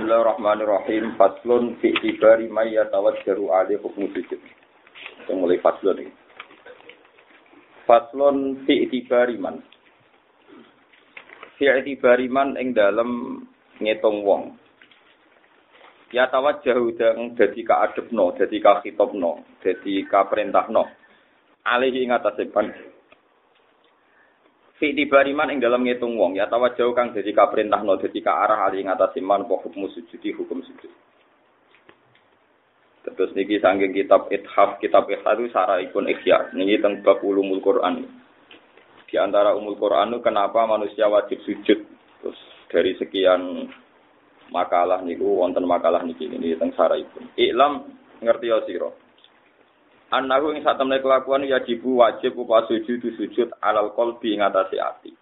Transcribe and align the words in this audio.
Bismillahirrahmanirrahim. 0.00 1.12
Faslun 1.20 1.76
fi 1.84 1.92
ibari 1.92 2.48
may 2.48 2.72
yatawajjaru 2.72 3.52
ali 3.52 3.76
hukmu 3.76 4.08
sujud. 4.16 4.40
Kita 4.40 5.36
mulai 5.36 5.60
faslun 5.60 6.00
ini. 6.00 6.08
Faslun 7.84 8.64
fi 8.64 8.88
ibari 8.88 9.36
man. 9.36 9.60
Fi 11.60 11.68
ibari 11.68 12.32
man 12.32 12.56
ing 12.56 12.72
dalem 12.72 13.44
ngitung 13.76 14.24
wong. 14.24 14.56
Ya 16.16 16.32
tawajjahu 16.32 16.96
dang 16.96 17.36
dadi 17.36 17.60
ka 17.60 17.84
adepno, 17.92 18.32
dadi 18.40 18.56
ka 18.56 18.80
khitobno, 18.80 19.44
dadi 19.60 20.00
ka 20.08 20.24
perintahno. 20.32 20.88
Alihi 21.68 22.08
ing 22.08 22.16
atase 22.16 22.48
fi 24.80 24.96
tibariman 24.96 25.52
ing 25.52 25.60
dalam 25.60 25.84
ngitung 25.84 26.16
wong 26.16 26.40
ya 26.40 26.48
tawa 26.48 26.72
jauh 26.72 26.96
kang 26.96 27.12
dadi 27.12 27.36
kaperintahno 27.36 28.00
dadi 28.00 28.24
ka 28.24 28.32
arah 28.32 28.64
ali 28.64 28.80
ngatasi 28.80 29.20
man 29.20 29.44
apa 29.44 29.60
hukum 29.60 29.84
sujudi 29.92 30.32
hukum 30.32 30.64
sujud 30.64 30.88
Terus 33.00 33.32
niki 33.32 33.56
sanggeng 33.64 33.96
kitab 33.96 34.28
Ithaf, 34.28 34.76
kitab 34.76 35.08
Ithaf 35.08 35.40
itu 35.40 35.56
ikun 35.88 36.04
ikhya. 36.08 36.52
Niki 36.52 36.84
tentang 36.84 37.00
bab 37.00 37.24
ulumul 37.24 37.64
Quran. 37.64 38.04
Di 39.08 39.16
antara 39.16 39.56
umul 39.56 39.80
Quran 39.80 40.20
kenapa 40.20 40.68
manusia 40.68 41.08
wajib 41.08 41.40
sujud. 41.48 41.80
Terus 42.20 42.40
dari 42.68 42.92
sekian 43.00 43.72
makalah 44.52 45.00
niku 45.00 45.40
wonten 45.40 45.64
makalah 45.64 46.04
niki 46.04 46.28
ini 46.28 46.60
tentang 46.60 47.00
ikun. 47.00 47.24
Iklam 47.40 47.88
ngerti 48.20 48.52
ya 48.52 48.58
sira. 48.68 48.90
Annahu 50.10 50.50
ing 50.58 50.66
satemene 50.66 50.98
kelakuan 50.98 51.46
yajibu 51.46 52.02
wajib 52.02 52.34
upa 52.34 52.66
sujud 52.66 52.98
sujud 53.14 53.54
alal 53.62 53.94
qalbi 53.94 54.34
ing 54.34 54.42
atase 54.42 54.74
ati. 54.74 55.14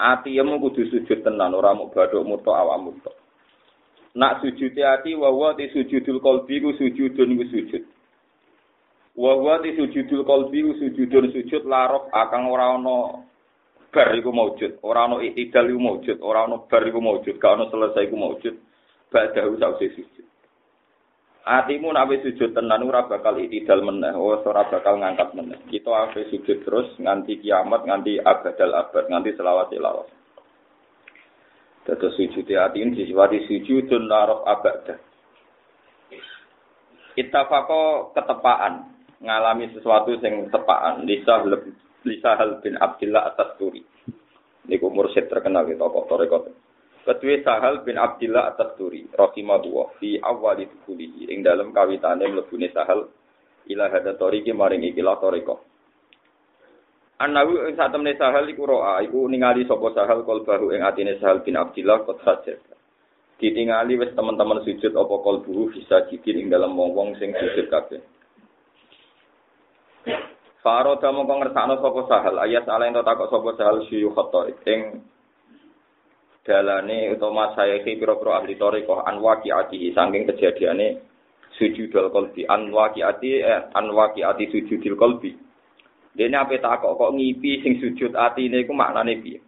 Ati 0.00 0.40
yemu 0.40 0.56
kudu 0.56 0.88
sujud 0.88 1.20
tenan 1.20 1.52
ora 1.52 1.76
mung 1.76 1.92
badhok 1.92 2.24
muto 2.24 2.48
awak 2.56 2.80
muto. 2.80 3.12
Nak 4.16 4.40
sujud 4.40 4.72
ati 4.72 5.12
wa 5.12 5.52
ti 5.52 5.68
sujudul 5.68 6.16
qalbi 6.24 6.64
ku 6.64 6.72
sujudun 6.80 7.36
ku 7.36 7.44
sujud. 7.52 7.84
Wa 9.20 9.60
ti 9.60 9.76
sujudul 9.76 10.24
qalbi 10.24 10.64
ku 10.64 10.72
sujudun 10.80 11.28
sujud 11.28 11.68
larok 11.68 12.08
akang 12.16 12.48
ora 12.48 12.72
ana 12.72 13.20
bar 13.92 14.16
iku 14.16 14.32
maujud, 14.32 14.80
ora 14.84 15.08
ana 15.08 15.20
iktidal 15.24 15.68
iku 15.68 15.80
maujud, 15.80 16.16
ora 16.24 16.44
ana 16.44 16.56
bar 16.68 16.84
iku 16.88 17.00
maujud, 17.00 17.36
gak 17.36 17.52
ana 17.52 17.68
selesai 17.68 18.08
iku 18.08 18.16
maujud. 18.16 18.54
Ba'dahu 19.08 19.56
sause 19.56 19.88
sujud. 19.96 20.26
Atimu 21.46 21.94
nabi 21.94 22.20
sujud 22.20 22.52
tenan 22.52 22.84
ora 22.84 23.06
bakal 23.06 23.38
itidal 23.40 23.80
meneh, 23.80 24.12
ora 24.16 24.66
bakal 24.68 25.00
ngangkat 25.00 25.32
meneh. 25.32 25.58
Kita 25.70 26.10
ape 26.10 26.28
sujud 26.28 26.66
terus 26.66 26.88
nganti 26.98 27.40
kiamat, 27.40 27.86
nganti 27.88 28.20
abadal 28.20 28.74
abad, 28.74 29.04
nganti 29.08 29.30
selawat 29.38 29.70
selawat. 29.72 30.08
Dados 31.88 32.12
sujud 32.20 32.44
ati 32.44 32.84
ini 32.84 33.00
disifati 33.00 33.48
sujudun 33.48 34.12
narof 34.12 34.44
abadah. 34.44 34.98
Ittafaqo 37.16 38.12
ketepaan 38.12 38.92
ngalami 39.24 39.72
sesuatu 39.72 40.20
sing 40.20 40.52
tepaan 40.52 41.02
lisa 41.08 41.42
lisa 42.04 42.30
bin 42.60 42.76
Abdullah 42.76 43.32
atas 43.32 43.56
turi. 43.56 43.82
Niku 44.68 44.92
mursyid 44.92 45.32
terkenal 45.32 45.64
gitu 45.64 45.88
torekot. 45.88 46.52
Kedua 47.08 47.40
Sahal 47.40 47.88
bin 47.88 47.96
Abdillah 47.96 48.52
atas 48.52 48.76
turi, 48.76 49.08
rahimahullah, 49.16 49.96
fi 49.96 50.20
awali 50.20 50.68
tukulihi, 50.68 51.32
ing 51.32 51.40
dalam 51.40 51.72
kawitane 51.72 52.28
mlebune 52.28 52.68
Sahal, 52.68 53.08
ila 53.64 53.88
hada 53.88 54.12
toriki 54.20 54.52
maring 54.52 54.84
ikilah 54.92 55.16
toriko. 55.16 55.64
Anawi 57.16 57.72
ing 57.72 57.80
satemene 57.80 58.12
Sahal 58.20 58.44
iku 58.52 58.68
roa, 58.68 59.00
iku 59.00 59.24
ningali 59.24 59.64
sapa 59.64 59.88
Sahal 59.96 60.20
bahu 60.28 60.68
ing 60.76 60.84
atine 60.84 61.16
Sahal 61.16 61.40
bin 61.40 61.56
Abdillah 61.56 62.04
kot 62.04 62.20
sajad. 62.28 62.60
Ditingali 63.40 63.96
wis 63.96 64.12
teman-teman 64.12 64.60
sujud 64.68 64.92
apa 64.92 65.14
kalbuhu 65.24 65.72
bisa 65.72 66.04
jidin 66.12 66.44
ing 66.44 66.46
dalam 66.52 66.76
wong-wong 66.76 67.16
sing 67.16 67.32
sujud 67.32 67.72
kabeh. 67.72 68.04
Faro 70.60 71.00
damo 71.00 71.24
kong 71.24 71.56
sapa 71.56 72.00
Sahal, 72.04 72.36
ayat 72.36 72.68
ala 72.68 72.84
ento 72.84 73.00
takok 73.00 73.32
sapa 73.32 73.48
Sahal 73.56 73.80
syuyukh 73.88 74.20
ing 74.68 75.08
dalane 76.48 77.12
utawa 77.12 77.52
saya 77.52 77.84
ki 77.84 78.00
pira-pira 78.00 78.40
ahli 78.40 78.56
thariqah 78.56 79.04
anwaki 79.04 79.52
ati 79.52 79.92
saking 79.92 80.24
kejadiane 80.24 81.04
sujudul 81.60 82.08
qalbi 82.08 82.48
anwaki 82.48 83.04
ati 83.04 83.44
eh, 83.44 83.68
anwaki 83.76 84.24
ati 84.24 84.48
sujudul 84.48 84.96
qalbi 84.96 85.36
dene 86.16 86.40
ape 86.40 86.56
tak 86.64 86.80
kok 86.80 86.96
kok 86.96 87.12
ngipi 87.12 87.60
sing 87.60 87.76
sujud 87.84 88.16
atine 88.16 88.64
iku 88.64 88.72
maknane 88.72 89.20
piye 89.20 89.44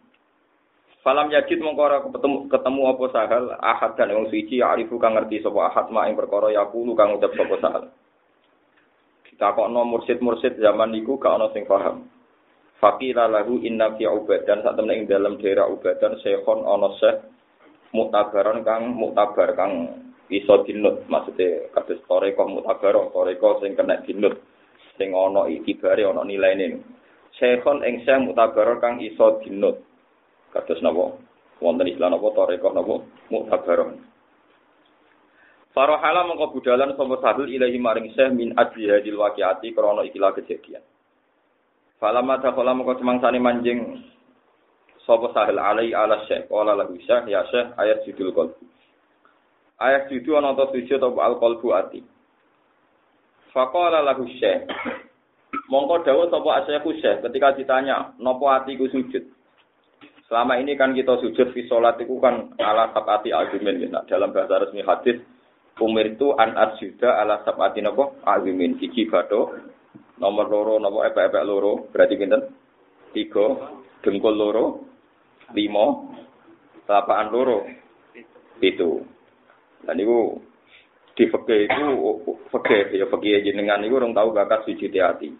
Falam 1.00 1.32
yajid 1.32 1.64
mongko 1.64 2.12
ketemu 2.12 2.36
ketemu 2.52 2.82
apa 2.92 3.04
sahal 3.08 3.44
ahad 3.56 3.96
dan 3.96 4.12
wong 4.12 4.28
suci 4.28 4.60
arifu 4.60 5.00
kang 5.00 5.16
ngerti 5.16 5.40
sapa 5.40 5.72
ahad 5.72 5.88
mak 5.88 6.12
ing 6.12 6.16
perkara 6.20 6.52
yaqulu 6.52 6.92
kang 6.92 7.16
ucap 7.16 7.32
sapa 7.40 7.56
sahal. 7.56 7.84
No 9.72 9.88
mursid-mursid 9.88 10.60
zaman 10.60 10.92
niku 10.92 11.16
gak 11.16 11.40
ono 11.40 11.48
sing 11.56 11.64
paham. 11.64 12.04
Fakira 12.80 13.28
lahu 13.28 13.60
inna 13.60 13.92
fi 14.00 14.08
ubadan. 14.08 14.64
Saat 14.64 14.80
temen 14.80 15.04
ing 15.04 15.04
dalam 15.04 15.36
daerah 15.36 15.68
ubadan 15.68 16.16
sehon 16.24 16.64
ono 16.64 16.96
seh 16.96 17.14
mutabaron 17.92 18.64
kang 18.64 18.96
mutabar 18.96 19.52
kang 19.52 20.00
iso 20.32 20.64
dinut. 20.64 21.04
Maksudnya 21.04 21.68
kados 21.76 22.00
toreko 22.08 22.48
mutabaro 22.48 23.12
toreko 23.12 23.60
sing 23.60 23.76
kena 23.76 24.00
dinut. 24.08 24.40
Sing 24.96 25.12
ono 25.12 25.44
itibare 25.44 26.08
ono 26.08 26.24
nilaine. 26.24 26.80
Sehon 27.36 27.84
ing 27.84 28.00
seh 28.08 28.16
mutabaron 28.16 28.80
kang 28.80 28.96
iso 29.04 29.44
dinut. 29.44 29.84
Kados 30.48 30.80
napa? 30.80 31.20
Wonten 31.60 31.84
istilah 31.84 32.16
napa? 32.16 32.32
Toreko 32.32 32.72
napa? 32.72 32.96
Mutabaron 33.28 34.00
Farohala 35.70 36.26
mengko 36.26 36.50
budalan 36.50 36.98
sapa 36.98 37.14
sahul 37.22 37.46
ilahi 37.46 37.78
maring 37.78 38.10
seh 38.16 38.26
min 38.34 38.56
adli 38.58 38.90
hadil 38.90 39.22
waqiati 39.22 39.70
krana 39.70 40.02
ikilah 40.02 40.34
kejadian 40.34 40.82
Falama 42.00 42.40
dakhala 42.40 42.72
moko 42.72 42.96
semangsane 42.96 43.36
manjing 43.36 44.00
sapa 45.04 45.28
sahil 45.36 45.60
alai 45.60 45.92
ala 45.92 46.24
syekh 46.24 46.48
qala 46.48 46.72
lahu 46.72 46.96
syekh 47.04 47.28
ya 47.28 47.44
syekh 47.52 47.76
ayat 47.76 48.00
judul 48.08 48.32
qalbu. 48.32 48.64
Ayat 49.76 50.08
judul 50.08 50.40
ana 50.40 50.56
to 50.56 50.72
sujud 50.72 50.96
apa 50.96 51.20
al 51.20 51.36
qalbu 51.36 51.68
ati. 51.76 52.00
Faqala 53.52 54.00
lahu 54.00 54.24
syekh 54.40 54.64
Mongko 55.70 56.02
dawuh 56.02 56.26
sapa 56.30 56.62
asyikhu 56.62 56.90
syekh 56.98 57.22
ketika 57.26 57.54
ditanya 57.54 58.14
napa 58.18 58.62
atiku 58.62 58.86
sujud. 58.90 59.22
Selama 60.26 60.58
ini 60.62 60.78
kan 60.78 60.94
kita 60.94 61.18
sujud 61.18 61.50
fi 61.50 61.66
salat 61.66 61.98
itu 61.98 62.14
kan 62.22 62.54
ala 62.58 62.90
sabati 62.94 63.34
argumen 63.34 63.82
ya. 63.82 64.02
Dalam 64.06 64.30
bahasa 64.30 64.62
resmi 64.62 64.82
hadis 64.86 65.18
umir 65.82 66.14
itu 66.14 66.30
an 66.38 66.54
asjuda 66.54 67.18
ala 67.18 67.42
sabati 67.42 67.82
napa 67.82 68.14
argumen 68.22 68.78
iki 68.78 69.10
badho 69.10 69.58
nomor 70.20 70.46
loro 70.52 70.74
nopo? 70.76 71.02
Epek-epek 71.02 71.46
loro. 71.48 71.88
Berarti 71.88 72.14
pinten? 72.20 72.42
Tiga. 73.16 73.74
Dengkul 74.04 74.36
loro. 74.36 74.64
Lima. 75.56 75.86
Telapakan 76.84 77.28
loro. 77.32 77.58
Itu 78.60 79.08
dan 79.84 79.96
itu 79.96 80.36
di 81.16 81.24
fakir 81.28 81.68
itu 81.68 81.88
fakir 82.52 82.92
ya 82.92 83.08
fakir 83.08 83.40
jenengan 83.44 83.84
itu 83.84 83.96
orang 83.96 84.16
tahu 84.16 84.32
bakat 84.32 84.64
sujud 84.68 84.92
hati. 85.00 85.32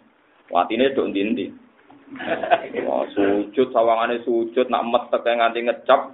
Ini 0.51 0.91
dong 0.91 1.15
dindi 1.15 1.47
Wah, 2.91 3.07
sujud 3.15 3.71
sawangane 3.71 4.19
sujud 4.27 4.67
nak 4.67 4.83
metek 4.83 5.23
nganti 5.23 5.63
ngecap. 5.63 6.11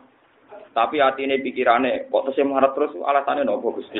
Tapi 0.77 1.01
hati 1.01 1.25
ini 1.25 1.41
pikirannya 1.41 2.05
kok 2.13 2.29
terus 2.29 2.45
marah 2.45 2.69
terus 2.77 2.93
alasannya 3.01 3.49
nopo 3.49 3.73
gusti. 3.73 3.97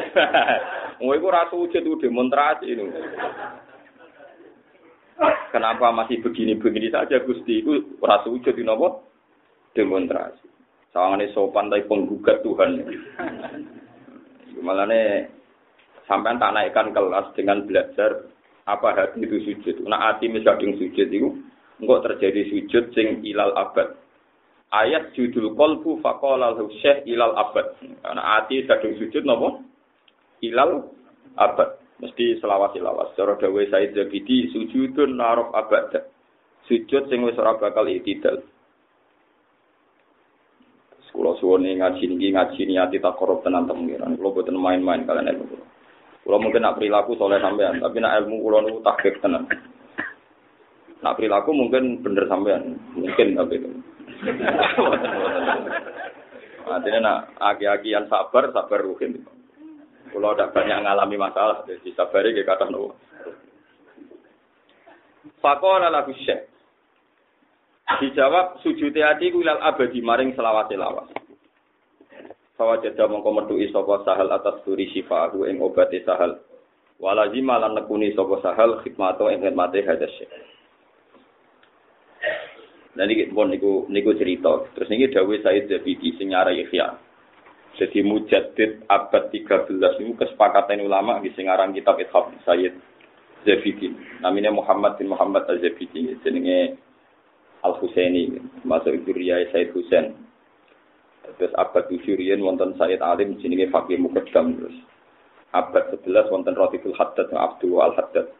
Mau 1.02 1.10
iku 1.18 1.34
rasa 1.34 1.58
sujud 1.58 1.82
udah 1.82 2.02
demonstrasi 2.06 2.70
ini. 2.70 2.86
Kenapa 5.50 5.90
masih 5.90 6.22
begini-begini 6.22 6.94
saja 6.94 7.18
Gusti? 7.26 7.66
Itu 7.66 7.98
wujud 8.02 8.54
di 8.54 8.62
nopo 8.62 9.10
demonstrasi. 9.74 10.46
Sawangane 10.94 11.34
sopan 11.34 11.74
tapi 11.74 11.90
penggugat 11.90 12.46
Tuhan. 12.46 12.86
Malah 14.62 14.86
nih 14.90 15.30
sampai 16.06 16.38
tak 16.38 16.54
naikkan 16.54 16.94
kelas 16.94 17.34
dengan 17.34 17.66
belajar 17.66 18.30
apa 18.70 18.88
hati 18.94 19.22
itu 19.26 19.38
sujud. 19.46 19.86
Nah 19.90 20.12
hati 20.12 20.30
misalnya 20.30 20.74
sujud 20.78 21.08
itu 21.10 21.30
enggak 21.82 22.04
terjadi 22.14 22.42
sujud 22.54 22.84
sing 22.94 23.22
ilal 23.26 23.54
abad. 23.58 23.98
Ayat 24.70 25.16
judul 25.16 25.56
kolbu 25.58 26.04
fakolal 26.04 26.58
syekh 26.82 27.06
ilal 27.10 27.34
abad. 27.38 27.78
Karena 27.82 28.22
hati 28.38 28.66
sedang 28.66 28.94
sujud 28.98 29.24
nopo 29.26 29.66
ilal 30.46 30.94
abad 31.38 31.87
mesti 32.02 32.38
selawat-selawat. 32.42 33.18
Cara 33.18 33.38
dawuh 33.38 33.66
Said 33.70 33.98
Zabidi 33.98 34.50
sujudun 34.54 35.18
narok 35.18 35.54
abad. 35.54 36.10
Sujud 36.68 37.08
sing 37.08 37.24
wis 37.24 37.40
ora 37.40 37.58
bakal 37.58 37.88
itidal. 37.88 38.44
Kulo 41.18 41.34
suwone 41.42 41.82
ngaji 41.82 42.14
niki 42.14 42.30
ngaji 42.30 42.62
niati 42.70 43.02
tak 43.02 43.18
korup 43.18 43.42
tenan 43.42 43.66
temengiran. 43.66 44.14
Kulo 44.22 44.38
boten 44.38 44.54
main-main 44.54 45.02
kalian 45.02 45.34
ilmu 45.34 45.50
kulo. 45.50 45.66
Kulo 46.22 46.38
mungkin 46.38 46.62
nak 46.62 46.78
perilaku 46.78 47.18
soleh 47.18 47.42
sampean, 47.42 47.82
tapi 47.82 47.98
nak 47.98 48.22
ilmu 48.22 48.38
kulo 48.38 48.62
niku 48.62 48.86
takbir 48.86 49.18
tenan. 49.18 49.50
Nak 51.02 51.18
perilaku 51.18 51.58
mungkin 51.58 52.06
bener 52.06 52.30
sampean, 52.30 52.78
mungkin 52.94 53.34
tapi 53.34 53.54
itu. 53.58 53.70
Artinya 56.78 57.00
nak 57.02 57.20
aki-akian 57.42 58.06
sabar, 58.14 58.54
sabar 58.54 58.86
ruhin. 58.86 59.18
Kalau 60.14 60.34
tidak 60.34 60.54
banyak 60.56 60.80
ngalami 60.84 61.18
masalah, 61.20 61.64
jadi 61.68 61.90
sabari 61.94 62.32
ke 62.32 62.48
kata 62.48 62.72
nopo. 62.72 62.96
Fakola 65.44 65.92
lagu 65.92 66.16
syekh. 66.24 66.50
Dijawab 67.88 68.60
sujud 68.64 68.92
hati 69.00 69.32
kulal 69.32 69.64
abadi 69.64 70.04
maring 70.04 70.36
selawat 70.36 70.68
lawas. 70.76 71.08
Fawa 72.60 72.82
jeda 72.84 73.08
mongko 73.08 73.32
metuki 73.32 73.72
sapa 73.72 74.04
sahal 74.04 74.28
atas 74.34 74.60
turi 74.66 74.92
sifaahu 74.92 75.48
ing 75.48 75.62
obate 75.64 76.04
sahal. 76.04 76.42
Walazima 76.98 77.62
lan 77.62 77.78
nekuni 77.78 78.12
sapa 78.12 78.44
sahal 78.44 78.82
khidmato 78.84 79.32
ing 79.32 79.40
khidmate 79.40 79.86
hadas 79.88 80.12
syekh. 80.20 80.34
Nah 82.98 83.06
niki 83.06 83.30
pun 83.30 83.54
niku 83.54 83.86
niku 83.94 84.18
cerita. 84.18 84.68
Terus 84.74 84.90
niki 84.90 85.14
dawuh 85.14 85.38
Said 85.46 85.70
Zabidi 85.70 86.18
sing 86.18 86.34
nyarai 86.34 86.66
Ihya. 86.66 87.07
Jadi 87.78 88.02
mujaddid 88.02 88.90
abad 88.90 89.30
13 89.30 89.70
niku 90.02 90.14
kesepakatan 90.18 90.82
ulama 90.82 91.22
di 91.22 91.30
sing 91.38 91.46
aran 91.46 91.78
kitab 91.78 92.02
Ithaf 92.02 92.34
Said 92.42 92.74
Zabidi. 93.46 93.94
Namanya 94.26 94.50
Muhammad 94.50 94.98
bin 94.98 95.14
Muhammad 95.14 95.46
Al-Zabidi. 95.46 96.18
Jenenge 96.26 96.82
Al-Husaini. 97.62 98.34
Masuk 98.66 98.98
itu 98.98 99.14
Riyai 99.14 99.54
Said 99.54 99.70
Husain. 99.78 100.18
Terus 101.38 101.54
abad 101.54 101.86
7 101.92 102.02
riyen 102.18 102.42
wonten 102.42 102.74
Said 102.82 103.04
Alim 103.04 103.38
jenenge 103.44 103.70
Fakih 103.70 104.02
Mukaddam 104.02 104.58
terus. 104.58 104.78
Abad 105.54 105.94
11 106.02 106.34
wonten 106.34 106.58
Ratiful 106.58 106.98
Haddad 106.98 107.30
Abdul 107.30 107.78
Al-Haddad. 107.78 108.32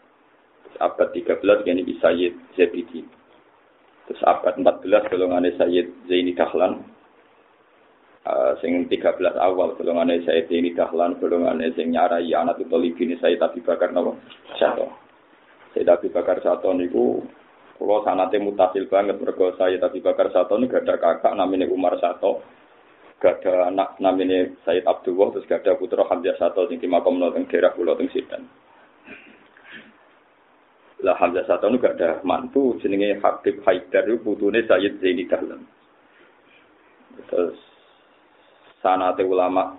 Terus 0.66 0.78
abad 0.82 1.14
13 1.14 1.68
gini 1.68 1.94
Sayyid 2.02 2.34
Zabidi. 2.58 3.06
Terus 4.10 4.22
abad 4.26 4.58
14 4.58 5.14
golongannya 5.14 5.54
Sayyid 5.62 6.10
Zaini 6.10 6.34
Dahlan. 6.34 6.97
Uh, 8.28 8.60
sing 8.60 8.92
13 8.92 9.24
awal 9.40 9.80
golongannya 9.80 10.20
Sayyid 10.28 10.52
Zaini 10.52 10.76
Dahlan, 10.76 11.16
golongannya 11.16 11.72
sing 11.80 11.96
nyarai 11.96 12.28
anak 12.36 12.60
itu 12.60 12.76
ini 12.76 13.16
Sayyid 13.24 13.40
Abi 13.40 13.64
Bakar 13.64 13.96
nama 13.96 14.12
Sato. 14.60 14.92
Sayyid 15.72 15.88
Abi 15.88 16.12
Bakar 16.12 16.44
Sato 16.44 16.76
niku 16.76 17.24
kalau 17.80 18.04
sanate 18.04 18.36
mutasil 18.44 18.92
banget 18.92 19.16
mergo 19.24 19.56
Sayyid 19.56 19.80
Abi 19.80 20.04
Bakar 20.04 20.28
Sato 20.36 20.60
ini 20.60 20.68
gak 20.68 20.84
ada 20.84 21.00
kakak 21.00 21.40
namanya 21.40 21.72
Umar 21.72 21.96
Sato. 22.04 22.44
Gak 23.24 23.48
ada 23.48 23.72
anak 23.72 23.96
namanya 24.04 24.52
Sayyid 24.68 24.84
Abdullah 24.84 25.32
terus 25.32 25.48
gak 25.48 25.64
ada 25.64 25.80
putra 25.80 26.04
Hamzah 26.04 26.36
Sato 26.36 26.68
sing 26.68 26.84
di 26.84 26.88
makom 26.92 27.24
teng 27.32 27.48
daerah 27.48 27.72
pulau 27.72 27.96
teng 27.96 28.12
Sidan. 28.12 28.44
Lah 31.06 31.16
Hamzah 31.16 31.46
Satu 31.46 31.70
itu 31.70 31.78
gak 31.78 31.96
ada 32.02 32.20
mantu, 32.26 32.76
jenenge 32.82 33.22
Habib 33.22 33.64
Haidar 33.64 34.10
putune 34.20 34.66
Sayyid 34.66 34.98
Zaini 35.00 35.30
Dahlan. 35.30 35.62
Terus 37.30 37.67
sanate 38.88 39.28
ulama 39.28 39.76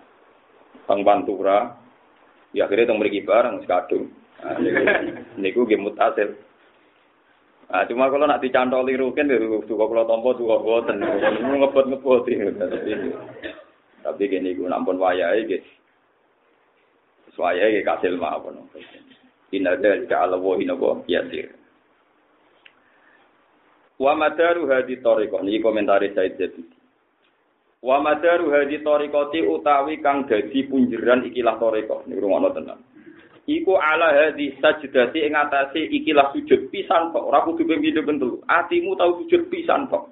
Bang 0.84 1.00
Pantura, 1.00 1.72
ya 2.52 2.68
akhirnya 2.68 2.92
itu 2.92 2.94
mereka 2.96 3.24
bareng 3.24 3.56
sekadung. 3.64 4.12
Nah, 4.44 4.56
niku 5.40 5.64
game 5.68 5.88
mutasil. 5.88 6.36
Nah, 7.68 7.84
cuma 7.88 8.08
kalau 8.08 8.24
nak 8.24 8.40
dicantol 8.40 8.84
liru 8.84 9.12
kan 9.12 9.28
dari 9.28 9.44
suka 9.44 9.84
kalau 9.84 10.08
tompo 10.08 10.32
suka 10.36 10.56
boten, 10.60 11.00
ngebot 11.00 11.84
ngebot 11.88 12.24
Tapi 14.04 14.22
gini 14.24 14.56
gue 14.56 14.68
nampun 14.68 14.96
wayai 14.96 15.44
gitu. 15.44 15.68
Wayai 17.36 17.84
kasil 17.86 18.18
mah 18.18 18.40
apa 18.40 18.50
Inna 19.54 19.78
dzalika 19.78 20.26
'ala 20.26 20.36
Allahi 20.36 20.64
napa 20.68 21.04
yasir. 21.08 21.54
Wa 23.96 24.12
madaru 24.14 24.68
hadi 24.68 25.00
tariqah 25.00 25.40
niki 25.40 25.62
komentar 25.62 26.04
Said 26.14 26.36
Jabidi. 26.36 26.77
Wa 27.78 28.02
madaru 28.02 28.50
hadi 28.50 28.82
tariqati 28.82 29.46
utawi 29.46 30.02
kang 30.02 30.26
dadi 30.26 30.66
punjeran 30.66 31.22
ikilah 31.30 31.62
tariqah. 31.62 32.10
Niku 32.10 32.26
rumono 32.26 32.50
tenan. 32.50 32.82
Iku 33.46 33.78
ala 33.78 34.12
hadi 34.12 34.58
sajdati 34.58 35.24
ing 35.24 35.38
atase 35.38 35.86
ikilah 35.86 36.34
sujud 36.34 36.68
pisan 36.74 37.14
kok 37.14 37.22
ora 37.32 37.46
kudu 37.46 37.64
pindho 37.64 38.42
Atimu 38.50 38.98
tau 38.98 39.22
sujud 39.22 39.46
pisan 39.46 39.86
kok. 39.86 40.10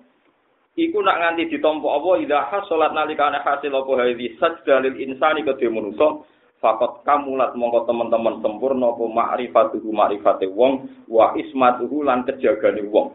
Iku 0.78 1.02
nak 1.02 1.18
nganti 1.18 1.52
ditampa 1.52 1.88
apa? 1.90 2.10
Idza 2.22 2.38
hasalat 2.54 2.94
nalikane 2.94 3.42
hasil 3.42 3.72
apa? 3.74 3.92
Hadi 3.98 4.26
sajdalil 4.38 4.96
insani 5.02 5.42
kedhe 5.42 5.66
manusa 5.66 6.22
fakot 6.62 7.02
kamulat 7.02 7.52
mongko 7.58 7.84
teman-teman 7.90 8.40
sempurna 8.46 8.94
apa? 8.94 9.04
Ma'rifatuhu 9.04 9.90
ma'rifate 9.90 10.46
wong 10.54 10.86
wa 11.10 11.34
ismatuhu 11.34 12.06
lan 12.06 12.22
kejagane 12.28 12.86
wong 12.88 13.10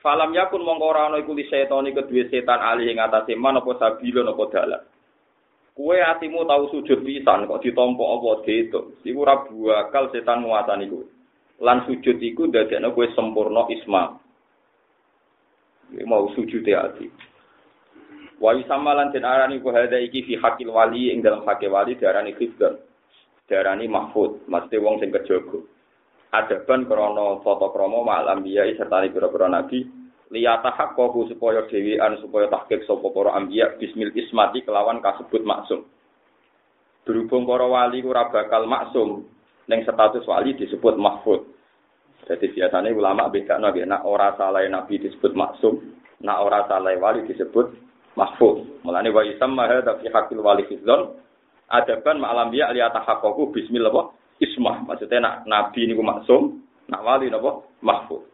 falam 0.00 0.32
yakun 0.32 0.64
mongko 0.64 0.84
ora 0.84 1.08
ana 1.08 1.20
iku 1.20 1.36
setan 1.48 1.88
kedue 1.92 2.28
setan 2.32 2.60
alih 2.60 2.92
ing 2.92 2.98
atase 3.00 3.36
man 3.36 3.60
apa 3.60 3.76
sabila 3.76 4.24
apa 4.26 4.44
dalan 4.52 4.82
Kue 5.80 5.96
atimu 5.96 6.44
tahu 6.44 6.64
sujud 6.76 7.00
pisan 7.06 7.48
kok 7.48 7.64
ditompo 7.64 8.04
apa 8.04 8.44
gitu. 8.44 9.00
Iku 9.00 9.18
ora 9.24 9.48
bakal 9.48 10.12
setan 10.12 10.44
nguasani 10.44 10.90
kowe. 10.92 11.08
Lan 11.64 11.88
sujud 11.88 12.20
iku 12.20 12.52
dadekno 12.52 12.92
kowe 12.92 13.08
sempurna 13.16 13.64
isma. 13.72 14.18
Mau 16.04 16.28
sujud 16.36 16.68
ati. 16.68 17.08
Wa 18.36 18.52
yusamalan 18.52 19.08
den 19.08 19.24
arani 19.24 19.62
ku 19.64 19.72
hada 19.72 19.96
iki 19.96 20.28
fi 20.28 20.36
hakil 20.36 20.68
wali 20.68 21.16
ing 21.16 21.24
dalam 21.24 21.48
hakil 21.48 21.72
wali 21.72 21.96
diarani 21.96 22.36
khifdan. 22.36 22.76
Diarani 23.48 23.88
mahfud, 23.88 24.44
mesti 24.52 24.76
wong 24.76 25.00
sing 25.00 25.08
kejaga. 25.08 25.64
Adaban 26.30 26.86
krana 26.86 27.42
tata 27.42 27.66
krama 27.74 28.06
malam 28.06 28.46
biya 28.46 28.70
serta 28.78 29.02
pira-pira 29.10 29.50
nabi 29.50 29.82
liyata 30.30 30.70
haqqahu 30.70 31.26
supaya 31.26 31.66
dhewean 31.66 32.22
supaya 32.22 32.46
tahqiq 32.46 32.86
sapa 32.86 33.10
para 33.10 33.34
anbiya 33.34 33.74
bismil 33.82 34.14
ismati 34.14 34.62
kelawan 34.62 35.02
kasebut 35.02 35.42
maksum. 35.42 35.82
Berhubung 37.02 37.50
para 37.50 37.66
wali 37.66 37.98
ora 38.06 38.30
bakal 38.30 38.70
maksum 38.70 39.26
ning 39.66 39.82
status 39.82 40.22
wali 40.30 40.54
disebut 40.54 40.94
mahfud. 40.94 41.42
Jadi 42.30 42.46
biasanya 42.54 42.94
ulama 42.94 43.26
beda 43.26 43.58
nabi, 43.58 43.82
nak 43.82 44.06
ora 44.06 44.30
salah 44.38 44.62
nabi 44.70 45.02
disebut 45.02 45.34
maksum, 45.34 45.82
nak 46.22 46.46
ora 46.46 46.62
salah 46.70 46.94
wali 46.94 47.26
disebut 47.26 47.74
mahfuz. 48.14 48.62
Mulane 48.86 49.10
wa 49.10 49.26
yusamma 49.26 49.66
hadza 49.66 49.98
fi 49.98 50.06
haqqil 50.06 50.38
wali 50.38 50.62
fidzon 50.70 51.18
adaban 51.70 52.22
ma'alam 52.22 52.54
biya 52.54 52.70
li 52.70 52.82
atahaqqaqu 52.82 53.50
bismillah 53.50 54.09
ismah. 54.40 54.82
Maksudnya 54.88 55.20
nak 55.20 55.34
nabi 55.44 55.86
niku 55.86 56.00
maksum, 56.00 56.64
nak 56.88 57.04
wali 57.04 57.28
napa 57.28 57.62
mahfuz. 57.84 58.24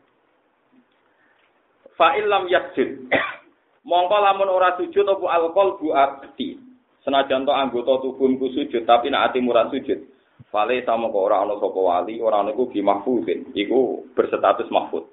Fa 1.99 2.15
illam 2.15 2.47
yasjud. 2.47 3.11
Mongko 3.89 4.17
lamun 4.19 4.51
ora 4.51 4.75
sujud 4.79 5.07
apa 5.07 5.27
alqol 5.37 5.79
bu 5.79 5.95
abdi. 5.95 6.59
Senajan 7.07 7.47
to 7.47 7.55
anggota 7.55 8.03
tubuhku 8.03 8.51
sujud 8.51 8.83
tapi 8.83 9.11
nak 9.11 9.31
ati 9.31 9.39
murah 9.39 9.71
sujud. 9.71 10.03
Fale 10.51 10.83
sama 10.87 11.11
kok 11.11 11.27
ora 11.27 11.43
ana 11.43 11.59
sapa 11.59 11.79
wali, 11.79 12.19
ora 12.19 12.43
ana 12.43 12.51
iku 12.51 12.71
bi 12.71 12.83
mahfuzin. 12.83 13.55
Iku 13.55 14.11
berstatus 14.15 14.71
mahfuz. 14.71 15.07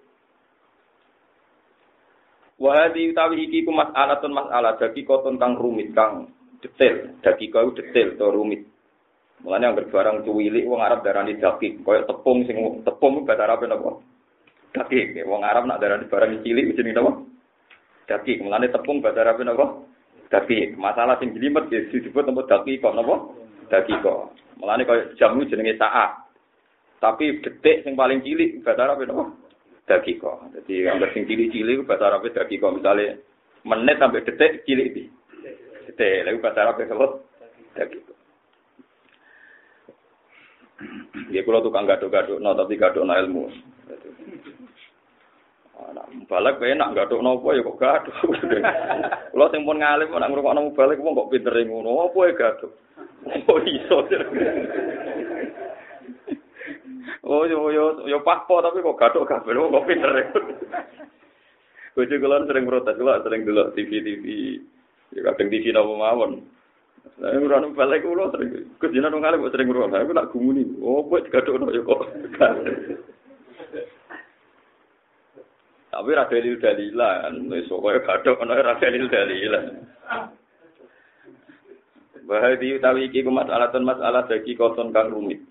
Wahadi 2.61 3.11
utawi 3.11 3.49
iki 3.49 3.65
ku 3.65 3.73
mas'alatun 3.73 4.33
mas'alah 4.33 4.77
dagi 4.77 5.01
koton 5.03 5.41
kang 5.41 5.57
rumit 5.57 5.91
kang 5.91 6.31
detail, 6.61 7.11
dagi 7.19 7.49
kau 7.49 7.73
detail 7.73 8.13
to 8.15 8.25
rumit. 8.29 8.72
Mulane 9.43 9.63
yang 9.67 9.75
barang 9.75 10.17
cuwilik 10.23 10.63
wong 10.63 10.79
Arab 10.79 11.03
darani 11.03 11.35
daki, 11.35 11.83
koyo 11.83 12.07
tepung 12.07 12.47
sing 12.47 12.79
tepung 12.87 13.27
bahasa 13.27 13.43
Arab 13.43 13.67
napa? 13.67 13.99
Daki, 14.71 15.19
wong 15.27 15.43
Arab 15.43 15.67
nak 15.67 15.83
darani 15.83 16.07
barang 16.07 16.39
cilik 16.47 16.71
jenenge 16.79 16.95
napa? 16.95 17.11
Daki, 18.07 18.39
mulane 18.39 18.71
tepung 18.71 19.03
bahasa 19.03 19.19
Arab 19.27 19.43
napa? 19.43 19.83
Daki. 20.31 20.79
Masalah 20.79 21.19
sing 21.19 21.35
jelimet 21.35 21.67
ya 21.67 21.83
disebut 21.91 22.23
napa 22.23 22.47
daki 22.47 22.79
kok 22.79 22.95
napa? 22.95 23.35
Daki 23.67 23.93
kok. 23.99 24.31
Mulane 24.63 24.87
koyo 24.87 25.11
jamu 25.19 25.43
jenenge 25.43 25.75
saat. 25.75 26.23
Tapi 27.03 27.43
detik 27.43 27.83
sing 27.83 27.99
paling 27.99 28.23
cilik 28.23 28.63
bahasa 28.63 28.87
Arab 28.87 29.03
napa? 29.03 29.43
dakiko. 29.87 30.47
Jadi 30.55 30.87
yang 30.87 30.99
sing 31.11 31.27
cilik-cilik 31.27 31.83
bahasa 31.83 32.07
Arab 32.07 32.27
dakiko 32.27 32.71
misalnya 32.71 33.19
menit 33.67 33.99
sampai 33.99 34.23
detik 34.23 34.63
cilik 34.63 34.87
di. 34.95 35.03
Detik, 35.91 36.23
lalu 36.23 36.39
bahasa 36.39 36.59
Arab 36.63 36.79
apa? 36.79 37.07
Dakiko. 37.75 38.12
Ya 41.29 41.41
kalau 41.45 41.63
tukang 41.65 41.89
gaduk-gaduk, 41.89 42.41
no 42.41 42.53
tapi 42.53 42.77
gaduk 42.77 43.05
no 43.05 43.13
ilmu. 43.13 43.43
Nah, 45.93 46.07
balik 46.25 46.63
kayak 46.63 46.79
nak 46.79 46.95
gaduk 46.95 47.21
nopo 47.21 47.53
ya 47.53 47.61
kok 47.61 47.79
gaduk. 47.81 48.17
Kalau 49.33 49.49
sing 49.51 49.61
pun 49.67 49.77
ngalim, 49.77 50.09
nak 50.09 50.29
nguruk 50.31 50.73
balik, 50.73 51.01
kok 51.01 51.29
pinter 51.29 51.55
ngono, 51.65 52.09
apa 52.09 52.19
ya 52.29 52.33
gaduk? 52.33 52.71
Oh 53.47 53.59
iso. 53.63 53.97
Oh 57.23 57.47
yo 57.47 57.71
yo 57.71 58.03
yo 58.03 58.19
pakpo 58.19 58.59
tapi 58.59 58.83
kok 58.83 58.99
gathuk 58.99 59.23
kabeh 59.23 59.55
kok 59.55 59.87
pinter. 59.87 60.11
Bojo 61.95 62.15
kula 62.19 62.43
sering 62.43 62.65
protes, 62.67 62.99
kula 62.99 63.23
sering 63.23 63.47
delok 63.47 63.71
TV-TV. 63.77 64.25
Ya 65.13 65.21
kadang 65.31 65.47
TV 65.47 65.71
napa 65.71 65.93
mawon. 65.93 66.43
Saya 67.03 67.39
ora 67.39 67.59
nang 67.59 67.75
balik 67.75 68.03
kula 68.03 68.31
sering 68.31 68.67
kejina 68.79 69.11
nang 69.11 69.23
kok 69.23 69.51
sering 69.51 69.67
ngrungok. 69.71 69.95
Aku 69.95 70.11
nak 70.15 70.29
gumuni. 70.31 70.63
Oh, 70.79 71.03
kok 71.07 71.27
gathuk 71.31 71.59
yo 71.71 71.83
kok. 71.83 72.01
Tapi 75.93 76.09
ra 76.17 76.25
dalil 76.25 76.57
dalilan, 76.57 77.33
wis 77.53 77.69
pokoke 77.69 78.03
gathuk 78.03 78.41
ana 78.41 78.59
ra 78.59 78.75
dalil 78.81 79.07
dalilan. 79.07 79.65
Bahadi 82.23 82.79
utawi 82.79 83.11
iki 83.11 83.23
ku 83.23 83.31
masalah 83.31 83.71
masalah 83.77 84.23
bagi 84.27 84.55
koton 84.55 84.95
kang 84.95 85.11
rumit. 85.11 85.43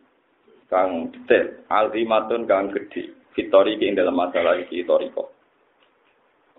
Kang 0.73 1.12
detail, 1.12 1.68
alzimatun 1.68 2.49
kang 2.49 2.73
gede. 2.73 3.12
Fitori 3.37 3.76
ing 3.80 3.97
dalam 3.97 4.16
masalah 4.16 4.56
iki 4.61 4.85
toriko. 4.85 5.31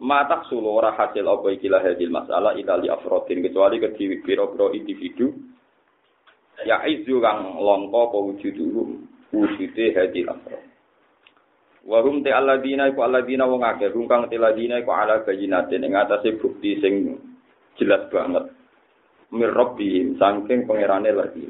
Matak 0.04 0.52
sulu 0.52 0.68
ora 0.68 0.92
hasil 0.92 1.24
apa 1.24 1.48
iki 1.56 1.72
lah 1.72 1.80
hadil 1.80 2.12
masalah 2.12 2.60
itali 2.60 2.92
afrodin 2.92 3.40
kecuali 3.40 3.80
ke 3.80 3.96
biro-biro 3.96 4.76
individu 4.76 5.32
ya 6.68 6.84
izu 6.84 7.24
kang 7.24 7.56
longko 7.56 8.12
apa 8.12 8.18
wujuduhum 8.20 9.00
wujude 9.32 9.96
hadil 9.96 10.28
afrod. 10.28 10.60
Warum 11.88 12.20
te 12.20 12.36
alladina 12.36 12.92
iku 12.92 13.08
alladina 13.08 13.48
wong 13.48 13.64
akeh 13.64 13.96
rum 13.96 14.12
kang 14.12 14.28
te 14.28 14.36
alladina 14.36 14.84
iku 14.84 14.92
ala 14.92 15.24
bayinatin 15.24 15.88
ing 15.88 15.96
atase 15.96 16.36
bukti 16.36 16.84
sing 16.84 17.16
jelas 17.80 18.04
banget. 18.12 18.52
Mir 19.32 19.56
rabbihim 19.56 20.20
saking 20.20 20.68
pangerane 20.68 21.16
lagi 21.16 21.48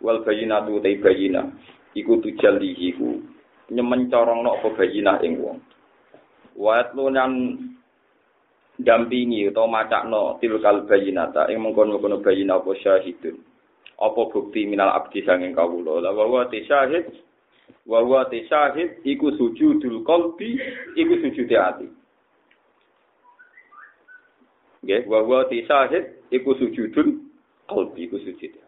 wal 0.00 0.24
bayinatu 0.24 0.80
te 0.80 0.96
bayina 1.04 1.52
iku 1.92 2.16
tujallihi 2.16 2.96
ku 2.96 3.20
nyemen 3.68 4.08
corongno 4.08 4.56
apa 4.56 4.72
bayinah 4.72 5.20
ing 5.20 5.36
wong 5.36 5.60
wa 6.62 6.86
lan 7.10 7.58
dampingi 8.78 9.50
utawa 9.50 9.82
macakno 9.82 10.38
tilkal 10.38 10.86
bayinata 10.86 11.50
ing 11.50 11.58
mengkono-kono 11.58 12.22
bayina 12.22 12.62
apa 12.62 12.70
syahidun 12.78 13.42
apa 13.98 14.20
bukti 14.30 14.70
minal 14.70 14.94
abdi 14.94 15.26
sanging 15.26 15.58
kawula 15.58 15.98
la 15.98 16.14
wa 16.14 16.46
syahid 16.46 17.10
wa 17.82 17.98
wa 18.06 18.22
syahid 18.30 19.02
iku 19.02 19.34
sujudul 19.34 20.06
qalbi 20.06 20.54
iku 20.94 21.14
sujude 21.18 21.58
ati 21.58 21.90
Nggih, 24.82 25.06
wa 25.06 25.22
wa 25.22 25.46
tisahid 25.46 26.26
iku 26.34 26.58
sujudun 26.58 27.22
qalbi 27.70 28.10
iku 28.10 28.18
sujud. 28.18 28.58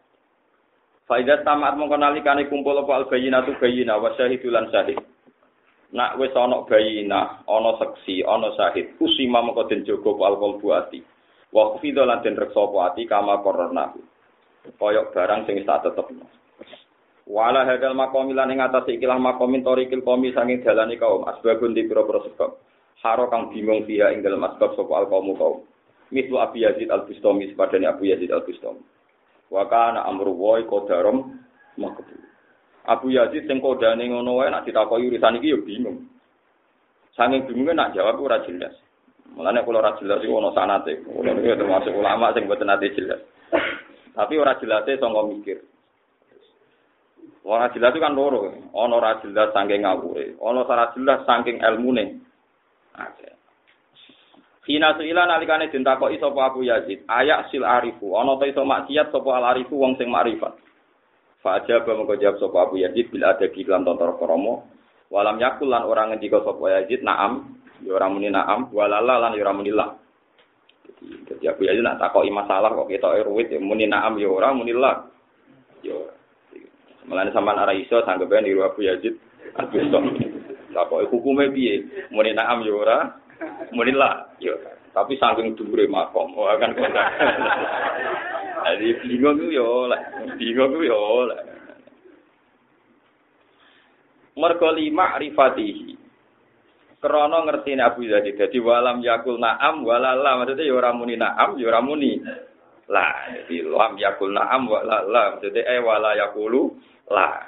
Faidah 1.10 1.42
tamat 1.42 1.74
mongko 1.74 1.98
nalikane 1.98 2.46
kumpul 2.46 2.78
apa 2.78 3.02
al 3.02 3.04
bayyinatu 3.10 3.58
bayyina 3.58 3.98
wa 3.98 4.14
syahidulan 4.14 4.70
syahid. 4.70 5.02
Nak 5.94 6.18
wis 6.18 6.34
ana 6.34 6.66
bayyina, 6.66 7.46
ana 7.46 7.70
saksi, 7.78 8.26
ana 8.26 8.50
syahid, 8.58 8.98
usima 8.98 9.38
mongko 9.38 9.70
den 9.70 9.86
jaga 9.86 10.10
al 10.26 10.34
qalbu 10.42 10.66
ati. 10.74 10.98
Wa 11.54 11.70
khufidha 11.70 12.02
lan 12.02 12.18
den 12.26 12.34
reksa 12.34 12.66
ati 12.66 13.06
kama 13.06 13.38
korona. 13.46 13.94
Koyok 14.74 15.14
barang 15.14 15.46
sing 15.46 15.62
tak 15.62 15.86
tetepno. 15.86 16.26
Wala 17.30 17.62
hadal 17.62 17.94
makom 17.94 18.34
lan 18.34 18.50
ing 18.52 18.60
atas 18.60 18.90
ikilah 18.90 19.16
makomin 19.16 19.62
torikil 19.62 20.02
komi 20.02 20.34
sanging 20.34 20.60
dalani 20.60 20.98
kaum 20.98 21.24
asbabun 21.24 21.72
di 21.72 21.86
pira-pira 21.86 22.20
sebab. 22.26 22.50
Haro 23.00 23.28
kang 23.30 23.52
bingung 23.54 23.86
dia 23.86 24.10
ing 24.10 24.20
dalam 24.20 24.44
asbab 24.44 24.74
sapa 24.76 24.92
al 24.98 25.06
kaum. 25.06 25.30
Mislu 26.12 26.36
Abu 26.36 26.60
Yazid 26.60 26.92
Al-Bustami 26.92 27.48
sepadane 27.48 27.88
Abu 27.88 28.08
Yazid 28.08 28.28
Al-Bustami. 28.28 28.82
Wa 29.48 29.64
kana 29.70 30.04
amru 30.04 30.36
wa 30.36 30.60
qadarum 30.60 31.38
makbul. 31.80 32.23
Abu 32.84 33.08
Yazid 33.08 33.48
sing 33.48 33.64
kodane 33.64 34.04
ngono 34.04 34.36
wae 34.40 34.52
nak 34.52 34.68
ditakoki 34.68 35.08
urusan 35.08 35.40
iki 35.40 35.56
ya 35.56 35.58
bingung. 35.60 36.04
Saking 37.16 37.48
bingunge 37.48 37.72
nak 37.72 37.96
jawab 37.96 38.20
ora 38.20 38.44
jelas. 38.44 38.76
Mulane 39.32 39.64
kula 39.64 39.80
ora 39.80 39.96
jelas 39.96 40.20
iku 40.20 40.36
ana 40.36 40.52
sanate. 40.52 41.00
Kula 41.00 41.32
niku 41.32 41.56
termasuk 41.56 41.96
ulama 41.96 42.36
sing 42.36 42.44
boten 42.44 42.68
ate 42.68 42.92
jelas. 42.92 43.24
Tapi 44.12 44.34
ora 44.36 44.60
jelase 44.60 45.00
sangka 45.00 45.22
mikir. 45.24 45.58
Ora 47.44 47.72
jelas 47.72 47.92
itu 47.92 48.04
kan 48.04 48.12
loro. 48.12 48.52
Ana 48.76 48.94
ora 49.00 49.12
jelas 49.24 49.52
saking 49.56 49.84
ngawure, 49.84 50.36
ana 50.40 50.60
ora 50.64 50.92
jelas 50.92 51.24
saking 51.24 51.60
ilmune. 51.64 52.20
Nah, 52.94 53.10
Hina 54.64 54.96
suila 54.96 55.28
nalikane 55.28 55.68
ditakoki 55.68 56.16
sapa 56.16 56.40
Abu 56.48 56.64
Yazid, 56.64 57.04
ayak 57.04 57.52
sil 57.52 57.68
arifu, 57.68 58.16
ana 58.16 58.40
ta 58.40 58.48
iso 58.48 58.64
maksiat 58.64 59.12
sapa 59.12 59.28
al 59.36 59.44
arifu 59.52 59.76
wong 59.76 60.00
sing 60.00 60.08
makrifat. 60.08 60.56
Fa 61.44 61.60
ajaba 61.60 61.92
mengko 61.92 62.16
jawab 62.16 62.40
sapa 62.40 62.56
Abu 62.64 62.80
Yazid 62.80 63.12
bila 63.12 63.36
ada 63.36 63.44
lan 63.44 63.84
tontor 63.84 64.16
kromo, 64.16 64.64
walam 65.12 65.36
yakul 65.36 65.68
lan 65.68 65.84
orang 65.84 66.16
ngendika 66.16 66.40
sapa 66.40 66.64
Yazid 66.80 67.04
naam, 67.04 67.60
ya 67.84 67.92
ora 67.92 68.08
muni 68.08 68.32
naam, 68.32 68.72
walala 68.72 69.20
lan 69.20 69.36
ya 69.36 69.44
ora 69.44 69.52
muni 69.52 69.68
la. 69.68 69.92
Jadi 71.04 71.44
Abu 71.44 71.68
Yazid 71.68 71.84
nak 71.84 72.00
takoki 72.00 72.32
masalah 72.32 72.72
kok 72.72 72.88
ketoke 72.88 73.20
ruwit 73.28 73.52
ya 73.52 73.60
muni 73.60 73.84
naam 73.84 74.16
ya 74.16 74.32
ora 74.32 74.56
muni 74.56 74.72
la. 74.72 75.04
Ya 75.84 75.92
ora. 75.92 76.14
Mulane 77.04 77.28
sampean 77.36 77.60
ora 77.60 77.76
iso 77.76 78.00
sanggepe 78.08 78.40
niru 78.40 78.64
Abu 78.64 78.80
Yazid. 78.80 79.12
Abu 79.60 79.84
Yazid. 79.84 80.00
Takoki 80.72 81.12
hukume 81.12 81.52
piye? 81.52 82.08
Muni 82.08 82.32
naam 82.32 82.64
ya 82.64 82.72
ora, 82.72 82.98
Munilah, 83.74 84.38
yo. 84.38 84.54
Tapi 84.94 85.18
saking 85.18 85.58
dhuwure 85.58 85.90
makom, 85.90 86.38
oh 86.38 86.46
akan 86.46 86.70
kota. 86.78 87.02
Jadi 88.64 88.88
bingung 89.04 89.36
ku 89.36 89.48
yo 89.52 89.86
oleh, 89.86 90.00
bingung 90.40 90.72
ku 90.72 90.80
yo 90.80 90.96
oleh. 90.96 91.40
Mergo 94.34 94.68
lima 94.72 95.20
rifatihi. 95.20 95.92
Krana 96.98 97.44
ngertine 97.44 97.84
Abu 97.84 98.08
Yazid 98.08 98.40
dadi 98.40 98.56
walam 98.64 99.04
yakul 99.04 99.36
na'am 99.36 99.84
walala 99.84 100.40
maksudnya 100.40 100.64
ya 100.64 100.72
ora 100.72 100.96
na'am 100.96 101.60
ya 101.60 101.68
ora 101.68 101.84
muni 101.84 102.16
jadi 102.88 103.56
lam 103.68 103.92
yakul 104.00 104.32
na'am 104.32 104.64
walala 104.64 105.36
maksudnya 105.36 105.68
eh 105.68 105.84
wala 105.84 106.16
yakulu 106.16 106.72
la 107.12 107.44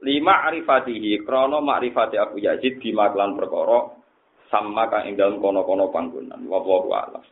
lima 0.00 0.48
arifatihi 0.48 1.20
krana 1.20 1.60
makrifati 1.60 2.16
Abu 2.16 2.40
Yazid 2.40 2.80
di 2.80 2.96
maklan 2.96 3.36
perkara 3.36 3.92
sama 4.52 4.84
kang 4.92 5.08
ing 5.08 5.16
dalam 5.16 5.40
kono-kono 5.40 5.88
panggonan. 5.88 6.44
Wallahu 6.44 6.92
a'lam. 6.92 7.24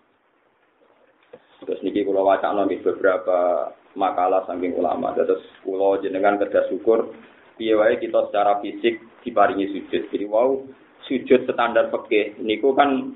Terus 1.61 1.81
kula 2.11 2.27
wacana 2.27 2.67
nggih 2.67 2.83
beberapa 2.83 3.71
makalah 3.95 4.43
saking 4.51 4.75
ulama. 4.75 5.15
Terus 5.15 5.47
kula 5.63 6.03
jenengan 6.03 6.43
kerja 6.43 6.67
syukur 6.67 7.15
piye 7.55 7.79
wae 7.79 8.03
kita 8.03 8.27
secara 8.27 8.59
fisik 8.59 8.99
diparingi 9.23 9.71
sujud. 9.71 10.11
Jadi 10.11 10.27
wow 10.27 10.59
sujud 11.07 11.47
standar 11.47 11.87
pekeh. 11.95 12.35
Niku 12.43 12.75
kan 12.75 13.15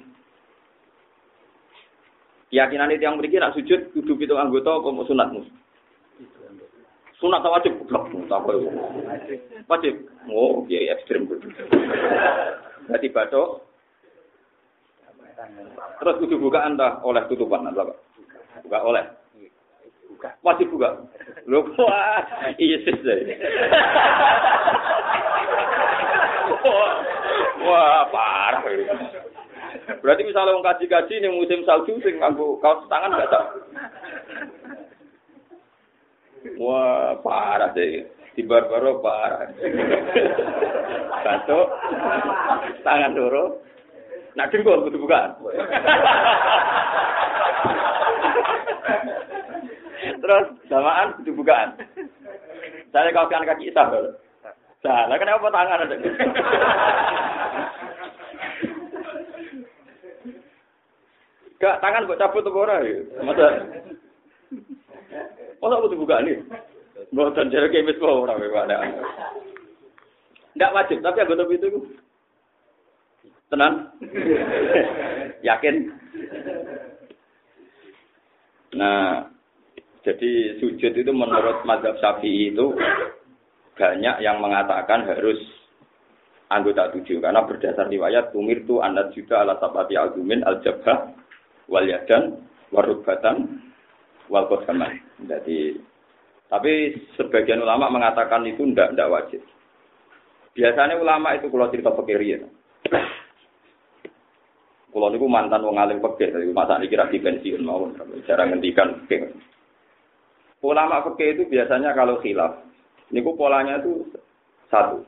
keyakinan 2.54 2.94
itu 2.94 3.02
yang 3.02 3.18
berikin 3.18 3.42
nak 3.42 3.58
sujud 3.58 3.90
kudu 3.90 4.14
itu 4.14 4.38
anggota 4.38 4.78
apa 4.78 5.02
sunat 5.10 5.28
mus 5.34 5.50
sunat 7.18 7.42
atau 7.42 7.50
wajib 7.50 7.74
blok 7.90 8.06
apa 8.30 8.50
wajib. 9.66 10.06
Oh 10.30 10.62
iya 10.70 10.94
ekstrim. 10.94 11.26
Berarti 12.86 13.10
batok 13.10 13.74
Terus 15.98 16.18
kudu 16.22 16.38
buka 16.38 16.62
anda 16.62 17.02
oleh 17.02 17.26
tutupan 17.26 17.66
pak. 17.74 18.03
Buka 18.64 18.78
oleh. 18.80 19.04
Buka. 20.08 20.28
Wajib 20.40 20.72
buka. 20.72 21.04
Lu 21.44 21.60
wah 21.76 22.24
iya 22.56 22.80
sih. 22.80 22.96
Wah 27.64 28.02
parah. 28.08 28.60
Berarti 30.00 30.22
misalnya 30.24 30.56
mau 30.56 30.64
kaji-kaji 30.64 31.14
nih 31.20 31.32
musim 31.32 31.60
salju 31.68 32.00
sing 32.00 32.16
nganggo 32.20 32.56
kaos 32.64 32.88
tangan 32.88 33.20
gak 33.20 33.28
tak? 33.28 33.44
Wah 36.56 37.20
parah 37.20 37.72
deh. 37.76 38.08
Di 38.34 38.42
barbaro 38.42 39.04
parah. 39.04 39.52
Satu 41.20 41.58
tangan 42.80 43.12
dulu 43.12 43.60
Nak 44.34 44.50
dengkul 44.50 44.84
kudu 44.86 44.98
bukaan. 45.02 45.30
Terus 50.22 50.46
samaan 50.66 51.14
kudu 51.22 51.32
bukaan. 51.38 51.78
Saya 52.90 53.10
kau 53.10 53.30
kan 53.30 53.46
kaki 53.46 53.70
isah 53.70 53.86
dulu. 53.90 54.10
Salah 54.82 55.16
kenapa 55.16 55.48
tangan 55.48 55.82
ada? 55.86 55.96
Gak 61.62 61.80
tangan 61.80 62.04
buat 62.04 62.20
cabut 62.20 62.44
tuh 62.44 62.52
orang 62.52 62.84
ya. 62.84 62.98
Masa 63.24 63.46
Masa 65.64 65.80
butuh 65.80 65.96
buka 65.96 66.20
nih? 66.20 66.36
Buatan 67.16 67.48
jarak 67.48 67.72
kemis 67.72 67.96
bawa 67.96 68.28
orang 68.28 68.36
bagaimana? 68.36 68.76
Tidak 70.52 70.74
wajib, 70.76 70.98
tapi 71.00 71.24
anggota 71.24 71.48
itu 71.48 71.88
Tenang? 73.54 73.74
Yakin? 75.46 75.74
Nah, 78.74 79.30
jadi 80.02 80.58
sujud 80.58 80.90
itu 80.90 81.12
menurut 81.14 81.62
madhab 81.62 81.94
syafi'i 82.02 82.50
itu 82.50 82.74
banyak 83.78 84.16
yang 84.26 84.42
mengatakan 84.42 85.06
harus 85.06 85.38
anggota 86.50 86.90
tujuh 86.98 87.22
karena 87.22 87.46
berdasar 87.46 87.86
riwayat 87.86 88.34
umir 88.34 88.66
tu 88.66 88.82
anak 88.82 89.14
juga 89.14 89.46
ala 89.46 89.54
sabati 89.62 89.94
agumin 89.94 90.42
al 90.42 90.58
jabah 90.66 91.14
wal 91.70 91.86
yadan 91.86 92.42
warubatan 92.74 93.70
wal 94.26 94.50
kosaman. 94.50 94.98
Jadi 95.30 95.78
tapi 96.50 96.90
sebagian 97.14 97.62
ulama 97.62 97.86
mengatakan 97.86 98.42
itu 98.50 98.66
tidak 98.74 98.98
tidak 98.98 99.12
wajib. 99.14 99.40
Biasanya 100.58 100.98
ulama 100.98 101.38
itu 101.38 101.46
kalau 101.46 101.70
cerita 101.70 101.94
ya. 101.94 102.42
Kulo 105.04 105.20
niku 105.20 105.28
mantan 105.28 105.60
wong 105.60 105.76
alim 105.76 106.00
pekeh, 106.00 106.32
tapi 106.32 106.48
masa 106.48 106.80
niki 106.80 106.96
ra 106.96 107.04
pensiun 107.12 107.60
mawon, 107.60 107.92
cara 108.24 108.48
ngendikan 108.48 109.04
pekeh. 109.04 109.36
Ulama 110.64 111.04
fikih 111.04 111.36
itu 111.36 111.42
biasanya 111.44 111.92
kalau 111.92 112.24
khilaf, 112.24 112.64
niku 113.12 113.36
polanya 113.36 113.84
itu 113.84 114.08
satu. 114.72 115.04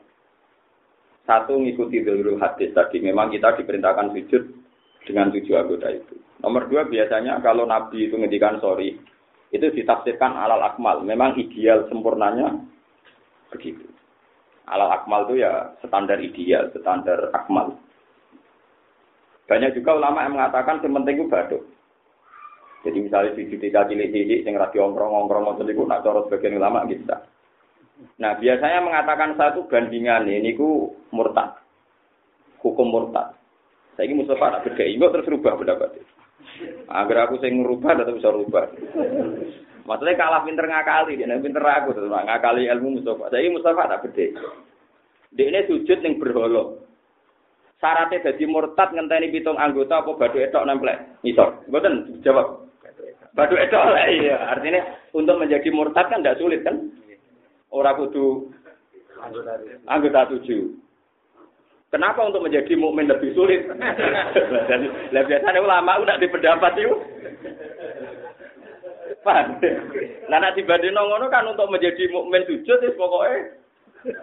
Satu 1.25 1.57
ngikuti 1.57 2.05
dulu 2.05 2.37
hadis 2.37 2.77
tadi. 2.77 3.01
Memang 3.01 3.33
kita 3.33 3.57
diperintahkan 3.57 4.13
sujud 4.13 4.43
dengan 5.09 5.33
tujuh 5.33 5.57
anggota 5.57 5.89
itu. 5.89 6.13
Nomor 6.45 6.69
dua 6.69 6.85
biasanya 6.85 7.41
kalau 7.41 7.65
Nabi 7.65 8.05
itu 8.05 8.21
ngedikan 8.21 8.61
sorry, 8.61 9.01
itu 9.49 9.65
ditafsirkan 9.65 10.37
alal 10.37 10.61
akmal. 10.61 11.01
Memang 11.01 11.41
ideal 11.41 11.89
sempurnanya 11.89 12.53
begitu. 13.49 13.89
Alal 14.69 14.93
akmal 14.93 15.25
itu 15.25 15.41
ya 15.41 15.73
standar 15.81 16.21
ideal, 16.21 16.69
standar 16.69 17.33
akmal. 17.33 17.81
Banyak 19.47 19.71
juga 19.79 19.95
ulama 19.95 20.27
yang 20.27 20.35
mengatakan 20.35 20.83
yang 20.83 20.93
penting 21.01 21.23
itu 21.23 21.31
baduk. 21.31 21.63
Jadi 22.83 22.97
misalnya 23.03 23.35
di 23.35 23.57
tiga 23.57 23.87
cilik-cilik 23.87 24.43
yang 24.43 24.55
radio 24.59 24.91
ongkrong-ongkrong 24.91 25.43
ngoten 25.43 25.65
niku 25.65 25.83
nak 25.87 26.03
cara 26.03 26.23
sebagian 26.27 26.59
ulama 26.59 26.87
bisa. 26.87 27.25
Nah, 28.21 28.37
biasanya 28.37 28.79
mengatakan 28.85 29.33
satu 29.33 29.65
bandingan 29.65 30.29
ini 30.29 30.53
ku 30.53 30.93
murtad. 31.09 31.57
Hukum 32.61 32.87
murtad. 32.93 33.33
Saya 33.97 34.05
ini 34.05 34.21
Mustafa 34.21 34.61
tak 34.61 34.63
beda, 34.69 34.83
enggak 34.85 35.11
terus 35.17 35.31
rubah 35.33 35.57
pendapat 35.57 35.89
Agar 36.85 37.17
aku 37.25 37.41
sing 37.41 37.59
ngerubah 37.59 37.97
tetap 37.97 38.13
bisa 38.13 38.29
rubah. 38.29 38.69
Maksudnya 39.89 40.19
kalah 40.19 40.45
pinter 40.45 40.69
ngakali, 40.69 41.17
dia 41.17 41.37
pinter 41.41 41.63
aku 41.65 41.97
tetap 41.97 42.13
ngakali 42.13 42.69
ilmu 42.69 43.01
Mustafa. 43.01 43.33
Saya 43.33 43.41
ini 43.41 43.57
Mustafa 43.57 43.89
tak 43.89 44.01
beda. 44.05 44.25
Dia 45.33 45.45
ini 45.49 45.67
sujud 45.67 45.97
yang 45.99 46.13
berholo. 46.21 46.86
Syaratnya 47.77 48.25
jadi 48.25 48.43
murtad 48.49 48.89
ngenteni 48.89 49.29
pitung 49.29 49.53
anggota 49.61 50.01
apa 50.01 50.17
badu 50.17 50.41
etok 50.41 50.65
nemplek. 50.65 50.97
Ngisor. 51.21 51.69
Betul, 51.69 52.17
jawab. 52.25 52.65
Badu 53.37 53.53
itu 53.53 53.77
iya. 54.25 54.49
Artinya 54.49 54.81
untuk 55.13 55.37
menjadi 55.37 55.69
murtad 55.69 56.09
kan 56.09 56.25
tidak 56.25 56.41
sulit 56.41 56.65
kan? 56.65 56.89
Orang 57.69 58.01
kudu 58.01 58.49
anggota 59.85 60.33
tujuh. 60.33 60.73
Kenapa 61.87 62.19
untuk 62.25 62.43
menjadi 62.43 62.73
mukmin 62.75 63.07
lebih 63.07 63.31
sulit? 63.31 63.63
Dan 65.13 65.23
biasanya 65.23 65.61
ulama 65.61 66.01
udah 66.01 66.19
di 66.19 66.27
pendapat 66.27 66.71
itu. 66.81 66.95
Paham? 69.23 69.59
Nah, 70.27 70.39
nanti 70.39 70.63
dibanding 70.63 70.95
ngono 70.95 71.27
kan 71.31 71.47
untuk 71.47 71.67
menjadi 71.71 72.11
mukmin 72.11 72.43
sujud 72.47 72.79
itu 72.79 72.95
pokoknya 72.95 73.59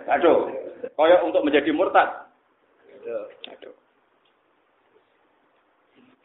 aduh, 0.09 0.49
koyok 0.97 1.25
untuk 1.29 1.45
menjadi 1.45 1.71
murtad. 1.73 2.24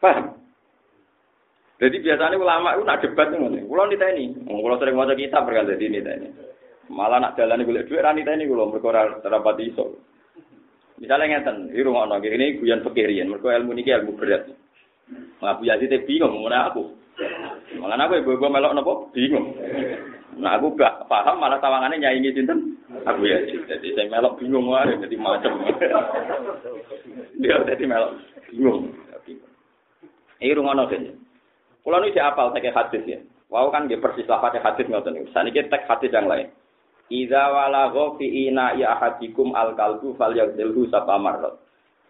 Paham? 0.00 0.40
Jadi 1.80 1.96
biasanya 2.04 2.36
ulama 2.36 2.76
itu 2.76 2.84
nak 2.84 3.00
debat 3.00 3.32
ngono. 3.32 3.56
Kulo 3.64 3.82
niteni, 3.88 4.36
wong 4.44 4.60
kulo 4.60 4.76
sering 4.76 4.96
maca 5.00 5.16
kitab 5.16 5.48
berkali 5.48 5.76
dadi 5.76 5.88
niteni. 5.88 6.28
Malah 6.92 7.24
nak 7.24 7.40
dalane 7.40 7.64
golek 7.64 7.88
dhuwit 7.88 8.04
ra 8.04 8.12
niteni 8.12 8.44
kulo 8.44 8.68
mergo 8.68 8.92
ora 8.92 9.16
terapat 9.24 9.56
iso. 9.64 9.96
Misale 11.00 11.24
ngeten, 11.24 11.72
iki 11.72 11.80
rumakno 11.80 12.20
iki 12.20 12.28
ini 12.36 12.60
guyon 12.60 12.84
pikirian, 12.84 13.32
mergo 13.32 13.48
ilmu 13.48 13.72
niki 13.72 13.96
ilmu 13.96 14.12
berat. 14.20 14.44
Ngabu 15.40 15.62
Yazid 15.64 15.88
te 15.88 16.04
bingung 16.04 16.36
ngono 16.36 16.58
aku. 16.68 16.82
Malah 17.78 18.10
aku 18.10 18.18
ibu 18.18 18.30
ibu 18.34 18.46
melok 18.50 18.74
nopo 18.74 18.92
bingung. 19.14 19.54
Nah 20.40 20.58
aku 20.58 20.74
gak 20.74 21.06
paham 21.06 21.38
malah 21.38 21.62
tawangannya 21.62 22.02
nyanyi 22.02 22.34
sinten. 22.34 22.74
Aku 23.06 23.22
ya 23.22 23.38
jadi 23.46 23.94
saya 23.94 24.10
melok 24.10 24.42
bingung 24.42 24.66
wae 24.66 24.90
jadi 24.98 25.16
macam. 25.20 25.62
Dia 27.38 27.62
jadi 27.62 27.84
melok 27.86 28.18
bingung. 28.50 28.90
Ini 30.40 30.56
rumah 30.56 30.72
nongki. 30.72 31.12
Kalau 31.84 32.00
ini 32.00 32.18
apal 32.18 32.50
teks 32.56 32.72
hadis 32.72 33.02
ya. 33.06 33.18
Wow 33.50 33.68
kan 33.74 33.90
dia 33.90 33.98
persis 33.98 34.26
lafaznya 34.30 34.62
hadis 34.62 34.86
ngoten 34.88 35.14
niku. 35.14 35.28
Saniki 35.34 35.66
teks 35.68 35.86
hadis 35.90 36.10
yang 36.14 36.30
lain. 36.30 36.48
Idza 37.10 37.50
walagha 37.50 38.14
fi 38.16 38.46
ina 38.46 38.78
ya 38.78 38.94
ahadikum 38.94 39.52
al 39.58 39.74
kalbu 39.74 40.14
falyadzilhu 40.14 40.86
sapa 40.88 41.18
marrat. 41.18 41.58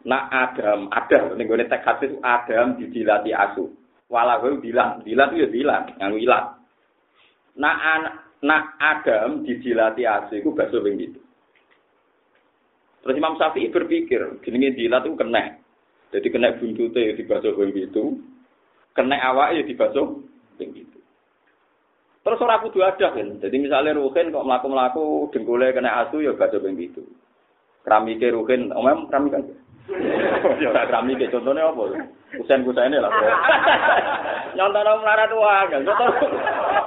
Nak 0.04 0.24
Adam, 0.32 0.88
ada 0.92 1.32
ning 1.36 1.48
gone 1.48 1.64
teks 1.64 1.84
hadis 1.84 2.12
Adam 2.20 2.76
didilati 2.76 3.32
asu. 3.32 3.72
Walagha 4.10 4.58
dilat, 4.58 5.06
dilat 5.06 5.30
ya 5.38 5.46
dilat, 5.46 5.94
nganggo 5.96 6.18
ilat. 6.18 6.44
Nak 7.62 7.76
nak 8.42 8.62
Adam 8.82 9.46
didilati 9.46 10.02
asu 10.02 10.42
iku 10.42 10.50
bakso 10.50 10.82
ping 10.82 10.98
gitu. 10.98 11.20
Terus 13.00 13.16
Imam 13.16 13.38
Syafi'i 13.38 13.72
berpikir, 13.72 14.42
jenenge 14.42 14.76
dilat 14.76 15.06
itu 15.06 15.14
kena. 15.14 15.56
Jadi 16.10 16.26
kena 16.26 16.58
buntute 16.58 17.14
di 17.14 17.22
bakso 17.22 17.54
ping 17.54 17.70
gitu 17.70 18.18
kena 18.94 19.16
awak 19.30 19.54
ya 19.54 19.62
dibasuh 19.62 20.20
ping 20.58 20.74
itu. 20.74 20.98
Terus 22.20 22.42
ora 22.44 22.60
kudu 22.60 22.84
ada 22.84 23.16
kan. 23.16 23.40
Jadi 23.40 23.56
misalnya 23.56 23.96
Ruhin 23.96 24.28
kok 24.28 24.44
mlaku-mlaku 24.44 25.32
dengkule 25.32 25.72
kena 25.72 26.04
asu 26.04 26.20
ya 26.20 26.36
basuh 26.36 26.60
ping 26.60 26.76
itu. 26.76 27.00
Keramike 27.80 28.28
Ruhin, 28.28 28.68
omem 28.76 29.08
keramik 29.08 29.40
kan. 29.40 29.44
ya 30.62 30.84
keramike 30.84 31.32
contohnya 31.32 31.72
apa? 31.72 32.12
Kusen-kusene 32.30 33.02
lah. 33.02 33.10
Nyontono 34.56 35.02
melarat 35.02 35.30
wae, 35.34 35.78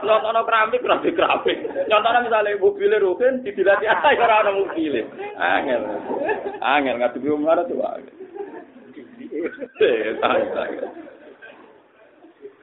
nyontono 0.04 0.42
keramik 0.48 0.84
keramik 0.84 1.16
keramik. 1.16 1.58
Nyontono 1.88 2.18
misalnya 2.24 2.60
mobil 2.60 2.92
Ruhin 3.00 3.44
didilati 3.44 3.88
ae 3.88 4.20
ora 4.20 4.44
ana 4.44 4.52
mobil. 4.52 5.04
Angel. 5.40 5.82
Angel 6.60 6.96
ngadepi 7.00 7.28
melarat 7.28 7.72
wae. 7.72 8.04
Eh, 9.84 10.16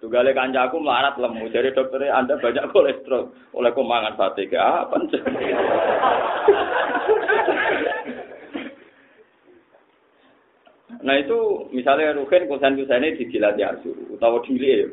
Tugale 0.00 0.32
kancaku 0.32 0.80
melarat 0.80 1.20
lemu. 1.20 1.52
Jadi 1.52 1.76
dokternya 1.76 2.16
Anda 2.16 2.40
banyak 2.40 2.72
kolesterol. 2.72 3.52
Oleh 3.52 3.72
kemangan 3.76 4.16
sate 4.16 4.48
ke 4.48 4.56
apa? 4.56 4.96
Nah 11.00 11.14
itu 11.16 11.70
misalnya 11.70 12.18
Ruhin 12.18 12.50
kusan 12.50 12.74
kusan 12.74 13.06
ini 13.06 13.16
dijilat 13.16 13.54
ya 13.56 13.72
suruh, 13.80 14.18
utawa 14.18 14.42
dile, 14.42 14.90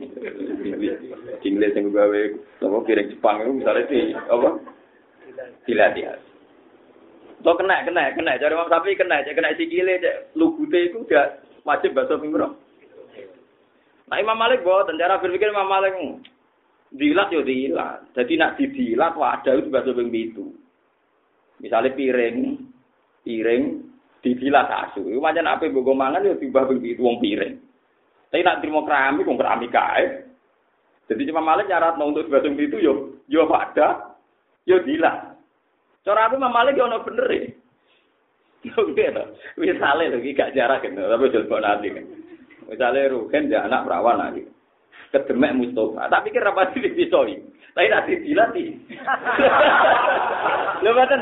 dile 1.42 1.68
yang 1.74 1.90
gawe, 1.90 2.22
apa 2.64 2.78
piring 2.86 3.08
Jepang 3.12 3.38
itu 3.44 3.52
misalnya 3.58 3.90
di 3.90 4.00
apa? 4.14 4.50
Dilat 5.68 5.94
ya. 5.98 6.14
Tuh 7.42 7.54
kena 7.58 7.84
kena 7.84 8.14
kena, 8.14 8.40
cari 8.40 8.54
orang 8.56 8.72
sapi 8.72 8.98
kena, 8.98 9.26
cek 9.26 9.36
kena 9.36 9.58
sikile, 9.58 10.00
cek 10.00 10.38
lugute 10.40 10.80
itu 10.90 11.04
udah 11.04 11.38
wajib 11.68 11.94
bahasa 11.94 12.18
minggu 12.18 12.40
Nah 14.08 14.18
Imam 14.24 14.40
Malik 14.40 14.64
buat 14.64 14.88
cara 14.88 15.20
berpikir 15.20 15.52
Imam 15.52 15.68
Malik 15.68 15.92
hmm, 15.92 16.24
dilat 16.96 17.28
yo 17.36 17.44
dilat. 17.44 18.08
Jadi 18.16 18.34
nak 18.40 18.56
didilat 18.56 19.20
ada 19.20 19.52
itu 19.52 19.68
bahasa 19.68 19.92
ping 19.92 20.10
itu. 20.16 20.56
Misalnya 21.60 21.92
piring, 21.92 22.38
piring 23.28 23.64
didilat 24.22 24.68
asu. 24.70 25.06
Macam 25.18 25.46
apa 25.48 25.70
bogo 25.70 25.94
mangan 25.94 26.26
yo 26.26 26.38
tiba 26.38 26.66
ping 26.66 26.82
itu 26.82 27.02
wong 27.04 27.22
piring. 27.22 27.56
Tapi 28.28 28.44
nak 28.44 28.60
terima 28.60 28.84
keramik 28.84 29.28
wong 29.28 29.38
keramik 29.40 29.72
kae. 29.72 30.26
Jadi 31.08 31.24
Imam 31.24 31.48
Malik 31.48 31.72
nyarat 31.72 31.96
untuk 32.02 32.28
bahasa 32.28 32.50
ping 32.52 32.60
itu 32.60 32.78
yo 32.82 32.94
yo 33.30 33.48
ada 33.52 34.18
yo 34.68 34.82
dilat. 34.84 35.38
Cara 36.04 36.28
aku 36.28 36.40
Malik 36.40 36.76
yo 36.76 36.88
ono 36.88 37.04
bener 37.04 37.28
e. 37.32 37.42
Misalnya 39.56 40.18
lagi 40.18 40.36
gak 40.36 40.52
jarak 40.58 40.84
gitu, 40.84 41.00
tapi 41.00 41.32
jual 41.32 41.62
nanti 41.62 41.88
kan. 41.94 42.06
Misalnya 42.68 43.12
Ruhen 43.16 43.48
dia 43.48 43.64
anak 43.64 43.86
perawan 43.88 44.18
lagi. 44.20 44.44
Kedemek 45.12 45.56
Mustafa. 45.56 46.12
Tak 46.12 46.24
pikir 46.28 46.44
apa 46.44 46.68
sih 46.72 46.84
dipisoi. 46.84 47.36
Tapi 47.78 47.94
nanti 47.94 48.14
dilatih. 48.26 48.74
Lho 50.82 50.90
mboten 50.94 51.22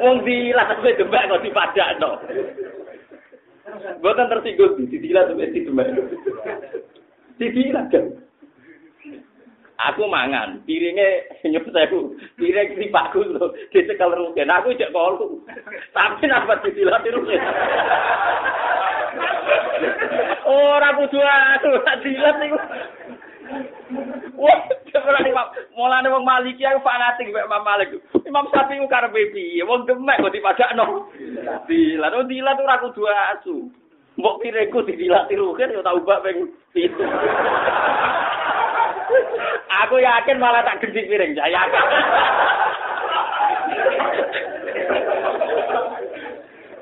wong 0.00 0.24
dilat 0.24 0.66
sampe 0.72 0.96
demek 0.96 1.28
kok 1.28 1.44
dipadakno. 1.44 2.10
Mboten 4.00 4.30
tersinggung 4.32 4.88
didilat 4.88 5.28
sampe 5.28 5.52
didemek. 5.52 5.88
Didilat 7.36 7.86
kan. 7.92 8.06
Aku 9.80 10.04
mangan, 10.04 10.60
piringnya 10.68 11.24
nyup 11.48 11.64
sewu, 11.72 12.12
piring 12.36 12.76
sipakku 12.76 13.24
lho, 13.24 13.48
dicekel 13.72 14.12
rugen, 14.12 14.52
aku 14.52 14.76
ijek 14.76 14.92
kolu. 14.92 15.40
Tapi 15.96 16.28
napa 16.28 16.60
didilat 16.60 17.00
rugen. 17.00 17.40
Ora 20.44 20.96
kudu 20.96 21.20
aku 21.20 21.68
dilat 22.04 22.36
niku. 22.40 22.58
Wah, 24.40 24.58
ora 24.94 25.20
Imam, 25.26 25.46
mulane 25.74 26.08
wong 26.08 26.24
Maliki 26.24 26.62
aku 26.62 26.80
fanatik 26.86 27.28
mek 27.28 27.44
Imam 27.44 27.66
Malik. 27.66 27.98
Imam 28.24 28.46
Syafi'i 28.48 28.80
ku 28.80 28.86
karepe 28.86 29.34
piye? 29.34 29.66
Wong 29.66 29.84
demek 29.84 30.22
kok 30.22 30.32
dipadakno. 30.32 31.10
Dilat, 31.66 32.14
oh 32.14 32.24
dilat 32.24 32.58
ora 32.62 32.80
kudu 32.80 33.04
asu. 33.04 33.68
Mbok 34.18 34.38
pireku 34.42 34.84
didilat 34.86 35.30
rugen 35.32 35.74
ya 35.74 35.82
tak 35.82 35.96
ubah 35.98 36.20
ping 36.22 36.50
pitu. 36.70 37.04
Aku 39.86 39.96
yakin 39.98 40.38
malah 40.38 40.62
tak 40.62 40.78
gendhi 40.82 41.08
piring, 41.08 41.34
saya 41.34 41.50
yakin. 41.50 41.84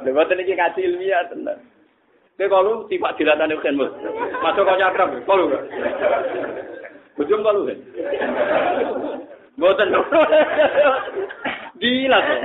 Lha 0.04 0.10
boten 0.14 0.40
iki 0.40 0.54
kasih 0.56 0.82
ilmiah 0.88 1.24
tenan. 1.30 1.58
Kowe 2.38 2.46
kalau 2.46 2.86
sifat 2.86 3.18
dilatane 3.18 3.58
kan 3.58 3.74
Mas. 3.74 3.90
Masuk 4.46 4.62
kok 4.62 4.78
nyakrab, 4.78 5.10
kalau 5.26 5.50
enggak. 5.50 5.62
Bujum 7.18 7.42
kalau 7.42 7.66
kan. 7.66 7.78
Mboten. 9.58 9.90
Gila 11.82 12.18
tuh. 12.22 12.38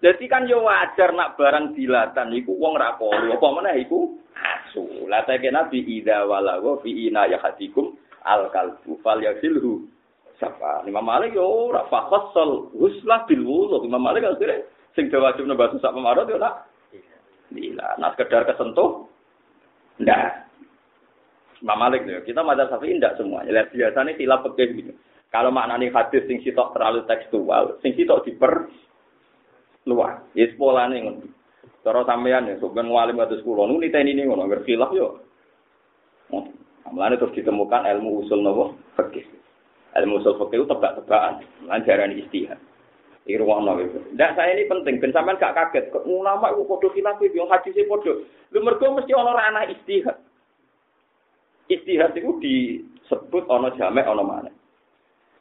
Jadi 0.00 0.24
kan 0.32 0.48
yo 0.48 0.64
wajar 0.64 1.12
nak 1.12 1.36
barang 1.36 1.76
dilatan 1.76 2.32
iku 2.32 2.56
wong 2.56 2.80
ra 2.80 2.96
kolu. 2.96 3.36
Apa 3.36 3.48
meneh 3.52 3.84
iku 3.84 4.16
asu. 4.32 5.04
Lah 5.04 5.28
teke 5.28 5.52
Nabi 5.52 5.84
idza 5.84 6.24
walawa 6.24 6.80
fi 6.80 6.88
ina 6.88 7.28
yahatikum 7.28 8.00
al 8.24 8.48
kalbu 8.48 8.96
fal 9.04 9.20
yasilhu. 9.20 9.84
Sapa? 10.40 10.88
Imam 10.88 11.04
Malik 11.04 11.36
yo 11.36 11.68
ora 11.68 11.84
fakhassal 11.92 12.72
huslah 12.72 13.28
bil 13.28 13.44
wudu. 13.44 13.84
Imam 13.84 14.00
Malik 14.00 14.24
akhirnya 14.24 14.64
sing 14.96 15.12
wajib 15.12 15.44
nembah 15.44 15.76
sak 15.76 15.92
pemarot 15.92 16.32
yo. 16.32 16.40
Gila, 17.54 17.98
nah 18.02 18.10
sekedar 18.14 18.42
kesentuh. 18.46 19.06
Ndak. 20.02 20.46
Imam 21.64 21.78
Malik 21.80 22.04
nih, 22.04 22.20
kita 22.28 22.44
madzhab 22.44 22.68
Syafi'i 22.68 23.00
tidak 23.00 23.16
semuanya. 23.16 23.48
Lihat 23.48 23.72
biasanya 23.72 24.12
silap 24.20 24.44
pekeh 24.44 24.68
gitu. 24.76 24.92
Kalau 25.32 25.48
maknanya 25.48 25.88
hadis 25.92 26.22
sing 26.28 26.44
sitok 26.44 26.76
terlalu 26.76 27.02
tekstual, 27.08 27.80
sing 27.80 27.96
sitok 27.96 28.28
diper 28.28 28.68
luar. 29.88 30.26
Ya 30.36 30.46
sekolah 30.52 30.92
nih 30.92 31.00
ngono. 31.06 31.26
Cara 31.80 32.02
sampean 32.02 32.50
ya, 32.50 32.58
sebenarnya 32.58 32.90
ngalim 32.90 33.22
atus 33.22 33.42
kula 33.46 33.70
nu 33.70 33.78
niteni 33.78 34.10
ini 34.10 34.26
ngono, 34.26 34.50
ngerti 34.50 34.74
khilaf 34.74 34.90
yo. 34.90 35.22
Mulane 36.90 37.18
terus 37.18 37.34
ditemukan 37.34 37.86
ilmu 37.86 38.26
usul 38.26 38.42
nopo 38.42 38.78
fikih. 38.98 39.26
Ilmu 39.94 40.22
usul 40.22 40.38
fikih 40.38 40.62
itu 40.62 40.66
tebak-tebakan, 40.66 41.42
lan 41.66 41.82
diarani 41.82 42.22
istihad. 42.26 42.58
Irwana 43.26 43.74
itu. 43.82 43.98
Saya 44.14 44.54
ini 44.54 44.70
penting, 44.70 45.02
ben 45.02 45.10
sampean 45.10 45.38
gak 45.42 45.58
kaget. 45.58 45.90
Ulama 46.06 46.54
itu 46.54 46.62
padha 46.62 46.88
khilaf 46.94 47.18
yo 47.18 47.50
hadise 47.50 47.82
padha. 47.90 48.14
Mergo 48.54 48.94
mesti 48.94 49.12
ana 49.12 49.34
ranah 49.34 49.66
istihad. 49.66 50.16
istihad 51.66 52.14
itu 52.14 52.30
disebut 52.38 53.50
ono 53.50 53.74
jamek 53.74 54.06
ono 54.06 54.22
mana. 54.22 54.50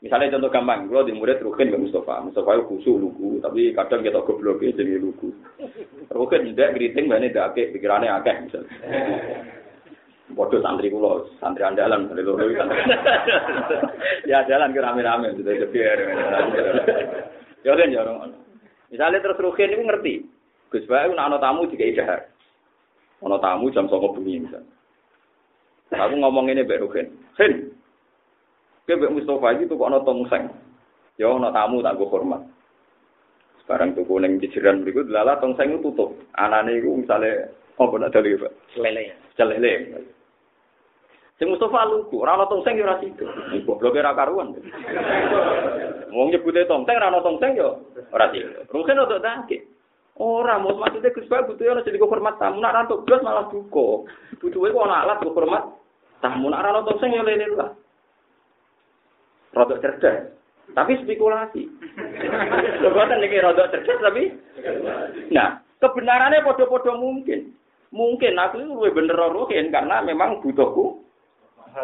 Misalnya 0.01 0.37
contoh 0.37 0.51
gampang, 0.53 0.85
kalau 0.85 1.07
di 1.07 1.17
murid 1.17 1.41
Rukin 1.41 1.73
ke 1.73 1.81
Mustafa, 1.81 2.21
Mustafa 2.21 2.57
itu 2.57 2.67
khusu 2.67 2.93
lugu, 2.93 3.41
tapi 3.41 3.73
kadang 3.73 4.05
kita 4.05 4.21
goblok 4.21 4.61
jadi 4.61 5.01
lugu. 5.01 5.33
Rukin 6.13 6.53
tidak 6.53 6.77
keriting, 6.77 7.09
banyak 7.09 7.33
tidak 7.33 7.53
akeh, 7.53 7.73
pikirannya 7.73 8.13
akeh 8.13 8.35
misalnya. 8.45 8.69
Bodoh 10.33 10.61
santri 10.61 10.93
kulo, 10.93 11.29
santri 11.41 11.65
andalan, 11.65 12.05
santri 12.05 12.21
loro 12.21 12.45
santri. 12.53 12.81
ya 14.29 14.45
jalan 14.45 14.73
ke 14.73 14.83
rame-rame, 14.83 15.37
sudah 15.37 15.53
kebiar. 15.53 15.97
Ya 17.65 17.73
kan 17.73 17.89
ya 17.89 18.05
orang. 18.05 18.37
Misalnya 18.93 19.25
terus 19.25 19.41
rugen 19.41 19.73
itu 19.73 19.81
ngerti. 19.81 20.13
Gus 20.69 20.85
Bae 20.85 21.09
ana 21.09 21.33
ono 21.33 21.37
tamu 21.41 21.65
juga 21.65 21.85
ide 21.89 22.03
hari. 22.05 22.29
Tamu 23.25 23.73
jam 23.73 23.89
sore 23.89 24.13
bumi 24.13 24.45
misalnya. 24.45 24.69
Aku 25.97 26.13
ngomong 26.21 26.53
ini 26.53 26.61
baru 26.61 26.85
rugen. 26.85 27.09
Hen. 27.41 27.73
Kau 28.85 29.01
baik 29.01 29.17
Mustofa 29.17 29.57
iki 29.57 29.65
tuh 29.65 29.81
ana 29.81 29.97
tamu 30.05 30.29
seng. 30.29 30.45
Ya 31.17 31.25
ana 31.25 31.49
tamu 31.49 31.81
tak 31.81 31.97
gue 31.97 32.05
hormat. 32.05 32.45
Sekarang 33.65 33.97
tuh 33.97 34.05
ning 34.21 34.37
di 34.37 34.45
jiran 34.53 34.85
berikut 34.85 35.09
lala 35.09 35.41
tongseng 35.41 35.73
seng 35.73 35.81
tutup. 35.81 36.13
Anane 36.37 36.77
iku 36.77 37.01
misale 37.01 37.49
apa 37.81 37.93
nak 37.97 38.13
dari 38.13 38.37
apa? 38.37 38.49
Lele. 38.77 39.03
Celele. 39.33 39.73
Sing 41.35 41.51
Mustafa 41.51 41.83
lugu, 41.91 42.23
ora 42.23 42.39
ana 42.39 42.47
tongseng 42.47 42.79
ya 42.79 42.87
ora 42.87 42.95
sido. 43.03 43.27
Gobloke 43.67 43.99
ra 43.99 44.15
karuan. 44.15 44.55
Wong 46.15 46.31
nyebute 46.31 46.63
tongseng 46.63 46.95
ora 46.95 47.11
ana 47.11 47.19
tongseng 47.19 47.59
ya 47.59 47.75
ora 48.15 48.31
sido. 48.31 48.63
Rugen 48.71 49.03
untuk 49.03 49.19
dake. 49.19 49.67
Ora, 50.15 50.55
mau 50.55 50.71
maksudnya 50.79 51.11
Gus 51.11 51.27
Pak 51.27 51.43
butuh 51.43 51.75
ana 51.75 51.83
jadi 51.83 51.99
hormat 51.99 52.39
tamu, 52.39 52.63
nak 52.63 52.71
rantuk 52.71 53.03
blas 53.03 53.19
malah 53.19 53.51
duka. 53.51 54.07
Butuhe 54.39 54.71
kok 54.71 54.87
ana 54.87 55.03
alat 55.03 55.19
hormat 55.27 55.75
tamu, 56.23 56.47
nak 56.47 56.63
ra 56.63 56.79
sing 57.03 57.11
ya 57.11 57.19
lele 57.19 57.51
lah. 57.51 57.75
Rodok 59.51 59.83
cerdas. 59.83 60.31
Tapi 60.71 61.03
spekulasi. 61.03 61.67
Lebaran 62.79 63.23
ini 63.27 63.43
rodok 63.43 63.75
cerdas 63.75 63.99
tapi 63.99 64.31
Nah, 65.35 65.59
kebenarannya 65.83 66.47
podo-podo 66.47 66.95
mungkin. 66.95 67.51
Mungkin 67.91 68.39
aku 68.39 68.59
lebih 68.59 69.03
bener 69.03 69.19
rohin 69.19 69.71
karena 69.71 70.03
memang 70.03 70.43
butuhku 70.43 71.04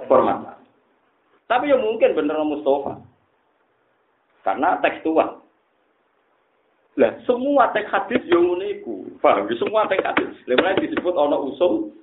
hormat. 0.07 0.57
Tapi 1.51 1.67
ya 1.67 1.77
mungkin 1.77 2.15
bener 2.15 2.39
Mustafa. 2.47 3.03
Karena 4.41 4.79
tekstual. 4.79 5.43
Lah 6.99 7.11
semua 7.23 7.71
teks 7.71 7.91
hadis 7.91 8.23
yang 8.27 8.43
ngono 8.47 8.65
iku. 8.67 8.95
Paham? 9.23 9.47
Semua 9.55 9.87
teks 9.87 10.03
hadis. 10.03 10.31
Lha 10.47 10.75
disebut 10.79 11.15
ana 11.15 11.37
usul. 11.39 11.95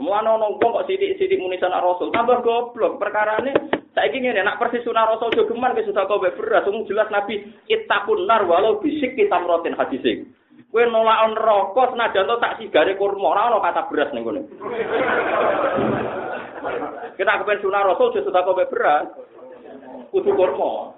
Semua 0.00 0.24
ana 0.24 0.40
wong 0.40 0.56
kok 0.56 0.88
sithik-sithik 0.88 1.36
muni 1.36 1.60
sana 1.60 1.84
Rasul. 1.84 2.08
Tambah 2.08 2.40
goblok 2.40 2.96
perkarane 2.96 3.52
saiki 3.92 4.24
ngene 4.24 4.40
nak 4.40 4.56
persis 4.56 4.80
sunah 4.80 5.04
Rasul 5.04 5.28
jogeman 5.36 5.76
ke 5.76 5.84
susah 5.84 6.08
kowe 6.08 6.24
beras. 6.24 6.64
Wong 6.64 6.88
jelas 6.88 7.12
Nabi 7.12 7.44
ittaqun 7.68 8.24
nar 8.24 8.48
walau 8.48 8.80
bisik 8.80 9.12
kita 9.12 9.36
merotin 9.36 9.76
hadis 9.76 10.24
Kowe 10.70 10.86
nolak 10.86 11.34
neraka 11.34 11.82
senajan 11.90 12.30
to 12.30 12.36
tak 12.38 12.54
sigare 12.62 12.94
kurma 12.94 13.34
ora 13.34 13.50
ana 13.50 13.58
kata 13.58 13.90
beras 13.90 14.14
ning 14.14 14.22
kono. 14.22 14.46
Kita 17.18 17.42
kepen 17.42 17.58
sunah 17.58 17.82
Rasul 17.90 18.14
susah 18.14 18.42
kowe 18.46 18.64
beras. 18.70 19.10
Kudu 20.14 20.30
kurma. 20.30 20.94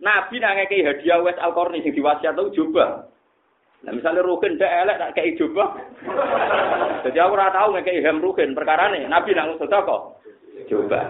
Nabi 0.00 0.40
nang 0.40 0.56
hadiah 0.56 1.20
wes 1.20 1.36
Al-Qarni 1.36 1.84
sing 1.84 1.92
diwasiat 1.92 2.32
tau 2.32 2.48
coba. 2.48 3.08
Nah 3.84 3.92
misalnya 3.92 4.24
Rukin 4.24 4.56
ndak 4.56 4.72
elek 4.88 5.00
tak 5.04 5.12
kei 5.20 5.36
coba. 5.36 5.76
Jadi 7.04 7.16
aku 7.20 7.36
ora 7.36 7.52
tau 7.52 7.76
ngekei 7.76 8.00
hem 8.00 8.24
perkara 8.56 8.88
nih. 8.88 9.04
Nabi 9.04 9.36
nang 9.36 9.60
sedekah. 9.60 10.16
Coba. 10.64 11.00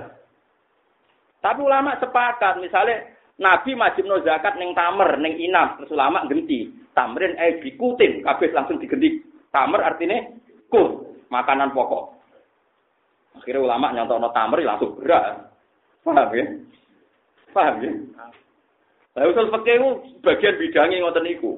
Tapi 1.47 1.61
ulama 1.63 1.95
sepakat 2.03 2.59
misalnya 2.59 3.07
Nabi 3.39 3.79
wajib 3.79 4.03
no 4.11 4.19
zakat 4.27 4.59
ning 4.59 4.75
tamer 4.75 5.15
ning 5.23 5.39
inam 5.39 5.79
terus 5.79 5.95
ulama 5.95 6.27
genti 6.27 6.86
tamrin 6.97 7.37
eh 7.37 7.61
dikutin 7.61 8.25
kabeh 8.25 8.49
langsung 8.57 8.81
digenti 8.81 9.21
tamer 9.53 9.85
artinya 9.85 10.17
kut 10.73 11.21
makanan 11.29 11.77
pokok 11.77 12.17
akhirnya 13.37 13.61
ulama 13.61 13.93
nyontok 13.93 14.17
no 14.17 14.33
tamer 14.33 14.65
langsung 14.65 14.97
berat 14.97 15.53
paham 16.01 16.33
ya 16.33 16.45
paham 17.53 17.77
ya 17.85 17.93
Lah 19.17 19.33
usul 19.33 19.49
fikih 19.49 19.81
itu 19.81 19.89
bagian 20.21 20.61
bidangnya 20.61 21.01
ngoten 21.01 21.25
niku. 21.25 21.57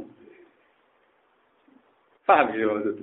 Paham 2.23 2.55
ya 2.55 2.71
maksud. 2.71 3.03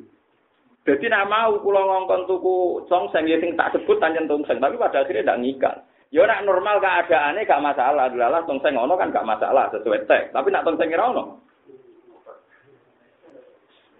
Jadi 0.87 1.05
nak 1.11 1.27
mau 1.27 1.59
kula 1.59 1.81
ngongkon 1.83 2.23
tuku 2.23 2.87
songseng 2.87 3.27
ya 3.27 3.35
sing 3.41 3.57
tak 3.59 3.75
sebut 3.75 3.99
tanjen 3.99 4.31
tongseng, 4.31 4.63
tapi 4.63 4.79
pada 4.79 5.03
akhirnya 5.03 5.27
ndak 5.33 5.41
ngikat. 5.43 5.75
Ya 6.13 6.23
nak 6.23 6.45
normal 6.47 6.79
keadaannya 6.79 7.43
gak 7.43 7.63
masalah, 7.65 8.07
adalah 8.07 8.45
tongseng 8.47 8.79
ono 8.79 8.95
kan 8.95 9.11
gak 9.11 9.27
masalah 9.27 9.67
sesuai 9.75 10.07
teks. 10.07 10.31
Tapi 10.31 10.47
nak 10.53 10.63
tongseng 10.63 10.93
ora 10.95 11.11
ono. 11.11 11.23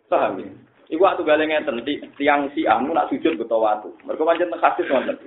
Paham 0.06 0.42
ya? 0.42 0.50
Iku 0.86 1.02
waktu 1.02 1.26
gale 1.26 1.50
ngeten 1.50 1.82
tiang 2.14 2.54
si 2.54 2.70
anu 2.70 2.94
nak 2.94 3.10
sujud 3.10 3.42
beto 3.42 3.58
watu. 3.58 3.90
Mergo 4.06 4.22
pancen 4.22 4.54
hadis 4.54 4.86
ngoten. 4.86 5.18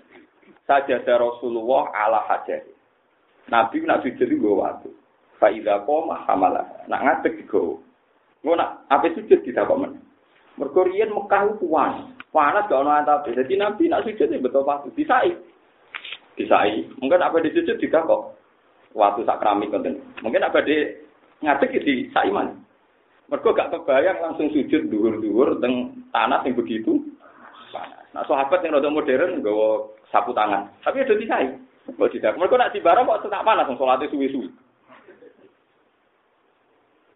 Sajadah 0.71 1.19
Rasulullah 1.19 1.91
ala 1.91 2.23
hajah. 2.31 2.63
Nabi 3.51 3.83
nak 3.83 4.07
sujud 4.07 4.29
iku 4.31 4.63
watu. 4.63 4.95
Faidah 5.43 5.83
koma 5.83 6.23
hamalah. 6.31 6.67
Nak 6.87 7.03
ngadeg 7.03 7.43
digo. 7.43 7.83
Ngono 8.47 8.55
nak 8.55 8.87
apa 8.87 9.11
sujud 9.19 9.43
kok 9.43 9.79
men. 9.79 9.99
Mergo 10.59 10.87
riyen 10.87 11.11
Mekah 11.11 11.59
itu 11.59 11.67
panas. 11.67 12.07
Panas 12.31 12.67
gak 12.71 12.79
ono 12.79 12.91
antap. 12.95 13.27
Jadi 13.27 13.59
Nabi 13.59 13.91
nak 13.91 14.07
sujud 14.07 14.31
betul 14.31 14.63
pasti 14.63 14.95
disai. 14.95 15.35
Disai. 16.39 16.87
Mungkin 17.03 17.19
apa 17.19 17.43
di 17.43 17.51
sujud 17.51 17.83
juga 17.83 18.07
kok. 18.07 18.23
Waktu 18.95 19.27
sak 19.27 19.43
keramik 19.43 19.75
konten. 19.75 19.99
Mungkin 20.23 20.47
apa 20.47 20.63
di 20.63 20.87
ngadeg 21.43 21.83
di 21.83 22.07
saiman. 22.15 22.68
Mergo 23.29 23.53
gak 23.53 23.69
kebayang 23.69 24.25
langsung 24.25 24.49
sujud 24.49 24.89
dhuwur-dhuwur 24.89 25.61
teng 25.61 25.93
tanah 26.17 26.41
yang 26.49 26.57
begitu 26.57 27.05
panas. 27.69 28.09
Nah 28.17 28.25
sahabat 28.25 28.65
yang 28.65 28.81
rada 28.81 28.89
modern 28.89 29.45
nggawa 29.45 29.93
sapu 30.09 30.33
tangan. 30.33 30.73
Tapi 30.81 31.05
udah 31.05 31.17
disai. 31.21 31.53
Kok 31.93 32.09
tidak. 32.13 32.41
Mergo 32.41 32.57
nak 32.57 32.73
barang 32.73 33.05
kok 33.05 33.29
tetap 33.29 33.45
panas 33.45 33.69
wong 33.69 33.77
salate 33.77 34.09
suwi-suwi. 34.09 34.49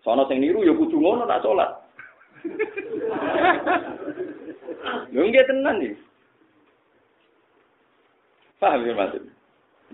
Sono 0.05 0.29
sing 0.29 0.43
niru 0.43 0.67
ya 0.67 0.77
kudu 0.77 1.01
ngono 1.01 1.25
nak 1.25 1.41
salat. 1.41 1.71
Lho 5.15 5.21
nggih 5.23 5.47
tenan 5.49 5.81
iki. 5.81 5.97
Paham 8.61 8.85
ya 8.85 8.93
maksud? 8.93 9.23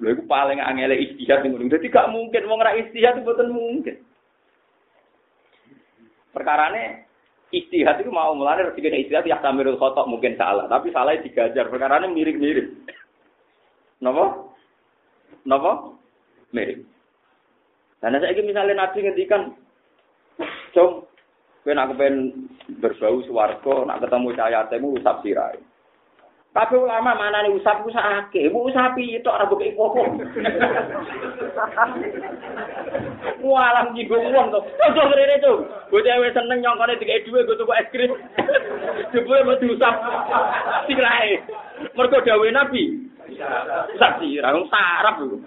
Lho 0.00 0.08
iku 0.16 0.22
paling 0.26 0.58
angel 0.58 0.98
istihad 0.98 1.44
ning 1.44 1.54
ngono. 1.54 1.70
Dadi 1.70 1.92
gak 1.92 2.10
mungkin 2.10 2.48
wong 2.48 2.58
ra 2.58 2.74
istihad 2.74 3.20
itu 3.20 3.24
mboten 3.26 3.54
mungkin. 3.54 3.96
Perkarane 6.38 7.10
istihad 7.50 7.98
itu 7.98 8.14
mau 8.14 8.30
mulane 8.38 8.70
rezeki 8.70 9.10
istihad 9.10 9.26
ya 9.26 9.42
tamirul 9.42 9.74
mungkin 10.06 10.38
salah, 10.38 10.70
tapi 10.70 10.94
salah 10.94 11.18
digajar. 11.18 11.66
Perkarane 11.66 12.06
mirip-mirip. 12.14 12.78
Napa? 13.98 14.54
Napa? 15.42 15.98
Mirip. 16.54 16.86
Dan 17.98 18.14
saya 18.22 18.38
misalnya 18.46 18.86
Nabi 18.86 19.02
ngendikan 19.02 19.58
Cung, 20.70 21.02
kowe 21.66 21.72
nak 21.74 21.90
kepen 21.96 22.46
berbau 22.78 23.18
swarga, 23.26 23.74
nak 23.82 24.06
ketemu 24.06 24.28
cahaya 24.38 24.60
temu 24.70 24.94
usap 24.94 25.18
sirai. 25.26 25.58
Tapi 26.58 26.74
ulama 26.74 27.14
mana 27.14 27.46
nih 27.46 27.54
usap 27.54 27.86
usap 27.86 28.02
ake, 28.02 28.50
bu 28.50 28.66
usapi 28.66 29.14
itu 29.14 29.30
orang 29.30 29.46
buka 29.46 29.62
ipopo. 29.62 30.02
Walang 33.46 33.94
jigo 33.94 34.18
uang 34.18 34.50
tuh, 34.50 34.66
itu 34.66 34.98
beri 35.06 35.38
itu. 35.38 35.54
Gue 35.86 36.02
cewek 36.02 36.34
seneng 36.34 36.58
nyongkone 36.58 36.98
tiga 36.98 37.22
dua, 37.22 37.46
gue 37.46 37.54
tuh 37.54 37.70
es 37.78 37.86
krim. 37.94 38.10
Gue 39.14 39.46
mau 39.46 39.54
diusap, 39.62 40.02
tirai. 40.90 41.46
Mereka 41.94 42.26
dawe 42.26 42.48
nabi. 42.50 43.06
Usap 43.94 44.18
sih, 44.18 44.42
orang 44.42 44.66
sarap 44.66 45.22
lu. 45.22 45.38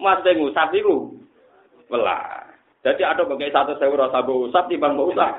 Mas 0.00 0.24
dengu 0.24 0.48
sapi 0.56 0.80
ku, 0.80 1.20
belah. 1.92 2.48
Jadi 2.80 3.04
ada 3.04 3.28
bagai 3.28 3.52
satu 3.52 3.76
sewu 3.76 3.92
rasa 3.92 4.24
usap 4.24 4.72
bang 4.72 4.96
usap. 4.96 5.32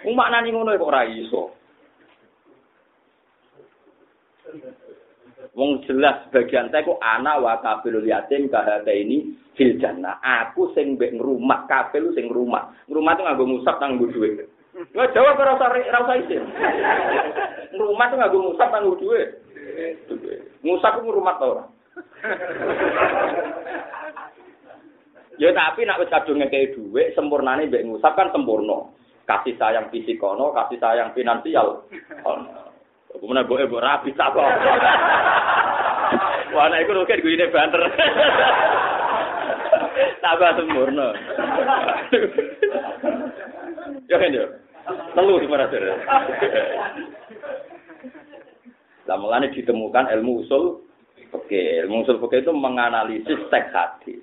Wong 0.00 0.14
maknane 0.16 0.48
ngono 0.48 0.72
kok 0.76 0.90
ora 0.90 1.04
iso. 1.04 1.52
Wong 5.52 5.82
jelas 5.84 6.24
bagian 6.32 6.72
saya 6.72 6.86
kok 6.86 7.02
anak 7.02 7.40
wa 7.42 7.60
kabilul 7.60 8.06
yatim 8.06 8.48
kahate 8.48 8.92
ini 8.96 9.36
fil 9.58 9.76
jannah. 9.76 10.16
Aku 10.22 10.72
sing 10.72 10.96
mbek 10.96 11.20
ngrumah 11.20 11.68
kabil 11.68 12.16
sing 12.16 12.32
ngrumah. 12.32 12.72
Ngrumah 12.88 13.12
tuh 13.18 13.24
nganggo 13.28 13.44
musab 13.44 13.76
nang 13.76 14.00
nggo 14.00 14.08
dhuwit. 14.14 14.48
Wah 14.96 15.08
jawab 15.12 15.36
ora 15.36 15.58
usah 15.58 15.68
ora 15.68 15.98
usah 16.06 16.16
isin. 16.22 16.42
Ngrumah 17.76 18.06
tuh 18.08 18.16
nganggo 18.16 18.38
musab 18.52 18.68
nang 18.72 18.82
nggo 18.88 18.96
dhuwit. 19.04 19.28
Musab 20.64 20.96
ku 20.96 21.00
ngrumah 21.04 21.34
ta 21.36 21.44
ora? 21.44 21.64
Ya 25.40 25.50
tapi 25.56 25.84
nak 25.84 26.00
wis 26.00 26.12
kadung 26.12 26.40
ngekei 26.40 26.72
dhuwit 26.72 27.12
sempurnane 27.12 27.68
mbek 27.68 27.84
ngusap 27.84 28.16
kan 28.16 28.32
sempurna. 28.32 28.88
Kasih 29.30 29.54
sayang 29.54 29.86
fisik 29.94 30.18
ono, 30.18 30.50
kasih 30.50 30.82
sayang 30.82 31.14
finansial. 31.14 31.86
Kemudian 33.14 33.46
gue 33.46 33.62
ibu 33.62 33.78
rapi 33.78 34.10
tak 34.18 34.34
kok. 34.34 34.42
Wah, 36.50 36.66
nah 36.66 36.82
itu 36.82 36.90
mungkin 36.90 37.22
gue 37.22 37.34
ini 37.38 37.46
banter. 37.54 37.82
Tambah 40.18 40.50
sempurna. 40.58 41.08
Ya 44.10 44.16
kan 44.18 44.34
ya? 44.34 44.46
Telu 45.14 45.38
di 45.38 45.46
mana 45.46 45.70
sih? 45.70 45.78
Lah 49.06 49.42
ditemukan 49.42 50.06
ilmu 50.18 50.42
usul 50.46 50.82
Oke, 51.30 51.78
ilmu 51.86 52.02
usul 52.02 52.18
oke 52.18 52.42
itu 52.42 52.50
menganalisis 52.50 53.38
teks 53.54 53.70
hadis. 53.70 54.18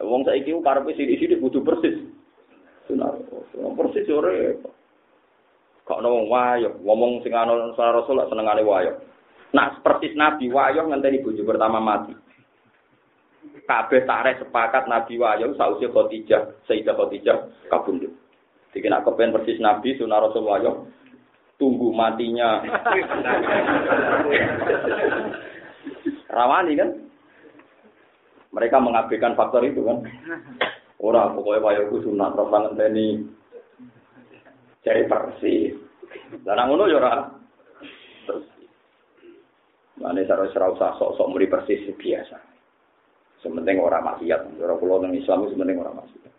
Wong 0.00 0.24
saiki 0.24 0.48
karepe 0.64 0.96
sithik-sithik 0.96 1.44
kudu 1.44 1.60
persis. 1.60 2.00
Sunnah 2.90 3.14
persis 3.78 4.10
ora. 4.10 4.34
Kok 5.86 5.98
ono 6.02 6.26
wayo 6.26 6.82
ngomong 6.82 7.22
sing 7.22 7.30
ana 7.34 7.70
Rasul 7.74 8.18
senengane 8.26 8.66
wayo. 8.66 8.98
Nah 9.54 9.78
persis 9.82 10.14
Nabi 10.18 10.50
wayo 10.50 10.90
ngenteni 10.90 11.22
bojo 11.22 11.46
pertama 11.46 11.78
mati. 11.78 12.14
Kabeh 13.66 14.02
tarik 14.02 14.42
sepakat 14.42 14.90
Nabi 14.90 15.14
wayo 15.18 15.54
sausi 15.54 15.86
Khadijah, 15.86 16.66
Sayyidah 16.66 16.94
Khadijah 16.98 17.70
kabundut. 17.70 18.10
Jadi 18.74 18.86
nak 18.86 19.06
kepen 19.06 19.34
persis 19.34 19.62
Nabi 19.62 19.94
sunah 19.94 20.18
Rasul 20.18 20.46
wayo 20.46 20.90
tunggu 21.58 21.94
matinya. 21.94 22.62
Rawani 26.30 26.72
kan? 26.78 26.90
Mereka 28.50 28.76
mengabaikan 28.82 29.38
faktor 29.38 29.62
itu 29.62 29.82
kan. 29.86 30.02
Ora 31.00 31.32
pokoknya 31.32 31.64
wayo 31.64 31.82
ku 31.88 32.04
sunat 32.04 32.36
terus 32.36 32.52
ngenteni 32.52 33.06
cari 34.84 35.02
persis. 35.08 35.72
Lah 36.44 36.64
ngono 36.68 36.84
ya 36.92 36.96
ora 37.00 37.12
terus. 38.28 38.44
Usah 40.00 40.96
sok-sok 40.96 41.28
muri 41.28 41.48
persis 41.48 41.88
biasa. 41.96 42.36
Sementing 43.40 43.80
ora 43.80 44.04
maksiat, 44.04 44.60
ora 44.60 44.76
kula 44.76 45.08
nang 45.08 45.16
Islam 45.16 45.48
sementing 45.48 45.80
ora 45.80 45.96
maksiat. 45.96 46.32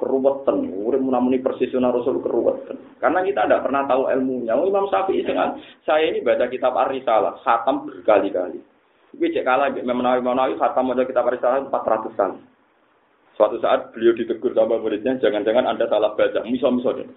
Keruwetan, 0.00 0.64
urip 0.80 0.96
munamuni 1.04 1.44
persis 1.44 1.68
sunah 1.68 1.92
Rasul 1.92 2.24
keruwetan. 2.24 2.96
Karena 2.96 3.20
kita 3.20 3.44
tidak 3.44 3.68
pernah 3.68 3.84
tahu 3.84 4.08
ilmunya. 4.08 4.56
Oh, 4.56 4.64
Imam 4.64 4.88
Syafi'i 4.88 5.28
dengan 5.28 5.60
saya 5.84 6.08
ini 6.08 6.24
baca 6.24 6.48
kitab 6.48 6.72
Ar-Risalah, 6.72 7.44
khatam 7.44 7.84
berkali-kali. 7.84 8.64
Tapi 9.12 9.26
cek 9.28 9.44
kalah, 9.44 9.68
memenawi 9.68 10.24
menawi 10.24 10.56
khatam 10.56 10.88
baca 10.88 11.04
kitab 11.04 11.28
Ar-Risalah 11.28 11.68
400 11.68 12.16
kali. 12.16 12.40
Suatu 13.40 13.56
saat 13.56 13.96
beliau 13.96 14.12
ditegur 14.12 14.52
sama 14.52 14.76
muridnya, 14.76 15.16
jangan-jangan 15.16 15.64
Anda 15.64 15.88
salah 15.88 16.12
baca. 16.12 16.44
Misal-misal 16.44 17.00
deh. 17.00 17.08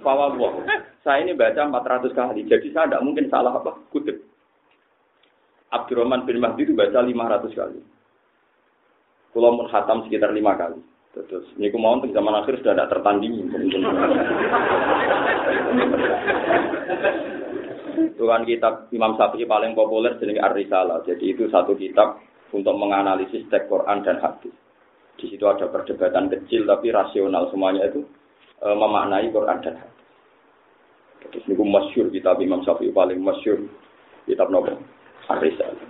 Bahwa 0.00 0.32
saya 1.04 1.20
ini 1.20 1.36
baca 1.36 1.68
400 1.68 2.16
kali, 2.16 2.48
jadi 2.48 2.64
saya 2.72 2.88
tidak 2.88 3.04
mungkin 3.04 3.28
salah 3.28 3.60
apa 3.60 3.76
kutip. 3.92 4.24
Abdurrahman 5.68 6.24
bin 6.24 6.40
Mahdi 6.40 6.64
itu 6.64 6.72
baca 6.72 7.04
500 7.04 7.52
kali. 7.52 7.84
Pulau 9.36 9.52
menghatam 9.52 10.08
sekitar 10.08 10.32
5 10.32 10.40
kali. 10.56 10.80
Terus, 11.12 11.44
ini 11.60 11.68
aku 11.68 11.76
mau 11.76 12.00
zaman 12.00 12.40
akhir 12.40 12.64
sudah 12.64 12.72
tidak 12.72 12.96
tertandingi. 12.96 13.44
Tuhan 18.16 18.48
kitab 18.48 18.88
Imam 18.96 19.12
Syafi'i 19.20 19.44
paling 19.44 19.76
populer 19.76 20.16
jenis 20.16 20.40
Ar-Risalah. 20.40 21.04
Jadi 21.04 21.36
itu 21.36 21.52
satu 21.52 21.76
kitab 21.76 22.24
untuk 22.56 22.72
menganalisis 22.80 23.44
teks 23.52 23.68
Quran 23.68 24.00
dan 24.00 24.24
hadis. 24.24 24.56
Di 25.16 25.32
situ 25.32 25.44
ada 25.48 25.72
perdebatan 25.72 26.28
kecil 26.28 26.68
tapi 26.68 26.92
rasional 26.92 27.48
semuanya 27.48 27.88
itu 27.88 28.04
e, 28.60 28.68
memaknai 28.68 29.32
Quran 29.32 29.64
dan 29.64 29.74
hadis. 29.80 31.42
Ini 31.48 31.56
masyur 31.56 32.12
kitab 32.12 32.38
Imam 32.38 32.60
Syafi'i 32.62 32.92
paling 32.92 33.18
masyur 33.24 33.64
kitab 34.28 34.52
Nabi 34.52 34.76
Ar-Risalah. 35.26 35.88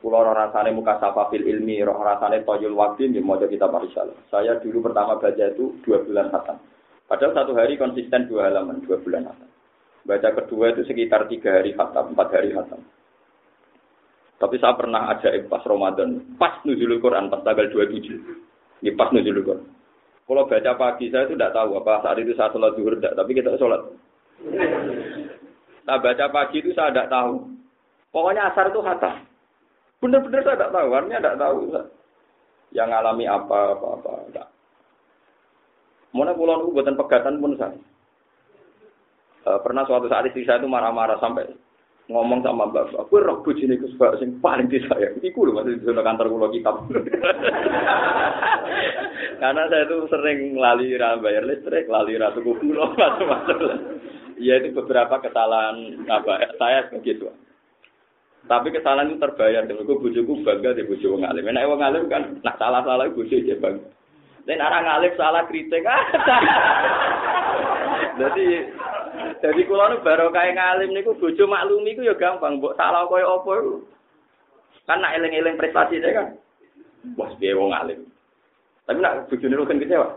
Kulo 0.00 0.20
rasane 0.20 0.68
muka 0.72 1.00
fil 1.32 1.48
ilmi, 1.48 1.80
roh 1.80 1.96
rasane 2.00 2.44
toyul 2.44 2.76
waktu 2.76 3.12
di 3.12 3.20
mau 3.20 3.36
kitab 3.36 3.76
Ar-Risalah. 3.76 4.16
Saya 4.32 4.56
dulu 4.64 4.88
pertama 4.88 5.20
baca 5.20 5.44
itu 5.44 5.76
dua 5.84 6.00
bulan 6.00 6.32
khatam. 6.32 6.56
Padahal 7.04 7.36
satu 7.36 7.52
hari 7.52 7.76
konsisten 7.76 8.24
dua 8.26 8.48
halaman, 8.48 8.80
dua 8.88 8.96
bulan 9.04 9.28
khatam. 9.28 9.48
Baca 10.04 10.28
kedua 10.32 10.72
itu 10.72 10.84
sekitar 10.88 11.28
tiga 11.28 11.60
hari 11.60 11.76
khatam, 11.76 12.16
empat 12.16 12.28
hari 12.32 12.56
khatam. 12.56 12.80
Tapi 14.38 14.58
saya 14.58 14.74
pernah 14.74 15.14
ajaib 15.14 15.46
pas 15.46 15.62
Ramadan, 15.62 16.20
pas 16.36 16.58
nuzulul 16.66 16.98
Quran, 16.98 17.30
pas 17.30 17.40
tanggal 17.46 17.70
27. 17.70 18.82
Ini 18.82 18.90
pas 18.98 19.08
nuzulul 19.14 19.46
Quran. 19.46 19.66
Kalau 20.24 20.48
baca 20.48 20.72
pagi 20.80 21.12
saya 21.12 21.28
itu 21.28 21.36
tidak 21.36 21.52
tahu 21.52 21.76
apa 21.76 22.00
saat 22.00 22.16
itu 22.16 22.32
saya 22.32 22.48
sholat 22.48 22.72
zuhur 22.80 22.96
tidak, 22.96 23.12
tapi 23.12 23.30
kita 23.36 23.60
sholat. 23.60 23.80
Nah 25.84 25.96
baca 26.00 26.26
pagi 26.32 26.64
itu 26.64 26.72
saya 26.72 26.88
tidak 26.96 27.12
tahu. 27.12 27.44
Pokoknya 28.08 28.48
asar 28.48 28.72
itu 28.72 28.80
kata. 28.80 29.20
Benar-benar 30.00 30.40
saya 30.40 30.56
tidak 30.56 30.72
tahu, 30.72 30.88
artinya 30.96 31.20
tidak 31.20 31.38
tahu. 31.44 31.58
Yang 32.72 32.88
ngalami 32.88 33.24
apa, 33.28 33.58
apa-apa. 33.76 34.12
Enggak. 34.32 34.48
Mana 36.14 36.32
pulau 36.32 36.72
buatan 36.72 36.96
pegatan 36.96 37.42
pun 37.42 37.52
saya. 37.60 37.76
E, 39.44 39.50
pernah 39.60 39.84
suatu 39.84 40.08
saat 40.08 40.24
istri 40.30 40.46
saya 40.48 40.62
itu 40.62 40.70
marah-marah 40.70 41.20
sampai 41.20 41.52
ngomong 42.04 42.44
sama 42.44 42.68
bapak, 42.68 43.08
aku 43.08 43.16
roh 43.16 43.40
bujine 43.40 43.80
Gus 43.80 43.96
Bak 43.96 44.20
sing 44.20 44.36
paling 44.44 44.68
disayang. 44.68 45.16
Iku 45.24 45.48
lho 45.48 45.56
masih 45.56 45.80
di 45.80 45.88
kantor 45.88 46.28
kula 46.28 46.52
kitab. 46.52 46.84
Karena 49.40 49.62
saya 49.72 49.88
itu 49.88 49.96
sering 50.12 50.60
lali 50.60 50.92
ra 51.00 51.16
bayar 51.16 51.48
listrik, 51.48 51.88
lali 51.88 52.20
ra 52.20 52.36
tuku 52.36 52.60
gula 52.60 52.92
macam-macam. 52.98 53.56
Iya 54.36 54.60
itu 54.60 54.76
beberapa 54.76 55.16
kesalahan 55.24 56.04
apa 56.04 56.52
saya 56.60 56.92
begitu. 56.92 57.32
Tapi 58.44 58.68
kesalahan 58.68 59.16
itu 59.16 59.24
terbayar. 59.24 59.64
Gue 59.64 59.96
bujuku 59.96 60.44
bangga 60.44 60.76
di 60.76 60.84
bujuk 60.84 61.08
wong 61.08 61.24
alim. 61.24 61.48
Nek 61.48 61.64
wong 61.64 61.80
alim 61.80 62.04
kan 62.12 62.36
nak 62.44 62.60
salah-salah 62.60 63.08
bujuk 63.16 63.40
aja 63.40 63.56
bangga. 63.56 63.88
Dan 64.44 64.60
orang 64.60 64.84
alim 64.84 65.12
salah 65.16 65.48
kritik. 65.48 65.80
Jadi 68.20 68.46
Jadi 69.14 69.60
kula 69.68 69.92
nu 69.92 70.02
baru 70.02 70.32
kaya 70.34 70.56
ngalim 70.56 70.90
niku 70.90 71.14
bojo 71.14 71.44
maklumi 71.46 71.94
iku 71.94 72.02
ya 72.02 72.14
gampang, 72.16 72.58
mbok 72.58 72.74
salah 72.74 73.06
kaya 73.06 73.28
apa 73.28 73.50
iku. 73.60 73.74
Kan 74.84 75.00
nak 75.00 75.14
eling-eling 75.16 75.56
prestasi 75.56 76.00
saya 76.00 76.12
kan. 76.12 76.26
Wah, 77.16 77.30
piye 77.36 77.56
wong 77.56 77.72
ngalim. 77.72 78.04
Tapi 78.84 78.98
nak 79.00 79.30
bojone 79.32 79.64
kan 79.64 79.80
kecewa. 79.80 80.08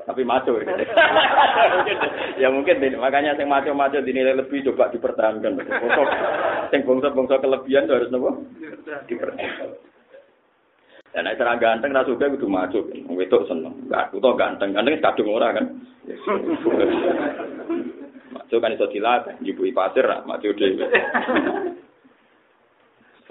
Tapi 0.00 0.24
maco 0.24 0.56
ya. 0.56 0.64
ya 2.40 2.48
mungkin 2.48 2.80
deh, 2.80 2.96
makanya 2.96 3.36
yang 3.36 3.52
maco-maco 3.52 4.00
dinilai 4.00 4.32
lebih 4.32 4.64
coba 4.72 4.88
dipertahankan. 4.88 5.60
Yang 6.72 6.82
bangsa-bangsa 6.88 7.36
kelebihan 7.36 7.84
harus 7.84 8.08
nopo? 8.08 8.40
Dipertahankan. 9.04 9.89
Dan 11.10 11.26
nek 11.26 11.42
cara 11.42 11.58
ganteng 11.58 11.90
ra 11.90 12.06
suka 12.06 12.30
kudu 12.30 12.46
maco. 12.46 12.86
Wedok 12.86 13.50
seneng. 13.50 13.90
Enggak, 13.90 14.14
kudu 14.14 14.30
ganteng. 14.38 14.70
Ganteng 14.70 15.02
kadung 15.02 15.34
ora 15.34 15.50
kan. 15.50 15.66
Maco 18.30 18.62
kan 18.62 18.74
iso 18.78 18.86
dilatih, 18.86 19.34
njupui 19.42 19.74
pasir 19.74 20.06
ra 20.06 20.22
maco 20.22 20.54
dhewe. 20.54 20.86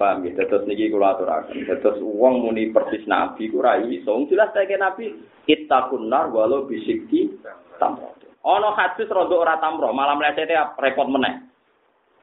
Paham 0.00 0.24
ya, 0.24 0.48
terus 0.48 0.64
niki 0.64 0.88
kula 0.88 1.12
aturaken. 1.12 1.68
Terus 1.68 2.00
wong 2.00 2.40
muni 2.40 2.72
persis 2.72 3.04
nabi 3.04 3.52
ku 3.52 3.60
ra 3.60 3.76
iso. 3.84 4.24
Jelas 4.32 4.48
tak 4.56 4.72
nabi 4.80 5.12
ittaqun 5.44 6.08
nar 6.08 6.32
walau 6.32 6.64
bisikki 6.64 7.36
tamrat. 7.76 8.16
Ana 8.40 8.72
hadis 8.72 9.12
rada 9.12 9.36
ora 9.36 9.60
tamro, 9.60 9.92
malah 9.92 10.16
mlesete 10.16 10.56
repot 10.80 11.04
meneh. 11.04 11.44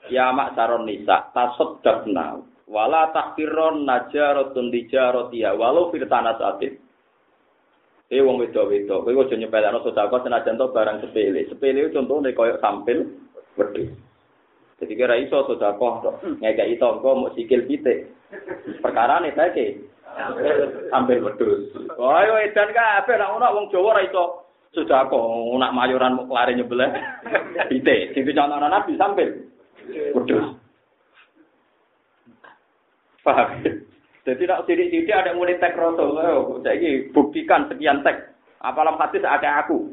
Ya 0.10 0.34
mak 0.34 0.58
saron 0.58 0.90
nisa, 0.90 1.30
tasaddaqna 1.38 2.42
wala 2.68 3.10
takfiron 3.16 3.88
najaratun 3.88 4.70
dijarotia 4.70 5.56
walau 5.56 5.90
firtana 5.90 6.36
satin. 6.36 6.76
Eh 8.08 8.24
wong 8.24 8.40
wedo-wedo, 8.40 9.04
kowe 9.04 9.12
aja 9.12 9.36
nyepelekno 9.36 9.84
sedekah 9.84 10.24
senajan 10.24 10.56
to 10.56 10.72
barang 10.72 11.04
sepele. 11.04 11.44
Sepele 11.52 11.92
contohnya 11.92 12.32
koyo 12.32 12.56
sampil 12.64 13.04
wedhus. 13.60 13.92
Jadi 14.80 14.94
kira 14.96 15.20
iso 15.20 15.44
sedekah 15.44 15.94
tok, 16.00 16.16
ngekeki 16.40 16.80
tangga 16.80 17.12
mau 17.12 17.32
sikil 17.36 17.68
pitik. 17.68 18.08
Perkara 18.80 19.20
nih 19.20 19.36
saiki 19.36 19.84
sampil 20.88 21.20
wedhus. 21.20 21.68
Oh, 22.00 22.16
ayo 22.16 22.40
edan 22.40 22.72
kabeh 22.72 23.16
nek 23.20 23.32
ono 23.36 23.48
wong 23.60 23.66
Jawa 23.76 24.00
ora 24.00 24.08
iso 24.08 24.48
sudah 24.72 25.10
nak 25.58 25.74
mayoran 25.74 26.28
lari 26.28 26.54
nyebelah 26.54 26.92
ite 27.72 28.14
sing 28.14 28.24
contoh 28.30 28.60
nabi 28.62 28.94
sambil 29.00 29.30
kudus 30.14 30.54
paham 33.28 33.48
jadi 34.24 34.44
nak 34.48 34.64
sidik-sidik 34.64 35.12
ada 35.12 35.36
mulai 35.36 35.60
tek 35.60 35.76
rasul 35.76 36.16
oh, 36.16 36.64
jadi 36.64 37.12
buktikan 37.12 37.68
sekian 37.68 38.00
tek 38.08 38.32
apalah 38.64 38.96
hadis 38.96 39.28
ada 39.28 39.68
aku 39.68 39.92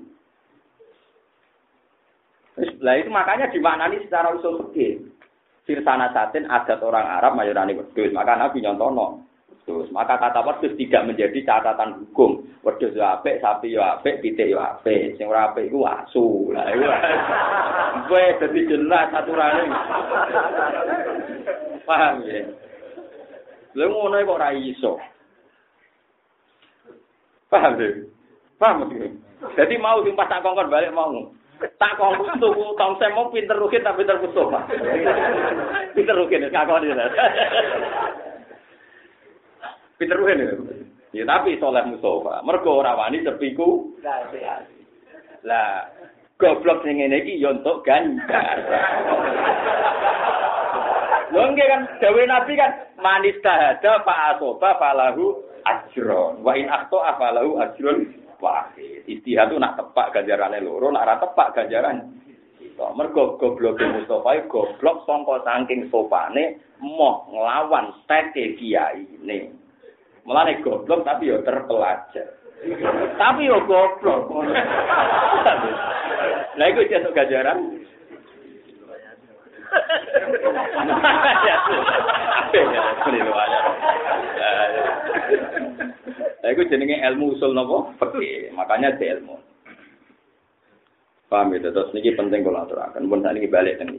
lah 2.54 2.94
itu 2.94 3.10
makanya 3.10 3.50
dimaknani 3.50 3.98
secara 4.06 4.30
usul 4.30 4.70
fikih 4.70 5.02
sirsana 5.66 6.14
satin 6.14 6.46
adat 6.46 6.78
orang 6.86 7.02
Arab 7.02 7.34
mayorani 7.34 7.74
wedhus 7.74 8.14
maka 8.14 8.38
nabi 8.38 8.62
nyontono 8.62 9.26
Terus 9.64 9.88
maka 9.96 10.20
kata 10.20 10.44
wedhus 10.44 10.76
tidak 10.76 11.08
menjadi 11.08 11.40
catatan 11.40 11.96
hukum. 12.04 12.44
Wedhus 12.60 12.92
yo 12.92 13.00
apik, 13.00 13.40
sapi 13.40 13.72
yo 13.72 13.80
apik, 13.80 14.20
pitik 14.20 14.52
yo 14.52 14.60
apik. 14.60 15.16
Sing 15.16 15.24
ora 15.24 15.48
apik 15.48 15.72
iku 15.72 15.88
asu. 15.88 16.52
Lah 16.52 16.68
iku. 16.68 16.84
Kowe 18.12 18.24
dadi 18.44 18.60
jelas 18.68 19.08
aturane. 19.08 19.64
Paham 21.88 22.28
ya? 22.28 22.44
Lha 23.74 23.84
ngono 23.90 24.22
kok 24.22 24.36
ora 24.38 24.54
iso. 24.54 25.02
Paham 27.50 27.78
ya? 27.78 27.90
Paham 28.58 28.86
ya? 28.94 29.10
Jadi 29.58 29.74
mau 29.76 30.00
sing 30.06 30.14
pas 30.14 30.30
tak 30.30 30.46
kongkon 30.46 30.70
balik 30.70 30.94
mau. 30.94 31.10
Tak 31.78 31.98
kongkon 31.98 32.38
tuku 32.38 32.64
tong 32.78 32.94
semo 33.02 33.30
pinter 33.34 33.58
rukin 33.58 33.82
tapi 33.82 34.06
pinter 34.06 34.22
kusuk. 34.22 34.50
Pinter 35.94 36.14
rukin 36.14 36.50
kakon 36.54 36.86
iki. 36.86 36.94
Pinter 39.98 40.18
ruhen 40.18 40.42
ya. 40.42 40.54
Ya 41.14 41.22
tapi 41.26 41.58
soleh 41.62 41.82
Mustafa. 41.86 42.42
Mergo 42.42 42.82
ora 42.82 42.98
wani 42.98 43.22
sepiku. 43.22 43.94
Lah 45.46 45.86
goblok 46.38 46.82
sing 46.82 46.98
ngene 46.98 47.22
iki 47.22 47.42
ya 47.42 47.54
untuk 47.54 47.86
ganjar. 47.86 48.58
Lho 51.34 51.50
kan 51.50 51.82
dawe 51.98 52.22
Nabi 52.30 52.52
kan 52.54 52.72
manis 53.02 53.42
tahada 53.42 54.06
fa 54.06 54.14
asoba 54.34 54.78
falahu 54.78 55.42
ajron. 55.66 56.46
Wa 56.46 56.54
in 56.54 56.70
akhto 56.70 57.02
afalahu 57.02 57.58
ajron 57.58 58.06
wahid. 58.38 59.02
Istihad 59.10 59.50
nak 59.58 59.74
tepak 59.74 60.14
ganjarane 60.14 60.62
loro, 60.62 60.94
nak 60.94 61.04
ora 61.04 61.16
tepak 61.18 61.58
ganjaran 61.58 62.24
mergo 62.94 63.38
goblok 63.38 63.78
Mustafa 63.78 64.50
goblok 64.50 65.06
sangka 65.06 65.46
saking 65.46 65.86
sopane 65.90 66.58
moh 66.82 67.30
nglawan 67.30 67.94
teke 68.10 68.58
kiai 68.58 69.06
ini. 69.22 69.46
Mulane 70.26 70.58
goblok 70.64 71.06
tapi 71.06 71.30
yo 71.30 71.38
terpelajar. 71.46 72.28
tapi 73.20 73.46
yo 73.46 73.62
goblok. 73.68 74.26
Lah 76.58 76.66
iku 76.70 76.86
jeneng 76.86 77.14
gajaran. 77.14 77.58
Lah 86.44 86.50
iku 86.52 86.62
jenenge 86.68 87.00
ilmu 87.00 87.34
usul 87.34 87.56
napa? 87.56 87.94
Fikih. 87.98 88.52
Makanya 88.52 88.94
di 89.00 89.08
ilmu. 89.08 89.36
Paham 91.32 91.56
ya, 91.56 91.72
terus 91.72 91.90
niki 91.96 92.14
penting 92.14 92.44
kalau 92.44 92.62
aturakan. 92.68 93.08
Pun 93.08 93.24
saat 93.24 93.34
ini 93.34 93.48
balik 93.48 93.80
dan 93.80 93.96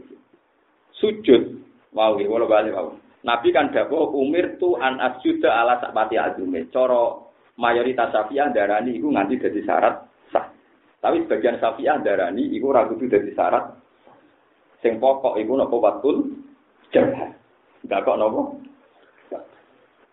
Sujud, 0.96 1.60
wow, 1.92 2.16
kalau 2.16 2.48
balik 2.48 2.72
wow. 2.72 2.96
Nabi 3.26 3.50
kan 3.50 3.74
dawuh 3.74 4.14
umir 4.14 4.62
tu 4.62 4.78
an 4.78 5.02
asjuda 5.02 5.50
ala 5.50 5.82
sakpati 5.82 6.16
azume. 6.16 6.70
Coro 6.70 7.34
mayoritas 7.58 8.14
Syafi'ah 8.14 8.54
darani 8.54 8.94
iku 9.02 9.10
nganti 9.10 9.42
dadi 9.42 9.66
syarat 9.66 10.06
sah. 10.30 10.46
Tapi 11.02 11.26
sebagian 11.26 11.58
Syafi'ah 11.58 12.06
darani 12.06 12.54
iku 12.54 12.70
ora 12.70 12.86
kudu 12.86 13.10
dadi 13.10 13.34
syarat. 13.34 13.85
Sing 14.86 15.02
pokok 15.02 15.42
iku 15.42 15.58
napa 15.58 15.74
watul 15.82 16.30
jabah. 16.94 17.34
Enggak 17.82 18.06
kok 18.06 18.18
napa? 18.22 18.42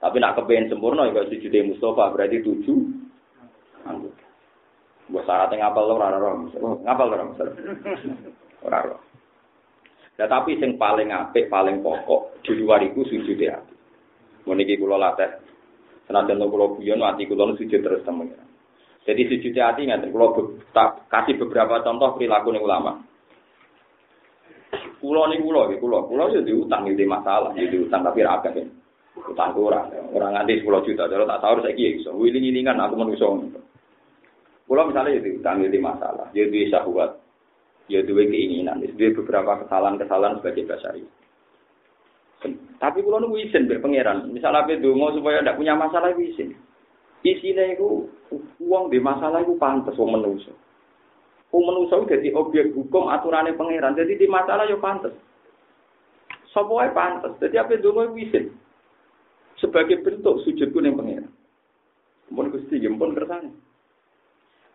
Tapi 0.00 0.16
nak 0.16 0.40
kepengen 0.40 0.72
sempurna 0.72 1.12
ya 1.12 1.28
sujud 1.28 1.52
Mustafa 1.68 2.08
berarti 2.08 2.40
tujuh 2.40 2.80
anggota. 3.85 4.24
Buat 5.12 5.28
syaratnya 5.28 5.68
ngapal 5.68 5.85
lo 5.85 5.94
ora 6.00 6.08
ora. 6.16 6.30
Ngapal 6.88 7.06
ora 7.12 7.24
Ora 8.64 8.78
ora. 8.80 8.98
Nah, 10.16 10.28
tapi 10.28 10.56
sing 10.56 10.80
paling 10.80 11.12
apik, 11.12 11.52
paling 11.52 11.85
pokok 11.85 12.40
di 12.40 12.56
luar 12.56 12.80
itu 12.80 13.04
sujud 13.04 13.37
hati. 13.44 13.76
Meniki 14.48 14.80
kula 14.80 14.96
latih. 14.96 15.37
Senajan 16.08 16.40
kula 16.48 16.80
guyon 16.80 17.04
ati 17.04 17.28
kula 17.28 17.52
sujud 17.61 17.76
terus 17.85 18.00
temen. 18.08 18.32
Jadi 19.04 19.20
sujud 19.28 19.52
hati 19.52 19.85
ngaten 19.85 20.08
kula 20.08 20.32
tak 20.72 21.12
kasih 21.12 21.37
beberapa 21.37 21.85
contoh 21.85 22.16
perilaku 22.16 22.56
ulama. 22.56 23.12
Kulo 25.02 25.28
nih 25.28 25.42
kulo, 25.42 25.68
kulo, 25.76 25.98
kulo 26.08 26.24
ya 26.30 26.40
diutang 26.40 26.87
itu 26.88 27.04
masalah, 27.04 27.52
ya 27.58 27.66
diutang 27.68 28.06
tapi 28.06 28.22
raga 28.22 28.48
kan. 28.54 28.68
Utang 29.12 29.52
kurang, 29.52 29.92
orang 30.16 30.40
nganti 30.40 30.64
10 30.64 30.87
juta, 30.88 31.04
kalau 31.04 31.28
tak 31.28 31.42
tahu 31.44 31.61
saya 31.61 31.76
kira 31.76 32.00
so. 32.00 32.16
Wiling-wilingan 32.16 32.80
aku 32.80 32.96
manusia. 32.96 33.28
Kulo 34.64 34.80
misalnya 34.88 35.18
ya 35.18 35.20
diutang 35.20 35.61
itu 35.61 35.76
masalah, 35.82 36.32
ya 36.32 36.48
bisa 36.48 36.80
buat 36.88 37.20
ya 37.92 38.00
dua 38.06 38.24
keinginan, 38.24 38.80
dua 38.80 39.11
beberapa 39.20 39.66
kesalahan-kesalahan 39.66 40.40
sebagai 40.40 40.64
basari. 40.64 41.04
Tapi 42.80 42.98
kalau 43.04 43.22
nunggu 43.22 43.38
izin 43.46 43.70
ber 43.70 43.78
pangeran, 43.78 44.32
misalnya 44.32 44.66
apa 44.66 44.74
dongo 44.80 45.14
supaya 45.14 45.44
tidak 45.44 45.58
punya 45.61 45.74
masalah 45.78 46.11
izin. 46.16 46.56
Isinya 47.22 47.62
itu 47.70 48.11
uang 48.58 48.90
di 48.90 48.98
masalah 48.98 49.44
itu 49.46 49.54
pantas 49.54 49.94
uang 49.94 50.18
menuso. 50.18 50.50
Menuso 51.52 52.08
jadi 52.08 52.32
objek 52.32 52.72
hukum 52.72 53.12
aturannya 53.12 53.52
pangeran, 53.52 53.92
jadi 53.92 54.16
di 54.16 54.24
masalah 54.24 54.64
yo 54.64 54.80
pantas. 54.80 55.12
Semuanya 56.48 56.96
pantas. 56.96 57.36
Jadi 57.44 57.60
apa 57.60 57.76
dongo 57.76 58.08
izin 58.16 58.56
sebagai 59.60 60.00
bentuk 60.00 60.40
sujudku 60.48 60.80
yang 60.80 60.96
pangeran. 60.96 61.28
Mohon 62.32 62.56
gusti, 62.56 62.80
mohon 62.88 63.12
kersane. 63.12 63.52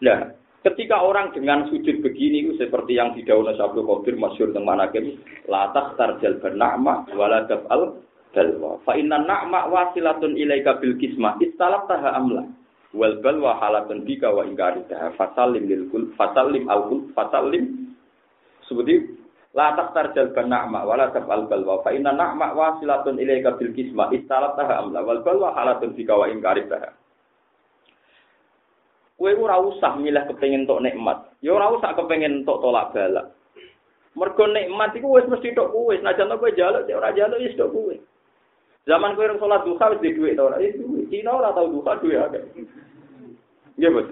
Nah, 0.05 0.37
Ketika 0.67 0.99
orang 0.99 1.31
dengan 1.31 1.63
sujud 1.71 2.03
begini 2.03 2.43
seperti 2.59 2.99
yang 2.99 3.15
di 3.15 3.23
daun 3.23 3.47
Sabtu 3.55 3.87
Qadir 3.87 4.19
masyur 4.19 4.51
teng 4.51 4.67
manakim 4.67 5.15
latah 5.47 5.95
tarjal 5.95 6.43
bernama 6.43 7.07
wala 7.15 7.47
al 7.71 8.03
balwa 8.35 8.75
fa 8.83 8.99
inna 8.99 9.21
na'ma 9.21 9.71
wasilatun 9.71 10.35
ilaika 10.35 10.75
bil 10.83 10.99
kisma 10.99 11.39
istalab 11.39 11.87
taha 11.87 12.19
amla 12.19 12.43
wal 12.95 13.19
balwa 13.19 13.59
halatun 13.59 14.07
bika 14.07 14.31
wa 14.31 14.47
ingkaritaha 14.47 15.15
fasalim 15.19 15.67
lil 15.67 15.91
kul 15.91 16.11
fasalim 16.15 16.69
al 16.71 16.87
kul 16.87 17.11
fasalim 17.11 17.95
seperti 18.63 19.17
latah 19.51 19.91
tarjal 19.91 20.31
bernama 20.31 20.87
wala 20.87 21.11
al 21.11 21.45
balwa 21.51 21.83
fa 21.83 21.91
inna 21.91 22.15
na'ma 22.15 22.55
wasilatun 22.55 23.19
ilaika 23.19 23.59
bil 23.59 23.75
kisma 23.75 24.07
istalab 24.15 24.55
taha 24.55 24.79
amla 24.79 25.03
wal 25.03 25.19
balwa 25.25 25.51
halatun 25.57 25.91
bika 25.97 26.15
wa 26.15 26.31
ingkaritaha 26.31 26.95
Kue 29.17 29.33
ora 29.33 29.57
usah 29.57 29.97
milih 29.97 30.29
kepengin 30.29 30.69
tok 30.69 30.85
nikmat. 30.85 31.33
Ya 31.41 31.49
ora 31.57 31.73
usah 31.73 31.97
kepengin 31.97 32.45
tok 32.45 32.61
tolak 32.61 32.93
balak. 32.93 33.33
Mergo 34.13 34.45
nikmat 34.45 34.93
iku 34.93 35.17
wis 35.17 35.25
mesti 35.25 35.57
tok 35.57 35.73
kowe. 35.73 35.89
Senajan 35.89 36.37
kowe 36.37 36.53
jaluk, 36.53 36.85
cek 36.85 36.97
ora 37.01 37.09
jaluk 37.17 37.41
wis 37.41 37.57
tok 37.57 37.73
kowe. 37.73 37.97
Zaman 38.85 39.17
kowe 39.17 39.25
orang 39.25 39.41
salat 39.41 39.61
duha 39.65 39.85
wis 39.89 40.01
di 40.05 40.13
dhuwit 40.13 40.37
ora? 40.37 40.61
Wis 40.61 40.77
duwe. 40.77 40.96
Cina 41.07 41.31
ora 41.35 41.55
tau 41.55 41.71
duha 41.71 41.99
duwe 41.99 42.15
akeh. 42.19 42.43
Nggih, 43.77 43.91
Bos. 43.93 44.07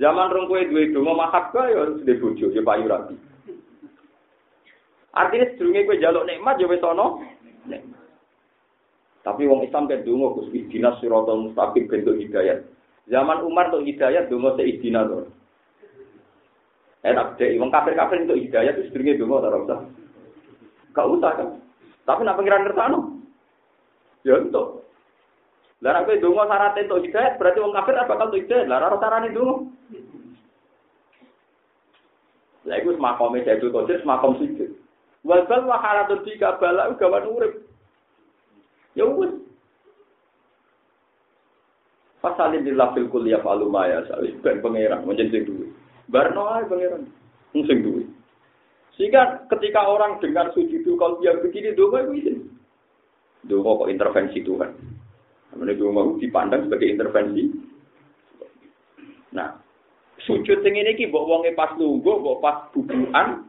Zaman 0.00 0.32
rong 0.32 0.48
kowe 0.48 0.64
duwe 0.64 0.88
donga 0.96 1.12
mahabba 1.12 1.68
ya 1.68 1.84
harus 1.84 2.00
di 2.08 2.16
bojo, 2.16 2.48
ya 2.48 2.64
payu 2.64 2.88
rapi. 2.88 3.14
Artinya 5.12 5.46
sedurunge 5.52 5.84
kowe 5.84 6.00
jaluk 6.00 6.24
nikmat 6.24 6.56
ya 6.56 6.66
wis 6.70 6.80
ana 6.80 7.06
Tapi 9.20 9.44
wong 9.44 9.68
Islam 9.68 9.84
kan 9.84 10.00
donga 10.00 10.32
Gus 10.40 10.48
dinas 10.72 10.96
siratal 11.04 11.44
mustaqim 11.44 11.84
bentuk 11.84 12.16
hidayat. 12.16 12.64
Zaman 13.12 13.44
Umar 13.44 13.68
untuk 13.68 13.84
hidayat 13.84 14.32
dongo 14.32 14.56
seidina 14.56 15.04
tuh. 15.04 15.28
Eh 17.04 17.12
tak 17.12 17.36
deh, 17.36 17.60
wong 17.60 17.68
kafir 17.68 17.92
kafir 17.92 18.24
untuk 18.24 18.40
hidayat 18.40 18.80
itu 18.80 18.88
sedurunge 18.88 19.20
dongo 19.20 19.44
tak 19.44 19.60
usah. 19.60 19.80
Gak 20.96 21.08
usah 21.12 21.32
kan. 21.36 21.48
Tapi 22.08 22.20
nak 22.24 22.36
pengiran 22.40 22.66
kertano. 22.66 22.98
Ya 24.24 24.40
untuk. 24.40 24.88
Lah 25.80 25.96
nek 25.96 26.20
donga 26.20 26.44
syarat 26.44 26.76
untuk 26.76 27.08
hidayat 27.08 27.40
berarti 27.40 27.58
wong 27.64 27.72
kafir 27.72 27.96
apa 27.96 28.12
bakal 28.12 28.28
untuk 28.28 28.44
hidayat. 28.44 28.68
Lah 28.68 28.84
ora 28.84 29.00
carane 29.00 29.32
donga. 29.32 29.64
Lah 32.68 32.76
iku 32.76 32.92
makome 33.00 33.40
Sayyidul 33.40 33.72
Qadir 33.72 34.04
makom 34.04 34.36
sujud. 34.36 34.76
Wal 35.24 35.48
bal 35.48 35.64
wa 35.64 35.80
halatun 35.80 36.20
tiga 36.28 36.60
bala 36.60 36.92
gawan 37.00 37.24
urip. 37.32 37.64
Ya 38.92 39.08
wis. 39.08 39.32
Pasalin 42.20 42.68
di 42.68 42.76
lafil 42.76 43.08
kuliah 43.08 43.40
falu 43.40 43.72
maya 43.72 44.04
sali 44.04 44.36
ben 44.44 44.60
pangeran 44.60 45.08
menjen 45.08 45.32
sing 45.32 45.48
duwe. 45.48 45.72
Barno 46.12 46.52
ae 46.52 46.68
pangeran 46.68 47.08
sing 47.56 47.80
duwe. 47.80 48.04
Sehingga 49.00 49.48
ketika 49.48 49.88
orang 49.88 50.20
dengar 50.20 50.52
sujudul 50.52 51.00
qalbiyah 51.00 51.40
begini 51.40 51.72
donga 51.72 52.04
itu 52.04 52.12
izin. 52.20 52.36
Donga 53.48 53.80
kok 53.80 53.88
intervensi 53.88 54.44
Tuhan. 54.44 54.99
Namanya 55.50 55.74
donga 55.78 56.02
dipandang 56.22 56.66
sebagai 56.66 56.88
intervensi. 56.90 57.44
Nah, 59.34 59.58
sujud 60.22 60.62
sing 60.62 60.74
ini 60.78 60.94
ki 60.94 61.10
mbok 61.10 61.26
wonge 61.26 61.50
pas 61.58 61.74
lungguh, 61.74 62.22
mbok 62.22 62.38
pas 62.38 62.70
bubukan, 62.70 63.46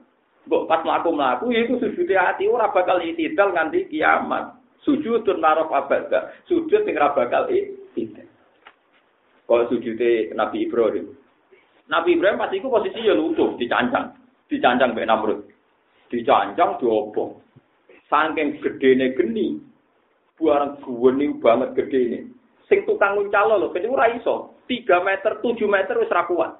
mbok 0.49 0.65
pas 0.65 0.81
mlaku-mlaku 0.81 1.53
ya 1.53 1.65
itu 1.65 1.77
sujud 1.77 2.09
hati 2.13 2.49
ora 2.49 2.73
bakal 2.73 3.01
itidal 3.01 3.53
nganti 3.53 3.89
kiamat. 3.89 4.57
Sujud 4.81 5.21
narof 5.37 5.69
abada. 5.69 6.33
Sujud 6.49 6.81
sing 6.81 6.97
ora 6.97 7.13
bakal 7.13 7.45
itidal. 7.53 8.31
Kalau 9.51 9.67
sujudnya 9.67 10.31
Nabi 10.31 10.63
Ibrahim. 10.63 11.11
Nabi 11.91 12.15
Ibrahim 12.15 12.39
pasti 12.39 12.63
itu 12.63 12.71
posisi 12.71 13.03
ya 13.03 13.11
lutuh, 13.11 13.59
dicancang. 13.59 14.15
Dicancang 14.47 14.95
Mbak 14.95 15.07
Namrud. 15.11 15.39
Dicancang, 16.07 16.79
diobong. 16.79 17.35
Saking 18.07 18.63
gedene 18.63 19.11
geni. 19.11 19.59
Buarang 20.41 20.81
geni 20.81 21.37
banget 21.37 21.77
gedene. 21.77 22.33
Sing 22.65 22.81
tukang 22.89 23.13
nguncalo 23.13 23.61
loh, 23.61 23.69
kene 23.69 23.85
ora 23.93 24.09
iso. 24.09 24.57
3 24.65 25.05
meter, 25.05 25.37
7 25.37 25.69
meter 25.69 26.01
wis 26.01 26.09
ra 26.09 26.25
kuat. 26.25 26.57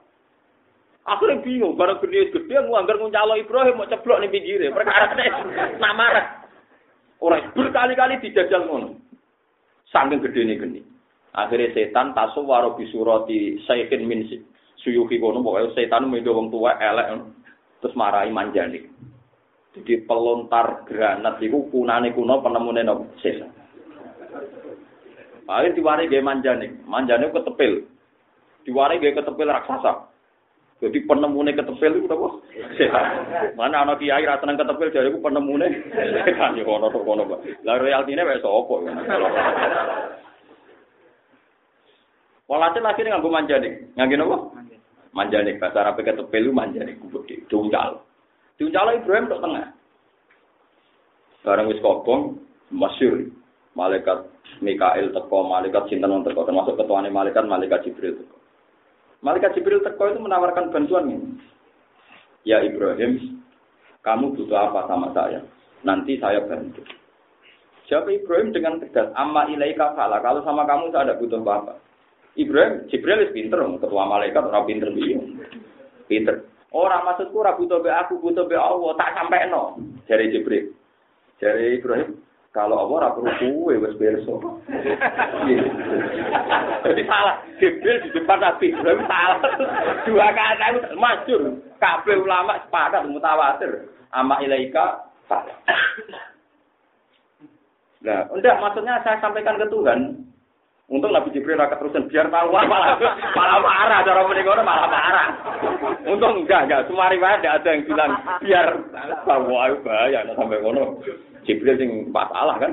Akhirnya 1.02 1.42
bingung, 1.42 1.74
barang 1.74 1.98
gede 2.06 2.30
gede 2.30 2.62
nganggar 2.62 3.02
nguncalo 3.02 3.34
Ibrahim 3.34 3.82
mau 3.82 3.90
ceblok 3.90 4.22
nih 4.22 4.30
pinggirnya. 4.30 4.70
Perkara 4.70 5.18
nak 5.82 5.94
marah. 5.98 6.28
Orang 7.18 7.50
berkali-kali 7.58 8.22
dijajal 8.22 8.70
ngono. 8.70 9.02
Saking 9.90 10.22
gede 10.22 10.42
nih 10.46 10.58
geni. 10.62 10.82
Akhirnya 11.32 11.72
setan 11.72 12.12
tasu 12.12 12.44
waro 12.44 12.76
bisurati 12.76 13.64
saykin 13.64 14.04
min 14.04 14.28
suyuhi 14.84 15.16
kono 15.16 15.40
pokoknya 15.40 15.72
setan 15.74 16.12
medo 16.12 16.36
wong 16.36 16.52
tua 16.52 16.76
elek 16.76 17.24
terus 17.80 17.96
marahi 17.96 18.30
manjani. 18.30 18.84
Jadi 19.72 20.04
pelontar 20.04 20.84
granat 20.84 21.40
itu 21.40 21.72
kunane 21.72 22.12
kuno 22.12 22.44
penemune 22.44 22.84
nopo 22.84 23.16
setan. 23.24 23.61
Akhirnya 25.52 25.76
diwari 25.76 26.08
gaya 26.08 26.24
manjani, 26.24 26.68
manjani 26.88 27.28
ketepil. 27.28 27.84
Diwari 28.64 29.04
gaya 29.04 29.20
ketepil 29.20 29.52
raksasa. 29.52 30.08
Jadi 30.82 30.98
penemune 31.06 31.52
ketepil 31.54 31.94
itu 32.00 32.10
apa? 32.10 32.28
Setan. 32.80 33.06
Mana 33.60 33.84
anak 33.84 34.00
kiai 34.00 34.24
ra 34.24 34.40
tenang 34.40 34.58
ketepil 34.58 34.90
jadi 34.90 35.12
aku 35.12 35.20
penemune 35.20 35.68
setan 36.24 36.56
ono 36.64 36.88
to 36.88 37.00
kono. 37.04 37.28
Lah 37.68 37.76
realtine 37.78 38.24
wis 38.24 38.40
sapa 38.40 38.76
Walhasil 42.50 42.84
akhirnya 42.84 43.16
nganggo 43.16 43.30
manjanik. 43.30 43.74
Nganggo 44.00 44.24
apa? 44.26 44.38
Manjanik. 45.12 45.60
Bahasa 45.60 45.84
Arab 45.84 46.00
ketepel 46.00 46.48
itu 46.48 46.56
manjanik. 46.56 46.96
Diuncal. 47.52 48.02
Diuncal 48.56 48.96
Ibrahim 48.96 49.28
tok 49.28 49.44
tengah. 49.44 49.68
Barang 51.44 51.68
wis 51.70 51.84
kobong, 51.84 52.40
masyur. 52.72 53.30
Malaikat 53.72 54.28
Mikael 54.62 55.10
teko, 55.10 55.48
malaikat 55.50 55.90
sinten 55.90 56.22
teko, 56.22 56.46
termasuk 56.46 56.78
ketuane 56.78 57.10
malaikat, 57.10 57.46
malaikat 57.50 57.88
Jibril 57.88 58.22
teko. 58.22 58.38
Malaikat 59.22 59.58
Jibril 59.58 59.82
teko 59.82 60.04
itu 60.10 60.20
menawarkan 60.22 60.70
bantuan 60.70 61.10
ini. 61.10 61.30
Ya 62.46 62.62
Ibrahim, 62.62 63.42
kamu 64.02 64.34
butuh 64.34 64.58
apa 64.58 64.90
sama 64.90 65.14
saya? 65.14 65.46
Nanti 65.86 66.18
saya 66.18 66.42
bantu. 66.46 66.82
Siapa 67.86 68.10
Ibrahim 68.10 68.50
dengan 68.56 68.82
tegas, 68.82 69.14
amma 69.14 69.46
ilaika. 69.50 69.94
Kalau 69.98 70.42
sama 70.42 70.66
kamu 70.66 70.90
saya 70.90 71.12
ada 71.12 71.20
butuh 71.22 71.42
apa-apa. 71.42 71.78
Ibrahim, 72.40 72.88
Jibril 72.88 73.30
pinter, 73.36 73.60
ketua 73.60 74.08
malaikat 74.08 74.42
orang 74.48 74.66
pinter 74.66 74.90
dia. 74.96 75.20
Pinter. 76.08 76.48
Orang 76.72 77.04
maksudku 77.04 77.44
ora 77.44 77.52
butuh 77.60 77.84
be 77.84 77.92
aku, 77.92 78.16
butuh 78.24 78.48
be 78.48 78.56
Allah, 78.56 78.96
tak 78.96 79.12
sampai 79.20 79.52
no. 79.52 79.76
Jari 80.08 80.32
Jibril. 80.32 80.72
Jari 81.44 81.84
Ibrahim, 81.84 82.16
kalau 82.52 82.84
Allah 82.84 82.96
ora 83.00 83.16
perlu 83.16 83.32
kuwe 83.40 83.80
wis 83.80 83.96
berso. 83.96 84.60
Jadi 86.84 87.04
salah. 87.08 87.40
Jibril 87.64 88.04
di 88.04 88.10
depan 88.12 88.44
Nabi 88.44 88.76
Ibrahim 88.76 89.08
salah. 89.08 89.40
Dua 90.04 90.28
kata 90.36 90.66
itu 90.76 90.80
masyur. 91.00 91.42
Kabeh 91.80 92.20
ulama 92.20 92.60
sepadan 92.68 93.08
mutawatir. 93.16 93.88
Ama 94.12 94.44
ilaika 94.44 95.00
salah. 95.32 95.56
Nah, 98.02 98.28
enggak 98.36 98.58
maksudnya 98.60 98.98
saya 99.06 99.22
sampaikan 99.22 99.62
ke 99.62 99.70
Tuhan, 99.70 100.26
Untung 100.92 101.16
Nabi 101.16 101.32
Jibril 101.32 101.56
rakyat 101.56 101.80
terusan 101.80 102.10
biar 102.12 102.28
tahu 102.28 102.52
malah 102.52 103.00
malah 103.32 103.60
marah 103.64 104.00
cara 104.04 104.28
menikono 104.28 104.60
malah 104.60 104.90
marah. 104.92 105.28
Untung 106.04 106.44
enggak 106.44 106.68
enggak 106.68 106.84
semua 106.92 107.14
riwayat 107.14 107.46
ada 107.46 107.64
yang 107.64 107.88
bilang 107.88 108.12
biar 108.44 108.68
tahu 109.24 109.56
ayo 109.56 109.76
bahaya 109.88 110.20
sampai 110.36 110.60
ngono. 110.60 111.00
Jibril 111.46 111.78
sing 111.78 111.92
masalah 112.14 112.62
kan. 112.62 112.72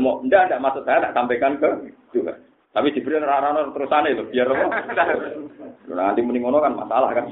Mau 0.00 0.24
enggak 0.24 0.48
enggak 0.48 0.62
maksud 0.62 0.82
saya 0.88 1.08
tak 1.08 1.14
sampaikan 1.16 1.60
ke 1.60 1.68
juga. 2.14 2.36
Tapi 2.74 2.90
Jibril 2.90 3.22
rara 3.22 3.54
terusane 3.70 4.16
itu 4.16 4.24
biar 4.30 4.50
apa? 4.50 4.66
Nanti 5.88 6.20
menikono 6.24 6.58
kan 6.58 6.74
masalah 6.74 7.10
kan. 7.14 7.26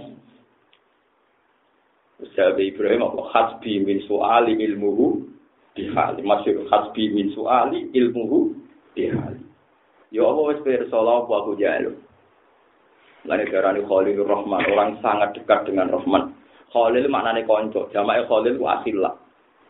Jawab 2.22 2.62
Ibrahim 2.62 3.02
apa 3.02 3.20
hasbi 3.34 3.82
min 3.82 3.98
su'ali 4.06 4.54
ilmuhu 4.54 5.26
bihali. 5.74 6.22
Masyur 6.22 6.70
hasbi 6.70 7.10
min 7.10 7.34
su'ali 7.34 7.90
ilmuhu 7.90 8.54
bihali. 8.94 9.42
Ya 10.14 10.22
Allah 10.22 10.44
wis 10.54 10.62
pirsa 10.62 10.94
apa 10.94 11.32
aku 11.32 11.58
jalu. 11.58 11.98
Lane 13.26 13.46
darani 13.50 13.82
Khalilur 13.86 14.26
Rahman, 14.26 14.66
orang 14.70 14.98
sangat 14.98 15.34
dekat 15.38 15.66
dengan 15.66 15.90
Rahman. 15.90 16.34
Khalil 16.74 17.06
maknane 17.06 17.46
kanca, 17.46 17.86
jamae 17.94 18.26
Khalil 18.26 18.58
ku. 18.58 18.66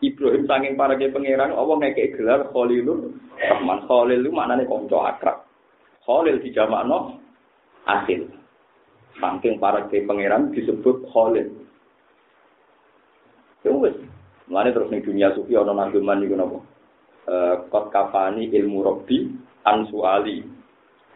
Ibrahim 0.03 0.43
saking 0.43 0.75
para 0.75 0.99
ke 0.99 1.07
pangeran 1.15 1.55
Allah 1.55 1.75
ngekek 1.79 2.19
gelar 2.19 2.51
Khalilur 2.51 3.15
Rahman. 3.39 3.79
Khalil 3.87 4.19
itu 4.19 4.31
maknane 4.35 4.67
kanca 4.67 5.15
akrab. 5.15 5.37
Khalil 6.03 6.43
dijamakno 6.43 7.23
asil. 7.87 8.27
Saking 9.17 9.63
para 9.63 9.87
ke 9.87 10.03
pangeran 10.03 10.51
disebut 10.51 11.07
Khalil. 11.07 11.47
Ya 13.63 13.71
wis. 13.71 13.95
Terus 14.43 14.91
ning 14.91 15.01
dunia 15.01 15.31
sufi 15.31 15.55
ana 15.55 15.71
nageman 15.71 16.19
niku 16.19 16.35
napa? 16.35 16.59
Eh 17.23 17.55
kot 17.71 17.87
kafani 17.95 18.51
ilmu 18.51 18.83
robbi 18.83 19.31
ansu 19.63 20.03
ali 20.03 20.43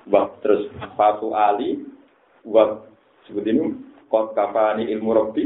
wa 0.08 0.32
terus 0.40 0.72
fatu 0.96 1.36
ali 1.36 1.84
wa 2.48 2.80
sebut 3.28 3.44
ini 3.44 3.76
kot 4.08 4.32
kafani 4.32 4.88
ilmu 4.88 5.12
rabbi 5.12 5.44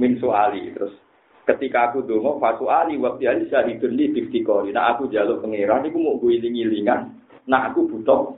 min 0.00 0.16
suali 0.16 0.72
terus 0.72 1.03
ketika 1.44 1.92
aku 1.92 2.04
dongo 2.04 2.40
fatu 2.40 2.68
ali 2.72 2.96
wa 2.96 3.16
ali 3.20 3.44
syahidun 3.48 3.92
li 3.96 4.12
biktikori 4.12 4.72
nah 4.72 4.96
aku 4.96 5.08
jaluk 5.12 5.44
pangeran 5.44 5.84
iku 5.84 5.98
mau 6.00 6.16
gue 6.16 6.40
iling-ilingan 6.40 7.12
nah 7.44 7.68
aku 7.68 7.84
butuh 7.88 8.36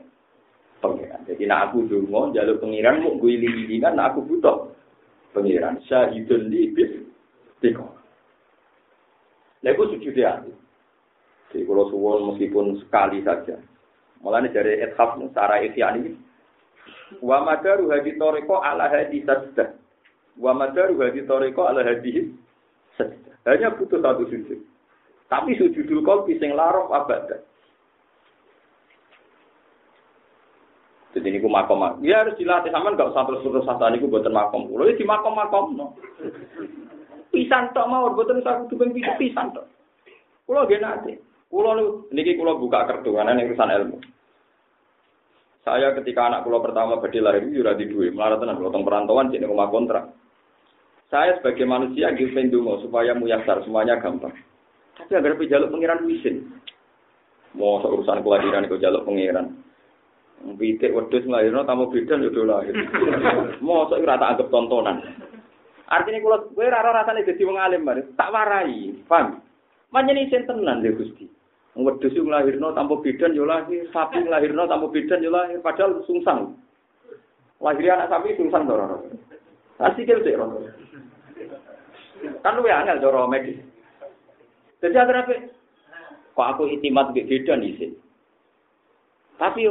pangeran 0.83 1.23
jadi 1.27 1.45
nah 1.47 1.71
aku 1.71 1.87
dongo 1.87 2.35
jaluk 2.35 2.59
pangeran 2.59 3.03
mau 3.03 3.15
gue 3.19 3.31
iling-ilingan 3.39 3.95
nah 3.95 4.11
aku 4.11 4.27
butuh 4.27 4.75
pangeran 5.31 5.79
syahidun 5.87 6.51
li 6.51 6.75
biktikori 6.75 7.97
Nah, 9.67 9.75
itu 9.75 9.99
sujud 9.99 10.15
hati. 10.23 10.53
Jadi 11.51 11.67
kalau 11.67 11.91
suwon 11.91 12.31
meskipun 12.31 12.79
sekali 12.87 13.19
saja. 13.27 13.59
Mulanya 14.23 14.55
dari 14.55 14.79
ethaf 14.79 15.19
secara 15.19 15.59
ikhyan 15.59 16.07
ini. 16.07 16.13
Wa 17.19 17.43
madaru 17.43 17.91
hadi 17.91 18.15
toriko 18.15 18.63
ala 18.63 18.87
hadi 18.87 19.27
sajdah. 19.27 19.75
Wa 20.39 20.55
madaru 20.55 21.03
hadi 21.03 21.27
toriko 21.27 21.67
ala 21.67 21.83
hadi. 21.83 22.31
Hanya 23.47 23.75
butuh 23.77 24.01
satu 24.03 24.27
sujud. 24.27 24.59
Tapi 25.27 25.59
sujudul 25.59 26.03
qalbi 26.07 26.39
sing 26.39 26.55
larof 26.55 26.91
abadah. 26.91 27.39
Jadi 31.17 31.33
ini 31.33 31.41
makom 31.41 32.05
Ya 32.05 32.21
harus 32.21 32.37
dilatih 32.37 32.69
sama 32.69 32.93
nggak 32.93 33.09
usah 33.09 33.25
terus 33.25 33.41
terus 33.41 33.65
satu 33.65 33.89
ini 33.89 34.05
buatan 34.05 34.37
makom. 34.37 34.69
Kalau 34.69 34.85
di 34.85 35.05
makom 35.07 35.33
makom 35.33 35.67
no. 35.73 35.87
Pisan 37.33 37.73
tok 37.73 37.89
mau 37.89 38.13
buatan 38.13 38.45
satu 38.45 38.69
tuh 38.69 38.85
pisan 38.93 39.57
tok. 39.57 39.65
Kalau 40.45 40.69
dia 40.69 40.79
nanti. 40.79 41.17
Kulo 41.47 42.05
niki 42.11 42.37
kulo 42.37 42.59
buka 42.59 42.85
kartu 42.91 43.15
karena 43.15 43.33
ini 43.33 43.49
urusan 43.49 43.71
ilmu. 43.71 43.99
Saya 45.63 45.95
ketika 45.97 46.27
anak 46.27 46.43
kulo 46.43 46.59
pertama 46.61 46.99
badhe 46.99 47.23
lahir 47.23 47.47
itu 47.47 47.63
ora 47.63 47.79
di 47.79 47.87
duwe, 47.87 48.11
melarat 48.11 48.43
tenan 48.43 48.59
kulo 48.59 48.75
perantauan 48.75 49.31
jadi 49.31 49.47
rumah 49.47 49.71
kontrak. 49.71 50.11
Saya 51.07 51.39
sebagai 51.39 51.67
manusia 51.69 52.11
nggih 52.11 52.35
ndonga 52.51 52.83
supaya 52.83 53.15
muyasar 53.15 53.63
semuanya 53.63 54.03
gampang. 54.03 54.35
Tapi 54.97 55.13
agar 55.15 55.39
jaluk 55.39 55.71
pengiran 55.71 56.03
wisin. 56.09 56.51
Mau 57.55 57.79
urusan 57.81 58.21
kelahiran 58.27 58.67
itu 58.67 58.77
jaluk 58.83 59.07
pengiran. 59.07 59.55
Pitik 60.57 60.93
wedhus 60.93 61.25
nglairno 61.25 61.65
tamu 61.65 61.89
bidan 61.89 62.21
yo 62.21 62.45
lahir. 62.45 62.77
Mosok 63.65 64.03
ora 64.05 64.21
tak 64.21 64.31
anggap 64.37 64.49
tontonan. 64.53 64.97
Artinya 65.87 66.19
kalau 66.19 66.39
gue 66.51 66.67
rara 66.67 66.91
rasanya 66.93 67.31
jadi 67.31 67.43
wong 67.47 67.59
alim 67.63 67.87
mari, 67.87 68.03
tak 68.19 68.35
warai, 68.35 68.91
paham? 69.07 69.39
Manjani 69.95 70.27
sen 70.29 70.45
tenan 70.45 70.83
deh 70.83 70.93
gusti. 70.93 71.31
Wedhus 71.79 72.13
yo 72.13 72.27
nglahirno 72.27 72.75
tanpa 72.75 72.99
bidan 73.01 73.39
yo 73.39 73.47
lahir, 73.47 73.87
sapi 73.95 74.27
nglahirno 74.27 74.67
tanpa 74.67 74.91
bidan 74.91 75.25
yo 75.25 75.31
lahir, 75.31 75.63
padahal 75.63 76.03
sungsang. 76.05 76.59
Lahir 77.63 77.95
anak 77.95 78.11
sapi 78.13 78.37
sungsang 78.37 78.67
to 78.67 78.75
ora. 78.75 78.99
Asih 79.77 80.09
kira 80.09 80.25
sih 80.25 80.35
Kan 82.41 82.57
lu 82.57 82.65
angel 82.65 83.01
cara 83.01 83.29
medis. 83.29 83.61
Jadi 84.81 84.97
akhirnya 84.97 85.53
kok 86.33 86.49
aku 86.57 86.69
itimat 86.69 87.13
mbek 87.13 87.29
bidan 87.29 87.65
sih. 87.77 87.93
Tapi 89.37 89.69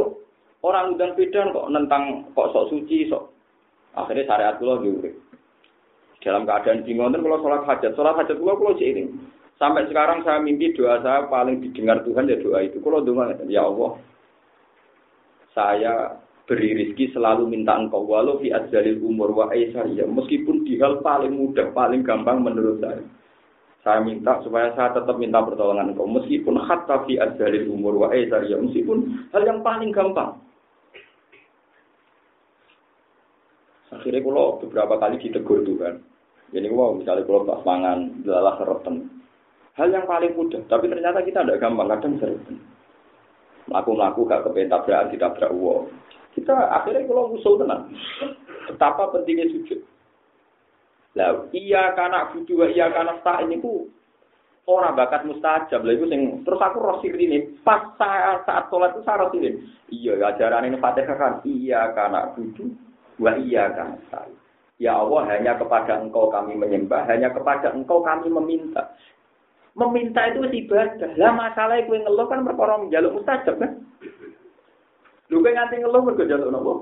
orang 0.62 0.94
udan 0.94 1.18
bidan 1.18 1.54
kok 1.54 1.70
nentang 1.74 2.30
kok 2.38 2.54
sok 2.54 2.70
suci 2.70 3.10
sok. 3.10 3.34
Akhirnya 3.98 4.30
syariat 4.30 4.56
kula 4.62 4.82
diurip. 4.84 5.16
Dalam 6.26 6.50
keadaan 6.50 6.82
bingung 6.82 7.14
kalau 7.14 7.38
sholat 7.38 7.70
hajat, 7.70 7.94
sholat 7.94 8.18
hajat 8.18 8.42
gua 8.42 8.58
kalau 8.58 8.74
ini. 8.82 9.14
Sampai 9.62 9.86
sekarang 9.88 10.26
saya 10.26 10.42
mimpi 10.42 10.74
doa 10.74 11.00
saya 11.00 11.30
paling 11.30 11.62
didengar 11.62 12.02
Tuhan 12.02 12.28
ya 12.28 12.42
doa 12.42 12.66
itu. 12.66 12.82
Kalau 12.82 13.06
doa 13.06 13.30
ya 13.46 13.62
Allah, 13.62 13.92
saya 15.54 15.94
beri 16.46 16.78
rezeki 16.78 17.18
selalu 17.18 17.50
minta 17.50 17.74
engkau 17.74 18.06
walau 18.06 18.38
fi 18.38 18.54
umur 19.02 19.34
wa 19.34 19.50
ya 19.54 20.06
meskipun 20.06 20.66
di 20.66 20.78
hal 20.78 21.02
paling 21.02 21.34
mudah 21.34 21.74
paling 21.74 22.06
gampang 22.06 22.42
menurut 22.46 22.78
saya 22.80 23.02
saya 23.86 24.02
minta 24.02 24.42
supaya 24.42 24.74
saya 24.78 24.94
tetap 24.94 25.18
minta 25.18 25.42
pertolongan 25.42 25.94
engkau 25.94 26.06
meskipun 26.06 26.62
hatta 26.62 27.06
fi 27.10 27.18
adzalil 27.18 27.70
umur 27.74 28.06
wa 28.06 28.14
ya 28.14 28.58
meskipun 28.62 29.30
hal 29.34 29.42
yang 29.42 29.66
paling 29.66 29.90
gampang 29.90 30.38
akhirnya 33.90 34.22
kalau 34.22 34.60
beberapa 34.62 34.94
kali 35.02 35.16
ditegur 35.18 35.66
Tuhan 35.66 36.16
jadi 36.54 36.68
wow, 36.70 36.94
misalnya 36.94 37.26
kalau 37.26 37.48
pas 37.48 37.62
mangan, 37.66 38.22
lelah 38.22 38.56
serotan. 38.62 39.10
Hal 39.76 39.92
yang 39.92 40.06
paling 40.08 40.40
mudah, 40.40 40.64
tapi 40.70 40.88
ternyata 40.88 41.20
kita 41.26 41.44
tidak 41.44 41.60
gampang, 41.60 41.92
kadang 41.92 42.16
serotan. 42.22 42.56
Melaku-melaku 43.66 44.20
gak 44.30 44.44
kepengen 44.46 44.72
tabrakan, 44.72 45.12
ditabrak 45.12 45.52
uang. 45.52 45.90
Kita 46.36 46.52
akhirnya 46.52 47.08
kalau 47.08 47.32
musuh 47.32 47.56
tenang. 47.56 47.90
Betapa 48.68 49.10
pentingnya 49.16 49.48
sujud. 49.56 49.80
Lah, 51.16 51.48
iya 51.56 51.96
karena 51.96 52.28
butuh, 52.36 52.68
iya 52.68 52.92
karena 52.92 53.16
tak 53.24 53.48
ini 53.48 53.64
ku 53.64 53.88
orang 54.68 55.00
bakat 55.00 55.24
mustajab 55.24 55.86
lah 55.86 55.94
itu 55.94 56.10
sing 56.10 56.44
terus 56.44 56.60
aku 56.60 56.82
rosir 56.82 57.14
ini 57.16 57.56
pas 57.62 57.94
saat 57.96 58.44
saat 58.44 58.68
sholat 58.68 58.98
itu 58.98 59.02
saya 59.06 59.22
rosir 59.24 59.62
iya 59.94 60.18
ajaran 60.20 60.68
ini 60.68 60.82
fatihah 60.82 61.16
kan 61.16 61.34
iya 61.46 61.94
karena 61.94 62.34
butuh 62.34 62.68
wa 63.22 63.32
iya 63.38 63.70
karena 63.72 63.96
saya 64.10 64.36
Ya 64.76 64.92
Allah, 64.92 65.24
hanya 65.32 65.56
kepada 65.56 66.04
engkau 66.04 66.28
kami 66.28 66.60
menyembah, 66.60 67.08
hanya 67.08 67.32
kepada 67.32 67.72
engkau 67.72 68.04
kami 68.04 68.28
meminta. 68.28 68.92
Meminta 69.72 70.28
itu 70.28 70.44
ibadah. 70.44 71.16
Lah 71.16 71.32
masalah 71.32 71.80
yang 71.80 72.04
ngeluh 72.04 72.28
kan 72.28 72.44
perkara 72.44 72.84
menjaluk 72.84 73.24
mustajab 73.24 73.56
kan? 73.56 73.85
Lu 75.30 75.42
kan 75.42 75.54
nganti 75.58 75.82
ngeluh 75.82 76.02
mergo 76.06 76.24
jaluk 76.26 76.50
nopo? 76.54 76.74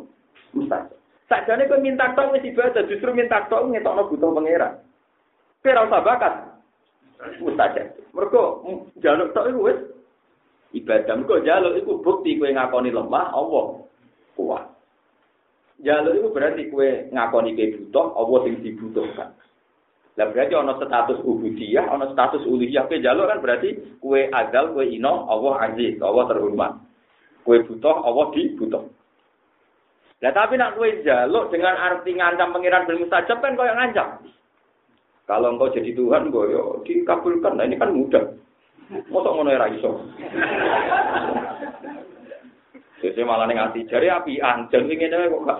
Mustajab. 0.53 0.99
Sakjane 1.31 1.65
kowe 1.65 1.79
minta 1.79 2.11
tok 2.13 2.35
wis 2.35 2.43
ibadah, 2.43 2.83
justru 2.85 3.15
minta 3.15 3.47
tok 3.47 3.71
ngetokno 3.71 4.11
butuh 4.11 4.29
pangeran. 4.35 4.73
Kowe 5.63 5.71
ora 5.71 5.87
usah 5.87 6.03
bakat. 6.03 6.33
Mustajab. 7.39 7.87
Mergo 8.11 8.43
jaluk 8.99 9.31
tok 9.31 9.47
iku 9.47 9.59
wis 9.71 9.79
ibadah. 10.75 11.15
Mergo 11.15 11.35
jaluk 11.41 11.79
iku 11.79 11.91
bukti 12.03 12.35
kowe 12.35 12.51
ngakoni 12.51 12.91
lemah 12.91 13.31
Allah 13.31 13.65
kuat. 14.35 14.73
Jalur 15.83 16.15
itu 16.15 16.29
berarti 16.31 16.71
kue 16.71 17.11
ngakoni 17.11 17.59
kue 17.59 17.75
butuh, 17.75 18.15
Allah 18.15 18.39
sing 18.47 18.53
dibutuhkan. 18.63 19.35
Lah 20.13 20.29
berarti 20.29 20.53
ono 20.53 20.77
status 20.77 21.19
ubudiyah, 21.25 21.89
ono 21.89 22.13
status 22.13 22.45
uluhiyah. 22.45 22.85
Kue 22.85 23.01
jalur 23.01 23.25
kan 23.25 23.41
berarti 23.41 23.97
kue 23.97 24.29
adal, 24.29 24.77
kue 24.77 24.85
ino, 24.85 25.25
Allah 25.25 25.73
aziz, 25.73 25.97
Allah 25.99 26.29
terhormat. 26.29 26.77
Kue 27.43 27.59
butuh, 27.67 28.07
Allah 28.07 28.31
dibutuh. 28.31 28.83
Nah 30.23 30.31
tapi 30.31 30.55
nak 30.55 30.79
kue 30.79 31.03
jalur 31.03 31.51
dengan 31.51 31.75
arti 31.75 32.15
ngancam 32.15 32.55
pengiran 32.55 32.87
bermustajab 32.87 33.43
kan 33.43 33.59
kau 33.59 33.67
yang 33.67 33.75
ngancam. 33.75 34.23
Kalau 35.27 35.51
engkau 35.51 35.71
jadi 35.75 35.91
Tuhan, 35.91 36.31
kau 36.31 36.47
yo 36.47 36.79
dikabulkan. 36.87 37.59
Nah 37.59 37.67
ini 37.67 37.75
kan 37.75 37.91
mudah. 37.91 38.23
Mosok 39.11 39.33
ngono 39.35 39.51
ora 39.51 39.67
iso. 39.71 39.91
Jadi 43.03 43.19
malah 43.27 43.51
ning 43.51 43.59
ati 43.59 43.83
jari 43.91 44.07
api 44.07 44.39
anjing 44.39 44.87
sing 44.87 44.95
ngene 44.95 45.27
kok 45.27 45.43
gak. 45.43 45.59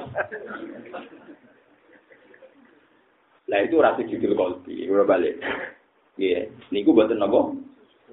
Lah 3.52 3.60
itu 3.60 3.84
rasa 3.84 4.00
judul 4.08 4.40
kolbi, 4.40 4.88
ora 4.88 5.04
balik. 5.04 5.44
Iya, 6.16 6.48
niku 6.72 6.96
buatan 6.96 7.20
apa? 7.20 7.52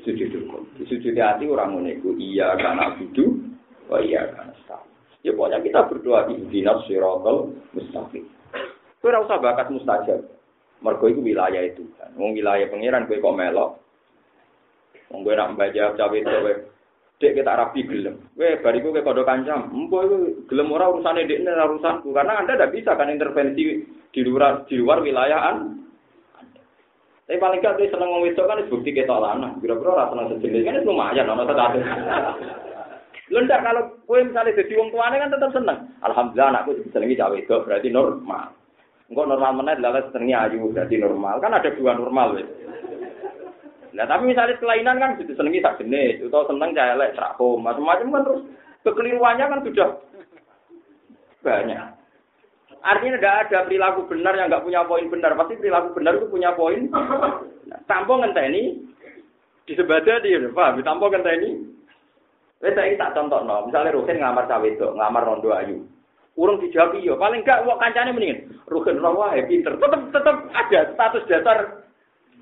Sujudul 0.02 0.50
kolbi. 0.50 0.82
Sujud 0.90 1.14
hati 1.14 1.46
orang 1.46 1.78
ngono 1.78 1.94
iku 1.94 2.10
iya 2.18 2.58
karena 2.58 2.98
budu, 2.98 3.49
oh 3.90 4.00
iya 4.00 4.24
sah. 4.64 4.80
Ya 5.20 5.36
pokoknya 5.36 5.60
kita 5.60 5.80
berdoa 5.84 6.32
ihdinas 6.32 6.80
siratal 6.88 7.52
mustaqim. 7.76 8.24
Kowe 9.00 9.08
ora 9.12 9.24
usah 9.24 9.36
bakat 9.36 9.68
mustajab. 9.68 10.20
Mergo 10.80 11.12
iku 11.12 11.20
wilayah 11.20 11.60
itu 11.60 11.84
kan. 12.00 12.12
Wilayah 12.16 12.68
pangeran 12.72 13.04
kowe 13.04 13.20
kok 13.20 13.36
melok. 13.36 13.70
Wong 15.12 15.20
kowe 15.24 15.34
nak 15.36 15.52
mbaca 15.56 15.96
cawe 15.96 16.18
kowe 16.24 16.52
dek 17.20 17.36
kita 17.36 17.52
rapi 17.52 17.84
gelem. 17.84 18.16
Weh, 18.32 18.56
bariku 18.64 18.96
ke 18.96 19.04
kodok 19.04 19.28
kancam. 19.28 19.68
Empo 19.76 20.00
itu 20.08 20.16
gelem 20.48 20.72
ora 20.72 20.88
urusan 20.88 21.20
dek 21.20 21.36
ini 21.36 21.52
urusanku. 21.52 22.16
Karena 22.16 22.40
anda 22.40 22.56
tidak 22.56 22.72
bisa 22.72 22.96
kan 22.96 23.12
intervensi 23.12 23.84
di 23.84 24.20
luar 24.24 24.64
di 24.64 24.80
luar 24.80 25.04
wilayah 25.04 25.60
Tapi 27.30 27.38
paling 27.38 27.62
gak 27.62 27.78
seneng 27.78 28.10
ngomong 28.10 28.26
itu 28.26 28.42
kan 28.42 28.58
bukti 28.66 28.90
kita 28.90 29.14
lana. 29.14 29.54
Kira-kira 29.62 29.94
rasa 29.94 30.18
seneng 30.18 30.26
sejenis 30.34 30.66
kan 30.66 30.82
lumayan. 30.82 31.30
Nono 31.30 31.46
tetap 31.46 31.78
Ndak 33.30 33.62
kalau 33.62 33.82
kowe 34.10 34.18
misalnya 34.18 34.58
jadi 34.58 34.74
wong 34.74 34.90
tuane 34.90 35.22
kan 35.22 35.30
tetap 35.30 35.50
seneng. 35.54 35.78
Alhamdulillah 36.02 36.50
anakku 36.50 36.74
disenengi 36.82 37.14
cawe 37.14 37.36
itu 37.38 37.54
berarti 37.62 37.88
normal. 37.94 38.50
Enggak 39.06 39.26
normal 39.30 39.52
meneh 39.54 39.74
adalah 39.78 40.02
senengnya 40.10 40.50
ayu 40.50 40.66
berarti 40.74 40.98
normal. 40.98 41.38
Kan 41.38 41.54
ada 41.54 41.70
dua 41.70 41.94
normal 41.94 42.34
wis. 42.34 42.48
Nah 43.94 44.06
tapi 44.06 44.34
misalnya 44.34 44.58
kelainan 44.58 44.98
kan 44.98 45.14
gitu 45.18 45.34
senengi 45.38 45.62
sak 45.62 45.78
jenis, 45.78 46.22
atau 46.26 46.46
seneng 46.46 46.74
cah 46.74 46.94
elek 46.94 47.14
serako, 47.14 47.58
macam-macam 47.58 48.06
kan 48.14 48.22
terus 48.22 48.42
kekeliruannya 48.86 49.46
kan 49.50 49.60
sudah 49.66 49.88
banyak. 51.42 51.86
Artinya 52.80 53.18
tidak 53.20 53.36
ada 53.46 53.58
perilaku 53.68 54.00
benar 54.08 54.32
yang 54.34 54.48
nggak 54.48 54.64
punya 54.64 54.80
poin 54.88 55.06
benar. 55.06 55.36
Pasti 55.36 55.54
perilaku 55.60 55.88
benar 55.94 56.16
itu 56.16 56.26
punya 56.32 56.50
poin. 56.56 56.88
Nah, 57.68 57.78
tanpa 57.86 58.18
ngenteni 58.18 58.90
di 59.68 59.72
sebadah 59.76 60.18
dia, 60.24 60.48
paham? 60.50 60.82
Tanpa 60.82 61.12
ngenteni. 61.12 61.78
Wes 62.60 62.76
saya 62.76 62.92
tak 63.00 63.16
contoh 63.16 63.40
no. 63.44 63.66
Misalnya 63.68 63.96
Rukin 63.96 64.20
ngamar 64.20 64.44
itu, 64.68 64.86
ngamar 64.92 65.24
rondo 65.24 65.50
ayu. 65.56 65.80
Urung 66.36 66.60
dijawab 66.60 66.96
iya, 67.00 67.16
paling 67.16 67.42
enggak 67.42 67.64
wong 67.64 67.80
kancane 67.80 68.12
mendingin. 68.12 68.48
Rukin 68.68 69.00
rawa 69.00 69.36
pinter. 69.48 69.76
Tetap 69.76 70.00
tetap 70.12 70.36
ada 70.52 70.80
status 70.94 71.24
dasar 71.26 71.58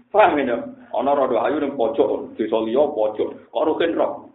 Paham 0.09 0.41
ya? 0.41 0.57
Ana 0.97 1.13
rodo 1.13 1.37
ayu 1.45 1.61
ning 1.61 1.77
pojok, 1.77 2.33
desa 2.41 2.59
liya 2.65 2.81
pojok. 2.97 3.53
Kok 3.53 3.67
rugen 3.69 3.93
roh? 3.93 4.33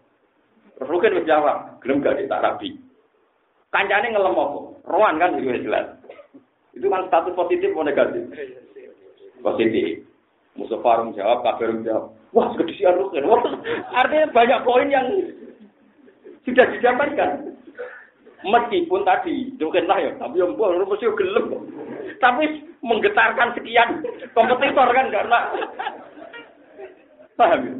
Rugen 0.86 1.18
wis 1.18 1.26
jawab, 1.26 1.82
gelem 1.82 2.06
gak 2.06 2.22
tak 2.30 2.44
rabi. 2.46 2.78
Kancane 3.74 4.14
ngelem 4.14 4.38
apa? 4.38 4.60
Rohan 4.86 5.18
kan 5.18 5.34
itu 5.42 5.66
jelas. 5.66 5.98
Itu 6.78 6.90
kan 6.94 7.10
status 7.10 7.34
positif 7.34 7.74
atau 7.74 7.86
negatif? 7.86 8.22
Positif. 9.42 10.06
Musa 10.54 10.78
Farum 10.86 11.18
jawab, 11.18 11.42
Kabar 11.42 11.74
jawab. 11.82 12.14
Wah, 12.34 12.54
kedisian. 12.54 12.98
Wah, 13.26 13.42
artinya 13.98 14.30
banyak 14.30 14.60
poin 14.66 14.90
yang 14.90 15.06
sudah 16.44 16.66
didapatkan. 16.72 17.32
Meskipun 18.44 19.08
tadi, 19.08 19.56
mungkin 19.56 19.88
lah 19.88 20.00
ya, 20.04 20.12
tapi 20.20 20.44
yang 20.44 20.60
buah, 20.60 20.76
mesti 20.76 21.08
gelem. 21.16 21.46
Tapi 22.20 22.44
menggetarkan 22.84 23.56
sekian 23.56 24.04
kompetitor 24.36 24.91
kan 24.91 25.08
karena 25.08 25.39
paham 27.39 27.62
ya? 27.64 27.76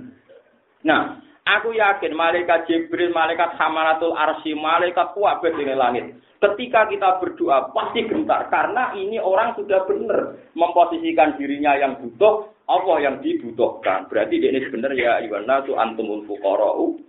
Nah, 0.84 1.02
aku 1.44 1.76
yakin 1.76 2.16
malaikat 2.16 2.68
Jibril, 2.68 3.12
malaikat 3.12 3.56
Hamalatul 3.60 4.16
Arsy, 4.16 4.56
malaikat 4.56 5.12
kuat 5.16 5.44
di 5.44 5.64
langit. 5.76 6.16
Ketika 6.40 6.92
kita 6.92 7.24
berdoa 7.24 7.72
pasti 7.72 8.04
gentar 8.04 8.52
karena 8.52 8.92
ini 9.00 9.16
orang 9.16 9.56
sudah 9.56 9.88
benar 9.88 10.36
memposisikan 10.60 11.40
dirinya 11.40 11.72
yang 11.80 11.96
butuh, 12.04 12.52
Allah 12.68 13.00
yang 13.00 13.16
dibutuhkan. 13.24 14.12
Berarti 14.12 14.40
ini 14.40 14.60
benar 14.68 14.92
ya 14.92 15.24
Iwana 15.24 15.64
tu 15.64 15.76
antumul 15.76 16.28
fuqara'u. 16.28 17.00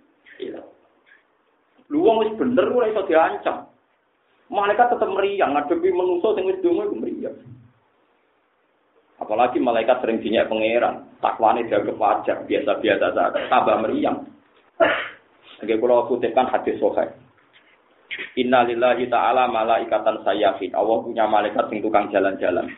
Lu 1.92 2.04
wong 2.04 2.24
wis 2.24 2.32
bener 2.36 2.68
ora 2.72 2.88
iso 2.88 3.04
diancam. 3.04 3.68
Malaikat 4.48 4.92
tetap 4.92 5.08
meriang 5.08 5.56
ngadepi 5.56 5.88
manusa 5.92 6.36
sing 6.36 6.48
wis 6.48 6.60
donga 6.60 6.88
iku 6.88 6.96
meriang. 7.00 7.36
Apalagi 9.20 9.62
malaikat 9.62 10.02
sering 10.02 10.18
dinyak 10.20 10.50
pangeran, 10.50 11.06
takwane 11.22 11.64
jaga 11.70 11.94
pajak, 11.94 12.44
biasa-biasa 12.50 13.06
saja, 13.14 13.40
tambah 13.46 13.76
meriang. 13.86 14.26
Oke, 15.62 15.70
kalau 15.80 16.10
kutipkan 16.10 16.50
hadis 16.50 16.76
sohail. 16.82 17.14
Inna 18.34 18.66
lillahi 18.66 19.06
ta'ala 19.06 19.46
malaikatan 19.48 20.22
sayyafin. 20.26 20.74
Allah 20.74 20.98
punya 21.02 21.24
malaikat 21.30 21.66
sing 21.70 21.78
tukang 21.82 22.10
jalan-jalan. 22.10 22.68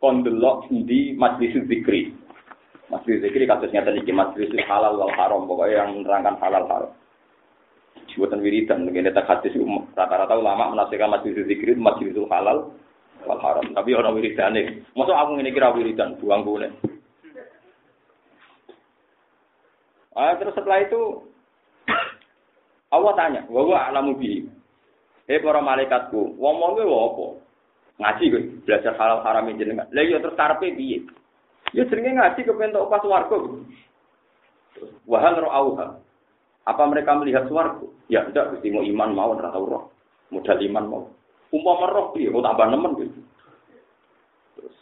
kondelok 0.00 0.72
di 0.88 1.12
majlis 1.12 1.60
zikri. 1.68 2.08
Majlis 2.88 3.20
zikri 3.20 3.44
kasusnya 3.44 3.84
tadi 3.84 4.00
majlis 4.08 4.48
halal 4.64 4.96
wal 4.96 5.12
haram 5.12 5.44
pokoknya 5.44 5.84
yang 5.84 6.00
menerangkan 6.00 6.40
halal 6.40 6.64
haram. 6.66 6.92
Buatan 8.18 8.42
wiridan, 8.42 8.86
begini 8.86 9.14
tak 9.14 9.30
hadis 9.30 9.54
rata-rata 9.94 10.34
ulama 10.34 10.74
menafsirkan 10.74 11.10
majlis 11.10 11.46
zikri 11.46 11.74
itu 11.74 11.80
majlis 11.80 12.16
halal 12.30 12.74
wal 13.24 13.40
haram. 13.40 13.66
Tapi 13.70 13.90
orang 13.94 14.16
wiridan 14.16 14.56
nih, 14.56 14.82
masuk 14.96 15.14
aku 15.14 15.38
ini 15.38 15.54
kira 15.54 15.70
wiridan, 15.70 16.18
buang 16.18 16.42
gue 16.42 16.68
Ah, 20.10 20.34
terus 20.36 20.52
setelah 20.58 20.82
itu 20.82 21.22
Allah 22.90 23.12
tanya, 23.14 23.40
"Wa 23.46 23.62
alamu 23.88 24.18
bi." 24.18 24.42
Hei 25.30 25.38
para 25.38 25.62
malaikatku, 25.62 26.34
wong 26.34 26.54
wong 26.58 26.74
apa? 26.82 27.26
Ngaji 28.02 28.24
gue, 28.34 28.42
belajar 28.66 28.98
halal 28.98 29.22
haram 29.22 29.46
jenengan. 29.54 29.86
Lah 29.94 30.02
iya 30.02 30.18
terus 30.18 30.34
karepe 30.34 30.74
piye? 30.74 31.06
Ya 31.70 31.86
jenenge 31.86 32.18
ngaji 32.18 32.40
kepen 32.42 32.74
tok 32.74 32.90
pas 32.90 33.04
warga. 33.06 33.38
Wahal 35.06 35.38
ra'auha. 35.38 36.02
Apa 36.68 36.82
mereka 36.84 37.16
melihat 37.16 37.48
swarga? 37.48 37.86
Ya 38.12 38.26
tidak, 38.28 38.58
mesti 38.58 38.68
mau 38.68 38.84
iman 38.84 39.10
mau 39.16 39.32
ora 39.32 39.48
tau 39.48 39.64
roh. 39.64 39.84
Modal 40.28 40.60
iman 40.60 40.84
mau. 40.86 41.04
Umpama 41.50 41.90
roh 41.90 42.06
piye, 42.14 42.30
kok 42.30 42.44
tambah 42.46 42.66
nemen 42.70 42.92
gitu. 43.00 43.20
Terus. 44.54 44.76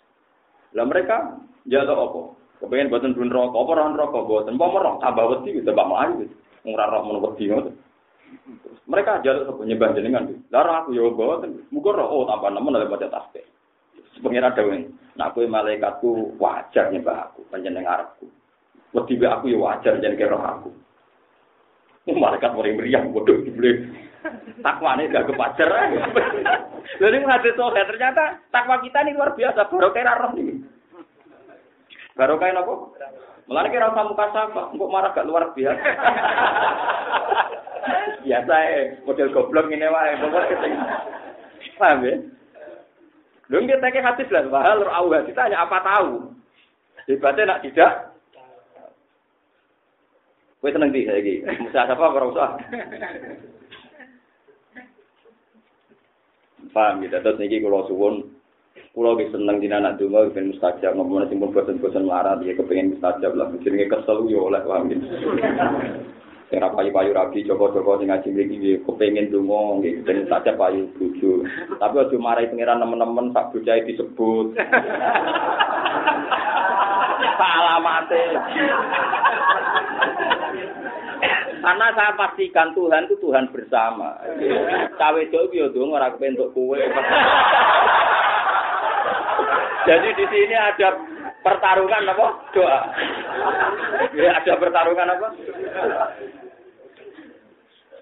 Lah 0.76 0.84
mereka 0.84 1.38
jatuh 1.64 1.96
apa? 1.96 2.20
Kepengen 2.58 2.90
buatan 2.90 3.14
dun 3.14 3.30
rokok, 3.30 3.56
apa 3.56 3.70
orang 3.78 3.96
rokok 3.96 4.26
buatan? 4.26 4.56
Umpama 4.58 4.78
roh 4.82 4.94
tambah 5.00 5.24
wedi 5.32 5.56
gitu, 5.56 5.70
tambah 5.70 5.86
melayu 5.86 6.26
gitu. 6.26 6.34
Ngurah 6.66 6.88
roh 6.90 7.02
mun 7.06 7.22
wedi 7.24 7.44
ngono. 7.48 7.70
Mereka 8.88 9.24
jaluk 9.24 9.44
sapa 9.48 9.62
nyembah 9.64 9.88
jenengan. 9.96 10.24
Lah 10.52 10.84
aku 10.84 10.96
ya 10.96 11.04
mboten. 11.08 11.68
Muga 11.72 11.90
roh 11.96 12.08
oh 12.08 12.24
tambah 12.28 12.50
nemen 12.52 12.76
oleh 12.76 12.88
baca 12.88 13.08
tasbih. 13.08 13.44
Pengiran 14.18 14.50
dawuh, 14.50 14.74
nak 15.14 15.30
kowe 15.30 15.46
malaikatku 15.46 16.34
wajar 16.42 16.90
nyembah 16.90 17.30
aku, 17.30 17.46
panjenengan 17.54 18.02
arepku. 18.02 18.26
Wedi 18.90 19.14
aku 19.22 19.46
ya 19.52 19.58
wajar 19.62 20.02
jenenge 20.02 20.26
roh 20.26 20.42
aku. 20.42 20.70
Malaikat 22.08 22.56
mulai 22.56 22.72
meriah, 22.72 23.04
bodoh 23.04 23.36
dibeli. 23.44 23.84
Takwane 24.64 25.12
gak 25.12 25.28
kepajar. 25.28 25.68
Jadi 26.96 27.16
menghadiri 27.20 27.54
sohe, 27.54 27.82
ternyata 27.84 28.40
takwa 28.48 28.80
kita 28.80 29.04
ini 29.04 29.12
luar 29.14 29.36
biasa. 29.36 29.68
Baru 29.68 29.92
kira 29.92 30.16
roh 30.16 30.32
ini. 30.40 30.64
Baru 32.16 32.40
kayak 32.40 32.58
apa? 32.58 32.74
Mulai 33.48 33.72
kira 33.72 33.92
usah 33.92 34.04
muka 34.08 34.26
sama, 34.32 34.72
kok 34.72 34.92
marah 34.92 35.12
gak 35.12 35.28
luar 35.28 35.52
biasa. 35.52 35.88
biasa 38.24 38.54
ya, 38.56 38.80
model 39.08 39.32
goblok 39.32 39.72
ini 39.72 39.88
wae, 39.88 40.20
pokoknya 40.20 40.48
kita 40.52 40.66
paham 41.80 42.04
ya? 42.04 42.14
Lu 43.48 43.64
kita 43.64 43.88
kayak 43.88 44.04
hati 44.04 44.28
lah, 44.28 44.44
bahal 44.52 44.84
awal 44.92 45.24
kita 45.24 45.48
hanya 45.48 45.64
apa 45.64 45.80
tahu. 45.80 46.36
Hebatnya 47.08 47.48
nak 47.48 47.62
tidak, 47.64 48.07
Kowe 50.58 50.74
seneng 50.74 50.90
di 50.90 51.06
saiki? 51.06 51.46
Musa 51.62 51.86
apa 51.86 52.02
ora 52.02 52.26
usah. 52.26 52.50
Paham 56.74 57.06
gitu. 57.06 57.14
Terus 57.14 57.38
niki 57.38 57.62
kula 57.62 57.86
suwun 57.86 58.26
kula 58.90 59.14
ge 59.14 59.30
seneng 59.30 59.62
dina 59.62 59.78
anak 59.78 60.02
donga 60.02 60.26
ben 60.34 60.50
mustajab 60.50 60.98
ngomong 60.98 61.30
sing 61.30 61.38
pun 61.38 61.54
bosen-bosen 61.54 62.10
larat 62.10 62.42
ya 62.42 62.58
kepengin 62.58 62.98
mustajab 62.98 63.38
lah 63.38 63.46
jenenge 63.62 63.86
kesel 63.86 64.26
yo 64.26 64.50
oleh 64.50 64.58
paham 64.66 64.90
gitu. 64.90 65.06
Sing 66.50 66.58
ra 66.58 66.74
payu-payu 66.74 67.14
rabi 67.14 67.46
joko-joko 67.46 68.02
sing 68.02 68.10
ngaji 68.10 68.28
mriki 68.34 68.54
nggih 68.58 68.76
kepengin 68.82 69.30
donga 69.30 69.78
nggih 69.78 70.02
ben 70.02 70.26
mustajab 70.26 70.58
payu 70.58 70.90
bojo. 70.98 71.46
Tapi 71.78 71.94
aja 72.02 72.16
marahi 72.18 72.50
pangeran 72.50 72.82
nemen-nemen 72.82 73.30
sak 73.30 73.54
bocahe 73.54 73.86
disebut. 73.86 74.58
Alamate. 77.38 78.22
Karena 81.58 81.86
saya 81.94 82.12
pastikan 82.14 82.70
Tuhan 82.72 83.10
itu 83.10 83.16
Tuhan 83.18 83.50
bersama. 83.50 84.14
Cawe 84.94 85.22
jauh 85.30 85.50
yo 85.50 85.70
dong 85.74 85.94
orang 85.94 86.14
bentuk 86.18 86.54
kue. 86.54 86.78
Jadi 89.88 90.08
di 90.14 90.24
sini 90.28 90.54
ada 90.54 90.88
pertarungan 91.40 92.12
apa? 92.12 92.26
Doa. 92.52 92.80
Ya, 94.12 94.36
ada 94.36 94.52
pertarungan 94.60 95.14
apa? 95.16 95.28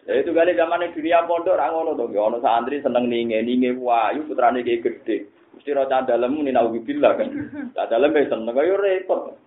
Ya 0.07 0.22
itu 0.22 0.30
kali 0.30 0.54
zaman 0.54 0.86
dunia 0.94 1.26
pondok 1.26 1.59
orang 1.59 1.72
ngono 1.74 1.92
dong. 1.98 2.14
Ono 2.14 2.38
santri 2.42 2.78
seneng 2.82 3.11
ninge 3.11 3.42
ninge 3.42 3.74
wayu 3.78 4.26
putrane 4.26 4.62
kayak 4.62 4.82
gede. 4.82 5.26
Mesti 5.57 5.72
candalem 5.72 6.44
ini 6.44 6.52
nauzubillah 6.52 7.16
kan. 7.16 7.28
Candalem 7.72 8.14
seneng 8.28 8.52
kaya 8.52 8.76
repot. 8.76 9.45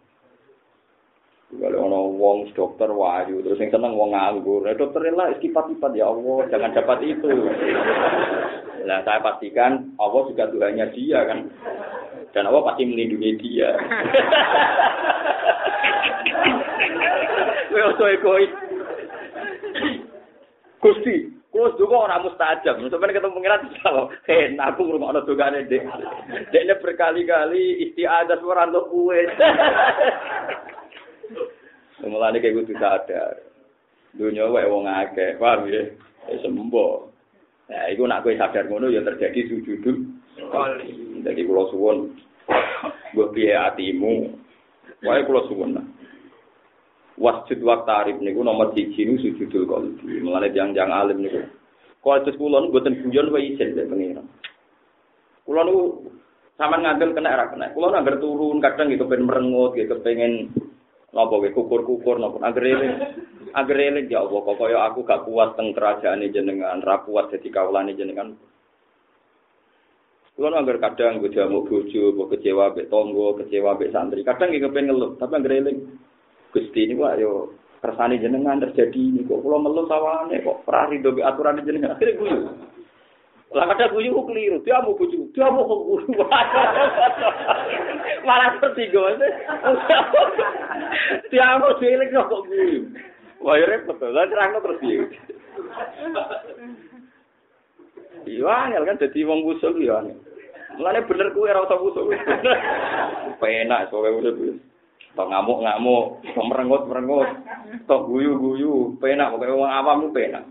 Kalau 1.50 1.90
ono 1.90 2.14
wong 2.14 2.54
dokter 2.54 2.86
wahyu, 2.94 3.42
terus 3.42 3.58
yang 3.58 3.74
seneng 3.74 3.98
wong 3.98 4.14
nganggur. 4.14 4.62
Nah, 4.62 4.78
dokter 4.78 5.02
lah 5.10 5.34
istipat-ipat 5.34 5.98
ya 5.98 6.06
Allah, 6.06 6.46
jangan 6.54 6.78
dapat 6.78 7.10
itu. 7.10 7.34
Nah, 8.86 9.02
saya 9.02 9.18
pastikan 9.18 9.98
Allah 9.98 10.30
juga 10.30 10.46
Tuhannya 10.54 10.94
dia 10.94 11.26
kan. 11.26 11.50
Dan 12.38 12.46
Allah 12.46 12.62
pasti 12.70 12.86
melindungi 12.86 13.42
dia. 13.42 13.74
Kowe 17.74 17.82
oso 17.98 18.06
egois. 18.06 18.54
Gusti, 20.80 21.34
Kus 21.50 21.74
juga 21.82 22.06
orang 22.06 22.30
mustajab. 22.30 22.78
Sampai 22.78 23.10
ketemu 23.10 23.34
pengirat 23.42 23.66
kalau 23.82 24.14
hei, 24.30 24.54
aku 24.54 24.86
ngurungokno 24.86 25.26
dogane 25.26 25.66
dek. 25.66 25.82
Dekne 26.54 26.78
berkali-kali 26.78 27.90
istiadat 27.90 28.38
ora 28.46 28.70
untuk 28.70 28.86
kue. 28.94 29.26
Mulane 32.06 32.40
kayak 32.40 32.64
kudu 32.64 32.74
sadar. 32.80 33.36
Dunia 34.16 34.50
wae 34.50 34.66
wong 34.66 34.90
akeh, 34.90 35.38
paham 35.38 35.70
ya? 35.70 35.84
Sembo. 36.42 37.14
Nah, 37.70 37.86
iku 37.94 38.10
nak 38.10 38.26
kowe 38.26 38.34
sadar 38.34 38.66
ngono 38.66 38.90
ya 38.90 39.06
terjadi 39.06 39.46
kali. 40.48 40.90
Jadi 41.22 41.42
kula 41.44 41.68
suwun 41.70 42.16
mbok 43.14 43.32
piye 43.36 43.54
atimu. 43.54 44.32
Wae 45.04 45.22
kula 45.28 45.44
suwun. 45.52 45.76
Wasjud 47.20 47.60
wa 47.68 47.84
tarif 47.84 48.16
niku 48.24 48.48
nomor 48.48 48.72
1 48.72 48.96
niku 48.96 49.20
sujudul 49.20 49.68
qalbi. 49.68 50.24
Mulane 50.24 50.56
jang-jang 50.56 50.90
alim 50.90 51.20
niku. 51.20 51.44
Kualitas 52.00 52.40
kula 52.40 52.64
niku 52.64 52.80
boten 52.80 53.04
guyon 53.04 53.30
wae 53.36 53.60
lek 53.60 53.90
pengiran. 53.92 54.28
Kula 55.44 55.62
niku 55.68 56.08
sama 56.56 56.80
ngandel 56.80 57.12
kena 57.12 57.36
ra 57.36 57.52
kena. 57.52 57.76
Kula 57.76 57.92
nangger 57.92 58.24
turun 58.24 58.64
kadang 58.64 58.90
gitu 58.90 59.06
pengen 59.06 59.28
merengut 59.28 59.76
gitu 59.76 60.00
pengen 60.00 60.50
Napa 61.10 61.42
kowe 61.42 61.50
kukur-kukur 61.50 62.22
napa 62.22 62.38
anggere 62.46 62.70
eling. 62.78 62.94
Anggere 63.58 63.84
eling 63.90 64.06
ya 64.14 64.22
Allah 64.22 64.40
kok 64.46 64.58
kaya 64.62 64.78
aku 64.86 65.00
gak 65.02 65.26
kuat 65.26 65.58
teng 65.58 65.74
kerajaane 65.74 66.30
jenengan, 66.30 66.86
ra 66.86 67.02
kuat 67.02 67.34
dadi 67.34 67.50
kawulane 67.50 67.98
jenengan. 67.98 68.38
Kulo 70.38 70.56
anggar 70.56 70.80
kadang 70.80 71.20
gue 71.20 71.36
jamu 71.36 71.68
bojo, 71.68 72.16
gue 72.16 72.28
kecewa 72.32 72.72
be 72.72 72.88
tonggo, 72.88 73.36
kecewa 73.44 73.76
be 73.76 73.92
santri. 73.92 74.24
Kadang 74.24 74.56
nggih 74.56 74.72
kepen 74.72 74.88
ngeluh, 74.88 75.20
tapi 75.20 75.36
anggere 75.36 75.56
eling. 75.60 75.78
Gusti 76.56 76.80
ini 76.88 76.96
kok 76.96 77.18
yo 77.20 77.32
kersane 77.84 78.22
jenengan 78.22 78.62
terjadi 78.64 79.02
ini 79.02 79.22
kok 79.28 79.42
kulo 79.44 79.60
ngeluh 79.60 79.86
sawane 79.90 80.40
kok 80.40 80.64
ora 80.70 80.88
rido 80.88 81.12
be 81.12 81.26
aturan 81.26 81.60
jenengan. 81.66 81.98
Akhire 81.98 82.16
guyu. 82.16 82.40
Lah 83.50 83.66
kadang 83.74 83.98
guyu 83.98 84.14
kok 84.14 84.30
keliru, 84.30 84.62
dia 84.62 84.78
mau 84.78 84.94
bojo, 84.94 85.26
dia 85.34 85.50
mau 85.50 85.66
kok 85.66 85.82
guyu. 85.90 86.14
Malah 88.28 88.62
tertinggal. 88.62 89.18
Dia 91.34 91.58
mau 91.58 91.74
dieling 91.82 92.14
kok 92.14 92.46
guyu. 92.46 92.94
Wah, 93.42 93.58
ya 93.58 93.66
repot. 93.66 93.98
Lah 93.98 94.30
terangno 94.30 94.62
terus 94.62 94.82
piye? 94.84 95.02
Iya, 98.30 98.46
angel 98.46 98.86
kan 98.86 99.02
dadi 99.02 99.26
wong 99.26 99.42
usul 99.48 99.82
ya. 99.82 99.98
Mulane 100.78 101.02
bener 101.10 101.34
kuwi 101.34 101.50
ora 101.50 101.66
usah 101.66 101.82
usul. 101.82 102.14
Penak 103.42 103.90
kowe 103.90 104.06
usul 104.06 104.34
kuwi. 104.38 104.54
Tok 105.18 105.26
ngamuk-ngamuk, 105.26 106.22
merengut-merengut, 106.38 107.30
tok 107.90 108.06
guyu-guyu, 108.06 108.94
penak 109.02 109.34
pokoke 109.34 109.58
wong 109.58 109.72
awam 109.74 110.06
ku 110.06 110.10
penak. 110.14 110.46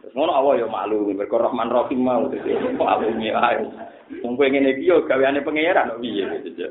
Terus 0.00 0.16
ngono 0.16 0.32
Allah 0.32 0.64
ya 0.64 0.66
malu, 0.66 1.12
mergo 1.12 1.36
Rahman 1.36 1.68
Rahim 1.68 2.00
mau 2.00 2.24
dadi 2.26 2.56
malu 2.76 3.06
ae. 3.20 3.64
Wong 4.24 4.34
kowe 4.34 4.48
ngene 4.48 4.74
iki 4.74 4.90
yo 4.90 5.06
gaweane 5.06 5.44
pangeran 5.44 5.94
kok 5.94 6.00
piye 6.02 6.24
gitu. 6.42 6.66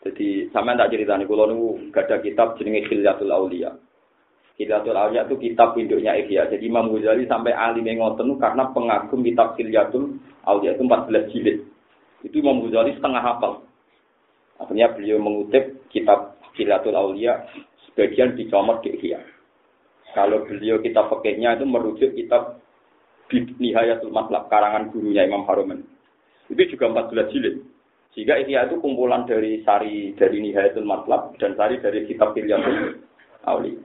Jadi 0.00 0.48
sampean 0.48 0.80
tak 0.80 0.90
ceritani 0.96 1.28
kula 1.28 1.44
niku 1.44 1.92
gada 1.92 2.24
kitab 2.24 2.56
jenenge 2.56 2.88
Khilyatul 2.88 3.30
Auliya. 3.30 3.76
Khilyatul 4.56 4.96
Auliya 4.96 5.28
itu 5.28 5.36
kitab 5.36 5.76
induknya 5.76 6.16
Ihya. 6.16 6.48
Jadi 6.48 6.64
Imam 6.64 6.88
Ghazali 6.88 7.28
sampai 7.28 7.52
alim 7.52 7.84
ngoten 7.84 8.32
karena 8.40 8.72
pengagum 8.72 9.20
kitab 9.20 9.54
Khilyatul 9.60 10.16
Auliya 10.48 10.72
itu 10.72 10.82
14 10.88 11.30
jilid. 11.36 11.58
Itu 12.24 12.40
Imam 12.40 12.64
Ghazali 12.64 12.96
setengah 12.96 13.22
hafal. 13.22 13.60
Akhirnya 14.56 14.88
beliau 14.96 15.20
mengutip 15.20 15.84
kitab 15.92 16.40
Khilyatul 16.56 16.96
Auliya 16.96 17.44
sebagian 17.86 18.40
dicomot 18.40 18.80
di 18.80 18.96
Ihya. 18.96 19.20
Kalau 20.10 20.42
beliau 20.42 20.82
kitab 20.82 21.06
fakihnya 21.06 21.54
itu 21.58 21.64
merujuk 21.66 22.10
kitab 22.18 22.58
Nihayatul 23.30 24.10
Matlab 24.10 24.50
karangan 24.50 24.90
gurunya 24.90 25.22
Imam 25.22 25.46
Haruman. 25.46 25.86
Itu 26.50 26.74
juga 26.74 26.90
14 26.90 27.30
jilid. 27.30 27.62
Sehingga 28.10 28.42
Ihya 28.42 28.66
itu 28.66 28.82
kumpulan 28.82 29.22
dari 29.22 29.62
sari 29.62 30.18
dari 30.18 30.42
Nihayatul 30.42 30.82
Matlab 30.82 31.38
dan 31.38 31.54
sari 31.54 31.78
dari 31.78 32.10
kitab 32.10 32.34
Hilyatul 32.34 33.06
Auli. 33.46 33.78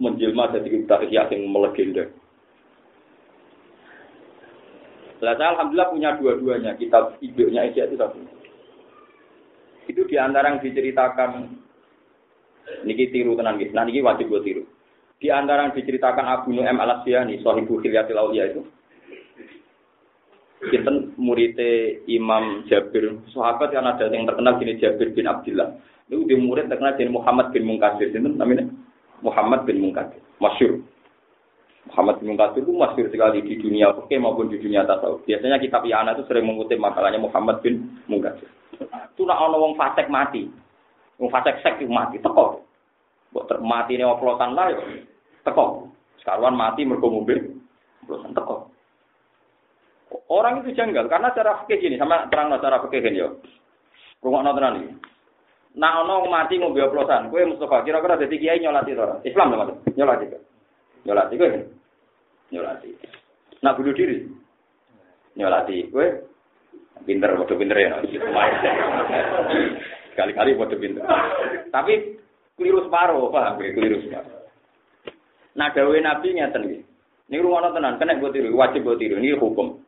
Menjelma 0.00 0.56
jadi 0.56 0.68
kitab 0.72 1.04
Ihya 1.04 1.28
yang 1.28 1.52
melegenda. 1.52 2.08
Lah 5.20 5.36
saya 5.36 5.52
alhamdulillah 5.52 5.92
punya 5.92 6.10
dua-duanya. 6.16 6.72
Kitab 6.80 7.20
ibunya 7.20 7.68
Ihya 7.68 7.92
itu 7.92 8.00
satu. 8.00 8.16
Itu 9.84 10.08
di 10.08 10.16
antara 10.16 10.48
yang 10.48 10.64
diceritakan 10.64 11.52
niki 12.88 13.12
tiru 13.12 13.36
tenan 13.36 13.60
gitu. 13.60 13.76
Nah 13.76 13.84
niki 13.84 14.00
wajib 14.00 14.32
gue 14.32 14.40
tiru. 14.40 14.62
Di 15.22 15.30
antara 15.30 15.70
yang 15.70 15.78
diceritakan 15.78 16.26
Abu 16.26 16.50
Nu'aim 16.50 16.82
al-Asyani, 16.82 17.38
Sohibu 17.46 17.78
Khilyatil 17.78 18.18
Aulia 18.18 18.50
itu, 18.50 18.66
kita 20.66 21.14
muridnya 21.14 22.02
Imam 22.10 22.66
Jabir, 22.66 23.22
sahabat 23.30 23.70
yang 23.70 23.86
ada 23.86 24.10
yang 24.10 24.26
terkenal 24.26 24.58
gini 24.58 24.82
Jabir 24.82 25.14
bin 25.14 25.30
Abdullah. 25.30 25.78
Itu 26.10 26.26
di 26.26 26.34
murid 26.34 26.66
terkenal 26.66 26.98
jadi 26.98 27.06
Muhammad 27.06 27.54
bin 27.54 27.70
Mungkasir, 27.70 28.10
itu 28.10 28.18
namanya 28.18 28.66
Muhammad 29.22 29.62
bin 29.62 29.78
Mungkasir, 29.78 30.18
masyur. 30.42 30.82
Muhammad 31.86 32.18
bin 32.18 32.34
Mungkasir 32.34 32.66
itu 32.66 32.74
masyur 32.74 33.06
sekali 33.06 33.46
di 33.46 33.54
dunia 33.62 33.94
oke 33.94 34.14
maupun 34.18 34.50
di 34.50 34.58
dunia 34.58 34.82
tasawuf. 34.82 35.22
Biasanya 35.22 35.62
kitab 35.62 35.86
Yana 35.86 36.18
itu 36.18 36.26
sering 36.26 36.50
mengutip 36.50 36.82
makalahnya 36.82 37.22
Muhammad 37.22 37.62
bin 37.62 37.94
Mungkasir. 38.10 38.50
Itu 39.14 39.22
nak 39.22 39.38
ono 39.38 39.70
wong 39.70 39.78
fasik 39.78 40.10
mati, 40.10 40.50
wong 41.22 41.30
fasik 41.30 41.62
sek 41.62 41.78
mati, 41.86 42.18
teko. 42.18 42.58
Buat 43.30 43.62
mati 43.62 43.94
ini 43.94 44.02
oplosan 44.02 44.58
lah 44.58 44.74
teko. 45.42 45.90
Sekarang 46.22 46.54
mati 46.54 46.86
mergo 46.86 47.10
mobil, 47.10 47.58
oplosan 48.06 48.34
teko. 48.34 48.70
Orang 50.28 50.64
itu 50.64 50.76
janggal 50.76 51.08
karena 51.08 51.32
cara 51.32 51.64
fikih 51.64 51.88
gini 51.88 51.96
sama 51.96 52.28
terang 52.28 52.52
cara 52.60 52.80
fikih 52.84 53.00
gini 53.00 53.22
yo. 53.22 53.40
Rumah 54.22 54.54
tenan 54.54 54.78
iki. 54.80 54.90
Nah 55.72 56.04
ono 56.04 56.28
mati 56.28 56.60
ngombe 56.60 56.84
oplosan, 56.84 57.32
kowe 57.32 57.42
Mustafa 57.48 57.80
kira-kira 57.82 58.20
dadi 58.20 58.36
kiai 58.36 58.60
nyolati 58.60 58.92
to 58.92 59.06
Islam 59.24 59.50
to 59.50 59.56
Mas? 59.56 59.70
Nyolati 59.96 60.24
to. 60.28 60.38
Nyolati 61.08 61.34
kowe. 61.40 61.48
Nyolati. 62.52 62.90
Nak 63.64 63.76
bunuh 63.80 63.94
diri. 63.96 64.28
Nyolati 65.34 65.88
kowe. 65.88 66.06
Pinter, 67.02 67.34
bodoh 67.34 67.58
pinter 67.58 67.78
ya. 67.82 67.98
Kali-kali 70.14 70.54
bodoh 70.54 70.78
pinter. 70.78 71.02
Tapi 71.72 72.20
keliru 72.54 72.86
separuh, 72.86 73.32
paham 73.32 73.58
gue, 73.58 73.74
keliru 73.74 73.98
separuh. 74.06 74.41
Nah, 75.52 75.68
dawe 75.72 75.96
Nabi 76.00 76.28
ngeten 76.32 76.64
iki. 76.64 76.80
Ini 77.32 77.40
rumah 77.40 77.72
tenan, 77.72 77.96
kena 77.96 78.20
gue 78.20 78.28
tiru, 78.28 78.52
wajib 78.52 78.84
gue 78.84 78.96
tiru, 79.00 79.16
ini 79.16 79.32
hukum. 79.32 79.80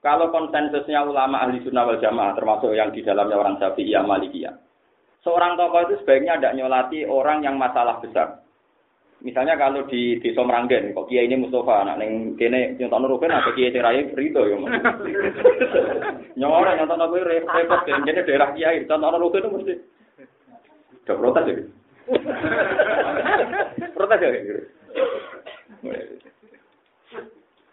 Kalau 0.00 0.32
konsensusnya 0.32 1.04
ulama 1.04 1.44
ahli 1.44 1.60
sunnah 1.60 1.84
wal 1.84 2.00
jamaah, 2.00 2.32
termasuk 2.32 2.72
yang 2.72 2.94
di 2.94 3.04
dalamnya 3.04 3.36
orang 3.36 3.60
syafi'iyah 3.60 4.06
malikiyah. 4.06 4.54
Seorang 5.20 5.58
tokoh 5.58 5.90
itu 5.90 5.94
sebaiknya 6.00 6.38
tidak 6.38 6.56
nyolati 6.56 7.02
orang 7.02 7.42
yang 7.42 7.58
masalah 7.58 7.98
besar. 7.98 8.46
Misalnya 9.20 9.58
kalau 9.58 9.88
di 9.90 10.22
desa 10.22 10.44
Meranggen, 10.44 10.94
kok 10.94 11.08
kiai 11.10 11.26
ini 11.26 11.40
Mustafa, 11.40 11.82
anak 11.82 11.98
neng 11.98 12.36
kene 12.38 12.78
nyontok 12.78 13.10
rugen 13.10 13.34
atau 13.34 13.50
kiai 13.56 13.74
cerai 13.74 14.06
Rito 14.14 14.46
ya. 14.46 14.56
Nyawa 16.38 16.76
nyontok 16.78 16.98
nuruken 17.00 17.26
repot, 17.26 17.80
kene 17.88 18.22
daerah 18.22 18.54
kiai, 18.54 18.86
contoh 18.86 19.18
rugen 19.18 19.42
itu 19.42 19.50
mesti 19.50 19.74
Udah 21.06 21.16
protes 21.18 21.44
ya? 21.48 21.54
protes 23.96 24.20
ya? 24.20 24.30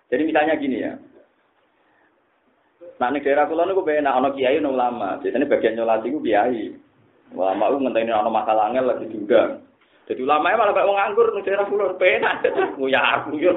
Jadi 0.07 0.21
misalnya 0.23 0.55
gini 0.55 0.77
ya. 0.79 0.93
Nah, 3.01 3.09
ini 3.09 3.25
daerah 3.25 3.49
kulon 3.49 3.73
itu 3.73 3.83
benar, 3.83 4.15
anak 4.15 4.37
kiai 4.37 4.61
no 4.61 4.71
ulama. 4.71 5.19
Biasanya 5.19 5.49
bagian 5.49 5.75
nyolati 5.75 6.07
itu 6.07 6.19
kiai. 6.23 6.71
Ulama 7.33 7.73
itu 7.73 7.77
ngenteni 7.81 8.11
anak 8.13 8.31
masalah 8.31 8.69
angel 8.69 8.85
lagi 8.87 9.09
juga. 9.09 9.59
Jadi 10.07 10.21
ulama 10.21 10.53
malah 10.53 10.71
kayak 10.75 10.87
nganggur 10.87 11.27
di 11.33 11.41
daerah 11.43 11.65
kulon 11.67 11.97
benar. 11.99 12.35
Ya 12.93 13.01
aku 13.19 13.35
yo. 13.41 13.53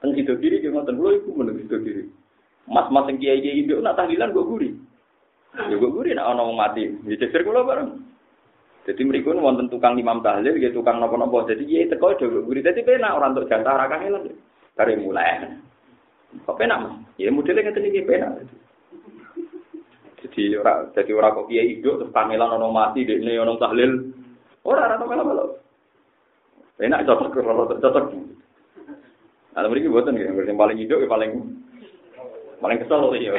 Kan 0.00 0.16
sido 0.16 0.32
kiri 0.40 0.64
ki 0.64 0.72
ngoten 0.72 0.96
kula 0.96 1.16
iku 1.16 1.30
meneng 1.36 1.60
sido 1.60 1.76
kiri. 1.80 2.04
Mas-mas 2.68 3.04
sing 3.08 3.16
kiai-kiai 3.20 3.64
itu 3.64 3.80
nak 3.80 3.96
tahlilan 4.00 4.32
gue 4.32 4.44
guri. 4.44 4.70
Ya 5.56 5.74
gue 5.76 5.90
guri 5.92 6.16
nak 6.16 6.36
ono 6.36 6.52
mati. 6.56 6.88
Ya 7.04 7.16
cecer 7.20 7.44
kula 7.44 7.64
bareng. 7.64 8.00
Jadi 8.88 9.02
mereka 9.04 9.36
ini 9.36 9.44
wonten 9.44 9.68
tukang 9.68 10.00
imam 10.00 10.24
tahlil, 10.24 10.56
ya 10.56 10.72
tukang 10.72 10.96
nopo-nopo. 10.98 11.44
Jadi 11.44 11.68
ya 11.68 11.84
teko 11.92 12.16
do 12.16 12.48
guri. 12.48 12.64
Jadi 12.64 12.80
penak 12.80 13.12
orang 13.12 13.36
untuk 13.36 13.48
jantah 13.52 13.76
rakan 13.76 14.08
elan. 14.08 14.22
Dari 14.72 14.96
mulai. 14.96 15.52
Kok 16.46 16.56
penak 16.56 16.78
mas? 16.80 16.94
Ya 17.20 17.28
modelnya 17.28 17.68
ngeten 17.68 17.90
iki 17.90 18.06
penak. 18.08 18.48
Jadi 20.20 20.56
ora 20.56 20.88
jadi 20.96 21.10
ora 21.12 21.36
kok 21.36 21.48
kiai 21.48 21.76
hidup 21.76 22.00
terus 22.00 22.14
kamelan 22.16 22.56
ono 22.56 22.72
mati 22.72 23.04
dekne 23.04 23.36
ono 23.36 23.60
tahlil. 23.60 24.16
Ora 24.64 24.88
ora 24.88 24.96
melo-melo. 25.04 25.60
Enak 26.80 27.04
cocok 27.04 27.36
cocok. 27.84 28.04
Nah, 29.50 29.66
mereka 29.66 29.90
buatan 29.90 30.14
ya, 30.14 30.30
yang 30.30 30.54
paling 30.56 30.78
hidup, 30.78 31.02
yang 31.02 31.10
paling 31.10 31.32
paling 32.62 32.78
kesel 32.80 33.02
loh 33.02 33.12
iya. 33.12 33.34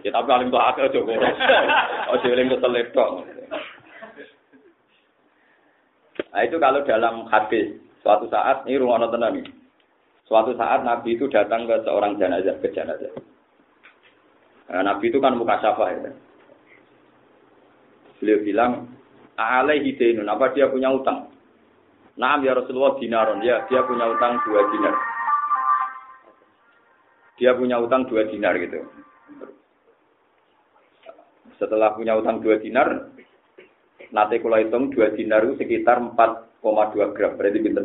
Ya 0.00 0.10
tapi 0.14 0.30
paling 0.30 0.48
tuh 0.48 0.62
akal 0.62 0.88
coba. 0.88 1.32
Oh 2.08 2.16
sih 2.22 2.30
paling 2.32 2.48
kesel 2.48 2.72
itu. 2.80 3.06
Nah 6.30 6.40
itu 6.46 6.56
kalau 6.62 6.86
dalam 6.86 7.26
hadis 7.26 7.74
suatu 8.06 8.30
saat 8.30 8.64
ini 8.66 8.78
rumah 8.78 9.02
nonton 9.02 9.22
nih. 9.40 9.46
Suatu 10.30 10.54
saat 10.54 10.86
Nabi 10.86 11.18
itu 11.18 11.26
datang 11.26 11.66
ke 11.66 11.82
seorang 11.82 12.14
jenazah 12.14 12.54
ke 12.62 12.70
jenazah. 12.70 13.10
Nah, 14.70 14.86
Nabi 14.86 15.10
itu 15.10 15.18
kan 15.18 15.34
muka 15.34 15.58
syafa 15.58 15.90
ya. 15.90 16.14
Beliau 18.22 18.38
bilang, 18.46 18.72
alaihi 19.34 19.98
dainun, 19.98 20.30
apa 20.30 20.54
dia 20.54 20.70
punya 20.70 20.94
utang? 20.94 21.26
Nah, 22.14 22.38
ya 22.38 22.54
Rasulullah 22.54 22.94
dinaron, 23.02 23.42
ya 23.42 23.66
dia 23.66 23.82
punya 23.82 24.06
utang 24.06 24.38
dua 24.46 24.60
dinar. 24.70 24.94
Dia 27.40 27.50
punya 27.58 27.76
utang 27.82 28.06
dua 28.06 28.22
dinar 28.30 28.54
gitu. 28.62 28.86
Setelah 31.58 31.90
punya 31.98 32.14
utang 32.14 32.38
dua 32.38 32.62
dinar, 32.62 33.10
nanti 34.10 34.42
kalau 34.42 34.58
hitung 34.58 34.90
dua 34.90 35.14
dinar 35.14 35.46
itu 35.46 35.58
sekitar 35.58 35.98
4,2 35.98 37.14
gram. 37.14 37.32
Berarti 37.38 37.58
pinter 37.62 37.84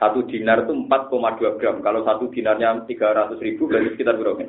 Satu 0.00 0.24
dinar 0.26 0.64
itu 0.64 0.72
4,2 0.72 1.60
gram. 1.60 1.76
Kalau 1.84 2.00
satu 2.08 2.24
dinarnya 2.32 2.88
300 2.88 3.36
ribu, 3.44 3.68
berarti 3.68 3.94
sekitar 3.94 4.16
berapa? 4.16 4.48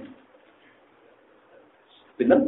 Pinter? 2.15 2.39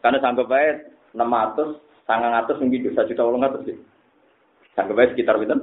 Karena 0.00 0.18
sanggup 0.24 0.48
baik 0.48 0.88
600, 1.12 1.76
sangat 2.08 2.32
atas 2.40 2.56
mungkin 2.64 2.88
bisa 2.88 3.04
juta 3.04 3.22
ulang 3.28 3.44
atas 3.44 3.62
sih. 3.68 3.76
Sanggup 4.72 4.96
baik 4.96 5.12
sekitar 5.12 5.36
pinter? 5.36 5.60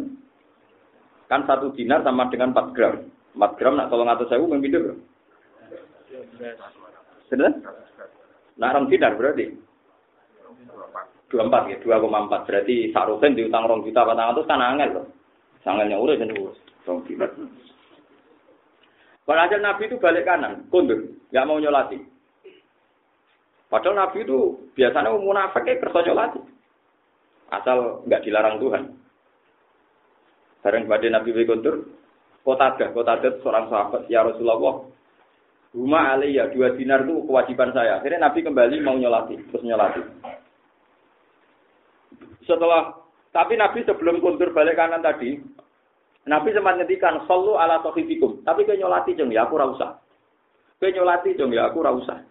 Kan 1.28 1.44
satu 1.50 1.74
dinar 1.74 2.06
sama 2.06 2.30
dengan 2.30 2.54
4 2.54 2.76
gram. 2.78 3.10
4 3.34 3.58
gram 3.58 3.74
nak 3.74 3.90
tolong 3.90 4.08
atas 4.08 4.30
saya 4.30 4.40
mungkin 4.40 4.62
pinter. 4.62 4.82
Benar? 7.28 7.52
Nah, 8.58 8.74
orang 8.74 8.90
dinar 8.90 9.14
berarti? 9.18 9.68
24 11.28 11.72
ya, 11.72 11.78
2,4 11.84 12.48
berarti 12.48 12.76
sarusen 12.96 13.36
diutang 13.36 13.68
rong 13.68 13.84
juta 13.84 14.08
patang 14.08 14.32
atus 14.32 14.48
kan 14.48 14.64
angel 14.64 14.90
loh. 14.96 15.06
Sangelnya 15.60 16.00
urus 16.00 16.20
dan 16.20 16.32
urus. 16.32 16.58
Rong. 16.88 17.04
Walhasil 19.28 19.60
Nabi 19.60 19.92
itu 19.92 20.00
balik 20.00 20.24
kanan, 20.24 20.72
kundur, 20.72 21.04
nggak 21.36 21.48
mau 21.48 21.60
nyolati. 21.60 22.00
Padahal 23.68 24.00
Nabi 24.00 24.24
itu 24.24 24.72
biasanya 24.72 25.12
munafik 25.12 25.68
kerja 25.68 26.00
nyolati. 26.08 26.40
Asal 27.52 28.08
nggak 28.08 28.24
dilarang 28.24 28.56
Tuhan. 28.64 28.84
Bareng 30.64 30.88
pada 30.88 31.08
Nabi 31.12 31.44
kundur, 31.44 31.92
kota 32.48 32.72
ada, 32.72 32.88
kota 32.96 33.20
ada 33.20 33.30
seorang 33.44 33.68
sahabat, 33.68 34.08
ya 34.08 34.24
Rasulullah, 34.24 34.88
rumah 35.76 36.16
ya 36.24 36.48
dua 36.56 36.72
dinar 36.80 37.04
itu 37.04 37.28
kewajiban 37.28 37.76
saya. 37.76 38.00
Akhirnya 38.00 38.32
Nabi 38.32 38.40
kembali 38.48 38.76
mau 38.80 38.96
nyolati, 38.96 39.36
terus 39.52 39.64
nyolati. 39.68 40.02
Setelah, 42.48 42.96
tapi 43.36 43.60
Nabi 43.60 43.84
sebelum 43.84 44.24
kundur 44.24 44.56
balik 44.56 44.80
kanan 44.80 45.04
tadi, 45.04 45.38
Nabi 46.28 46.52
sempat 46.52 46.80
ngetikan, 46.80 47.24
Sallu 47.28 47.60
ala 47.60 47.84
sohibikum. 47.84 48.44
Tapi 48.44 48.64
kayak 48.64 48.84
nyolati 48.84 49.16
jeng, 49.16 49.32
ya 49.32 49.48
aku 49.48 49.60
rausa. 49.60 50.00
Kayak 50.80 51.00
nyolati 51.00 51.36
jeng, 51.36 51.52
ya 51.52 51.68
aku 51.68 51.80
rausa. 51.84 52.24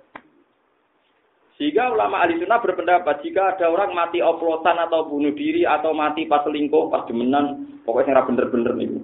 Sehingga 1.57 1.89
ulama 1.89 2.21
ahli 2.21 2.37
sunnah 2.37 2.61
berpendapat, 2.61 3.25
jika 3.25 3.57
ada 3.57 3.73
orang 3.73 3.97
mati 3.97 4.21
oplosan 4.21 4.77
atau 4.77 5.09
bunuh 5.09 5.33
diri, 5.33 5.65
atau 5.65 5.97
mati 5.97 6.29
pas 6.29 6.45
selingkuh, 6.45 6.93
pas 6.93 7.09
demenan, 7.09 7.81
pokoknya 7.89 8.21
bener-bener 8.29 8.77
nih. 8.77 9.01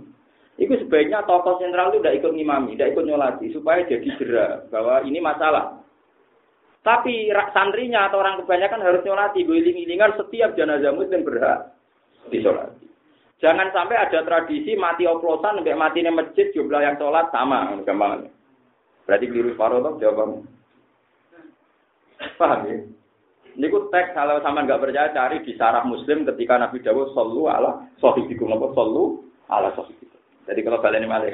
Itu 0.60 0.76
sebaiknya 0.84 1.24
tokoh 1.24 1.56
sentral 1.56 1.90
itu 1.90 2.04
tidak 2.04 2.20
ikut 2.20 2.32
ngimami, 2.36 2.76
tidak 2.76 2.92
ikut 2.92 3.04
nyolati, 3.08 3.46
supaya 3.56 3.88
jadi 3.88 4.08
jera 4.20 4.46
bahwa 4.68 5.00
ini 5.08 5.16
masalah. 5.16 5.80
Tapi 6.82 7.30
santrinya 7.54 8.10
atau 8.10 8.18
orang 8.18 8.42
kebanyakan 8.42 8.82
harus 8.82 9.06
nyolati, 9.06 9.46
guling-gilingan 9.46 10.18
setiap 10.18 10.58
jenazah 10.58 10.90
muslim 10.90 11.22
berhak 11.22 11.70
disolati. 12.26 12.90
Jangan 13.38 13.74
sampai 13.74 13.98
ada 13.98 14.22
tradisi 14.22 14.78
mati 14.78 15.06
oplosan 15.06 15.62
sampai 15.62 15.78
mati 15.78 16.02
di 16.02 16.10
masjid 16.10 16.50
jumlah 16.54 16.78
yang 16.82 16.94
sholat 16.98 17.30
sama 17.30 17.74
gampang. 17.82 18.30
Berarti 19.06 19.26
keliru 19.26 19.54
separuh 19.54 19.82
toh. 19.82 20.46
Paham 22.38 22.60
ya? 22.70 22.78
Niku 23.58 23.90
teks 23.92 24.14
kalau 24.16 24.38
sama 24.40 24.64
nggak 24.64 24.80
percaya 24.80 25.12
cari 25.12 25.42
di 25.44 25.52
sarah 25.58 25.84
Muslim 25.84 26.24
ketika 26.24 26.56
Nabi 26.56 26.80
Dawud 26.80 27.12
solu 27.12 27.50
ala 27.52 27.84
sohibikum 28.00 28.48
apa 28.54 28.72
solu 28.72 29.26
ala 29.50 29.74
sohibikum. 29.76 30.16
Jadi 30.48 30.60
kalau 30.64 30.78
kalian 30.80 31.04
ini 31.04 31.10
malah 31.10 31.28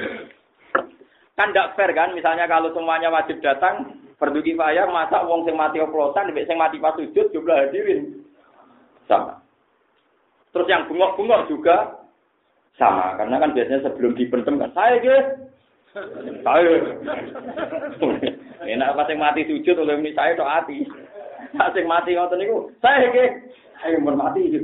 kan 1.39 1.55
tidak 1.55 1.79
fair 1.79 1.95
kan 1.95 2.11
misalnya 2.19 2.51
kalau 2.51 2.75
semuanya 2.75 3.15
wajib 3.15 3.39
datang 3.39 4.08
fardu 4.19 4.43
kifayah 4.43 4.91
masa 4.91 5.23
wong 5.25 5.47
sing 5.47 5.55
mati 5.55 5.79
oplosan 5.79 6.35
nek 6.35 6.47
sing 6.51 6.59
mati 6.59 6.83
pas 6.83 6.95
sujud 6.99 7.31
jumlah 7.31 7.55
hadirin. 7.55 8.27
Sama. 9.07 9.39
Terus 10.53 10.69
yang 10.69 10.91
bungok-bungok 10.91 11.47
juga 11.49 12.03
sama. 12.77 13.15
Karena 13.15 13.39
kan 13.39 13.55
biasanya 13.55 13.87
sebelum 13.87 14.19
dipendem 14.19 14.59
kan 14.59 14.75
saya 14.75 14.99
guys 14.99 15.27
saya. 16.43 16.75
Enak 18.67 18.95
pas 18.99 19.09
yang 19.09 19.23
mati 19.23 19.47
sujud 19.47 19.79
oleh 19.79 19.97
ini 20.03 20.11
saya 20.13 20.35
tok 20.35 20.51
hati 20.51 20.83
pas 21.55 21.73
yang 21.79 21.87
mati 21.87 22.19
ngoten 22.19 22.43
niku. 22.43 22.75
Saya 22.83 23.07
guys 23.15 23.33
ayo 23.87 24.03
mau 24.03 24.19
mati 24.19 24.43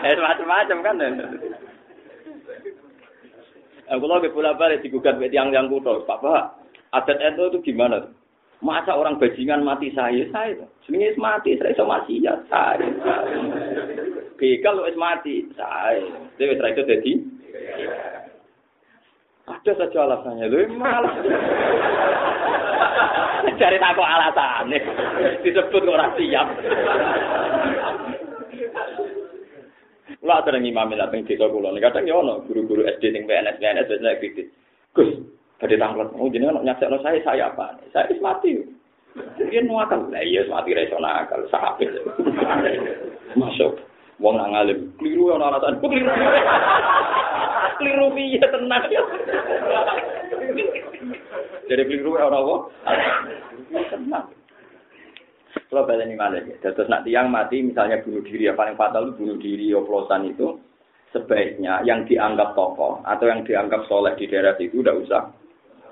eh 0.00 0.16
macam-macam 0.16 0.78
kan 0.84 0.96
Aku 3.90 4.06
lagi 4.06 4.30
bola 4.30 4.54
balik 4.54 4.86
digugat 4.86 5.18
ke 5.18 5.26
tiang 5.34 5.50
yang 5.50 5.66
kudo, 5.66 6.06
Bapak, 6.06 6.62
adat 6.94 7.18
itu 7.18 7.42
itu 7.50 7.74
gimana? 7.74 8.06
Masa 8.62 8.94
orang 8.94 9.18
bajingan 9.18 9.66
mati 9.66 9.90
saya, 9.90 10.22
saya. 10.30 10.62
Sebenarnya 10.86 11.18
mati, 11.18 11.58
saya 11.58 11.74
sama 11.74 11.98
mati 11.98 12.22
ya, 12.22 12.38
saya. 12.46 12.86
Begal 14.38 14.78
lu 14.78 14.86
mati, 14.94 15.42
saya. 15.58 16.06
Dia 16.38 16.54
wis 16.54 16.60
itu 16.60 16.82
jadi. 16.86 17.12
Ada 19.50 19.72
saja 19.74 19.98
alasannya, 20.06 20.46
lu 20.46 20.70
malah. 20.78 21.14
Cari 23.58 23.76
takut 23.80 24.06
alasannya, 24.06 24.78
disebut 25.42 25.82
orang 25.88 26.14
siap. 26.14 26.46
Lah 30.20 30.44
ada 30.44 30.52
imam 30.60 30.92
lah 30.92 31.08
ping 31.08 31.24
desa 31.24 31.48
kula. 31.48 31.72
Kadang 31.80 32.04
ya 32.04 32.20
ono 32.20 32.44
guru-guru 32.44 32.84
SD 32.84 33.16
sing 33.16 33.24
PNS 33.24 33.56
PNS 33.56 33.88
biasanya 33.88 34.20
kritis. 34.20 34.52
Gus, 34.92 35.16
badhe 35.56 35.80
tanglet. 35.80 36.12
Oh 36.12 36.28
jenengan 36.28 36.60
nyaksekno 36.60 37.00
saya 37.00 37.16
saya 37.24 37.48
apa? 37.48 37.80
Saya 37.96 38.12
wis 38.12 38.20
mati. 38.20 38.60
Dia 39.40 39.64
nuakal. 39.64 40.12
Lah 40.12 40.20
iya 40.20 40.44
mati 40.44 40.76
ra 40.76 40.84
iso 40.84 41.00
nakal. 41.00 41.40
Sahabat. 41.48 41.88
Masuk. 43.32 43.80
Wong 44.20 44.36
nang 44.36 44.52
alim, 44.52 44.92
keliru 45.00 45.32
ana 45.32 45.56
alasan. 45.56 45.80
Keliru. 45.80 46.12
Keliru 47.80 48.06
piye 48.12 48.44
tenang 48.44 48.84
ya. 48.92 49.00
Jadi 51.64 51.82
keliru 51.88 52.20
ora 52.20 52.28
apa? 52.28 52.54
Tenang. 53.88 54.28
Kalau 55.50 55.86
ini 55.86 56.14
malah 56.14 56.42
ya. 56.42 56.56
Terus 56.62 56.86
nak 56.86 57.02
tiang 57.06 57.30
mati 57.30 57.62
misalnya 57.62 58.02
bunuh 58.02 58.22
diri 58.22 58.50
ya 58.50 58.54
paling 58.54 58.78
fatal 58.78 59.10
itu 59.10 59.16
bunuh 59.18 59.38
diri 59.38 59.66
oplosan 59.74 60.30
itu 60.30 60.58
sebaiknya 61.10 61.82
yang 61.82 62.06
dianggap 62.06 62.54
tokoh 62.54 63.02
atau 63.02 63.26
yang 63.26 63.42
dianggap 63.42 63.82
soleh 63.90 64.14
di 64.14 64.30
daerah 64.30 64.54
itu 64.58 64.82
udah 64.82 64.94
usah 64.94 65.22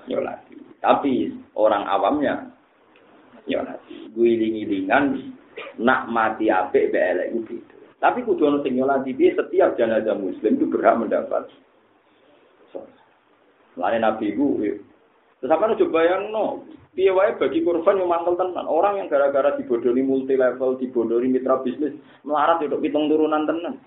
nyolati. 0.06 0.54
Tapi 0.78 1.34
orang 1.58 1.84
awamnya 1.90 2.46
nyolati. 3.50 4.14
Guiling-gilingan 4.14 5.34
nak 5.82 6.06
mati 6.06 6.46
apik 6.50 6.94
belek 6.94 7.34
itu. 7.34 7.58
Tapi 7.98 8.22
kudu 8.22 8.46
ono 8.46 8.58
sing 8.62 8.78
nyolati 8.78 9.10
dia 9.10 9.34
setiap 9.34 9.74
jenazah 9.74 10.14
muslim 10.14 10.54
itu 10.54 10.70
berhak 10.70 11.02
mendapat. 11.02 11.50
Lain 13.78 14.02
Nabi 14.02 14.34
itu, 14.34 14.74
terus 15.38 15.78
coba 15.86 16.00
yang 16.02 16.34
no, 16.34 16.66
Piye 16.98 17.14
wae 17.14 17.30
bagi 17.38 17.62
korban 17.62 17.94
yang 17.94 18.10
mantel 18.10 18.34
tenan. 18.34 18.66
Orang 18.66 18.98
yang 18.98 19.06
gara-gara 19.06 19.54
dibodoni 19.54 20.02
multi 20.02 20.34
level, 20.34 20.82
dibodoni 20.82 21.30
mitra 21.30 21.62
bisnis, 21.62 21.94
melarat 22.26 22.58
untuk 22.58 22.82
hitung 22.82 23.06
turunan 23.06 23.46
tenan. 23.46 23.78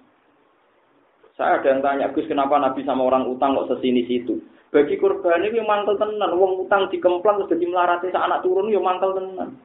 Saya 1.36 1.60
ada 1.60 1.76
yang 1.76 1.84
tanya, 1.84 2.08
Gus 2.16 2.24
kenapa 2.32 2.56
Nabi 2.56 2.88
sama 2.88 3.04
orang 3.04 3.28
utang 3.28 3.60
kok 3.60 3.68
sesini 3.68 4.08
situ? 4.08 4.40
Bagi 4.72 4.96
korban 4.96 5.44
yang 5.44 5.68
mantel 5.68 6.00
tenan, 6.00 6.32
uang 6.32 6.64
utang 6.64 6.88
dikemplang 6.88 7.44
terus 7.44 7.52
jadi 7.52 7.66
melarat 7.68 8.00
anak 8.08 8.48
turun 8.48 8.72
yang 8.72 8.88
mantel 8.88 9.12
tenan. 9.12 9.60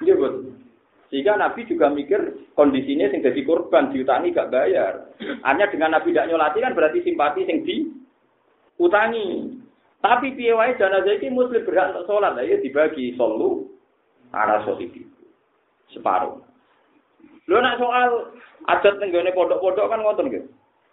Iya 0.00 0.16
betul. 0.16 0.56
Sehingga 1.12 1.36
Nabi 1.36 1.68
juga 1.68 1.92
mikir 1.92 2.48
kondisinya 2.56 3.12
sing 3.12 3.20
jadi 3.20 3.44
korban 3.44 3.92
diutangi 3.92 4.32
gak 4.32 4.48
bayar. 4.48 5.12
Hanya 5.44 5.68
dengan 5.68 6.00
Nabi 6.00 6.16
tidak 6.16 6.32
nyolati 6.32 6.64
kan 6.64 6.72
berarti 6.72 7.04
simpati 7.04 7.44
sing 7.44 7.60
di 7.66 7.92
utangi. 8.80 9.60
Tapi 10.00 10.32
piye 10.32 10.56
wae 10.56 10.76
jenazah 10.80 11.12
iki 11.12 11.28
muslim 11.28 11.60
berhak 11.60 11.92
untuk 11.92 12.08
sholat, 12.08 12.40
ya 12.40 12.56
dibagi 12.56 13.12
solu 13.20 13.68
ala 14.32 14.64
sohibi. 14.64 15.04
Separuh. 15.92 16.40
Lho 17.50 17.58
nak 17.60 17.76
soal 17.76 18.32
adat 18.70 18.96
nenggone 18.96 19.34
pondok-pondok 19.36 19.90
kan 19.90 20.00
ngoten 20.00 20.32
gitu. 20.32 20.48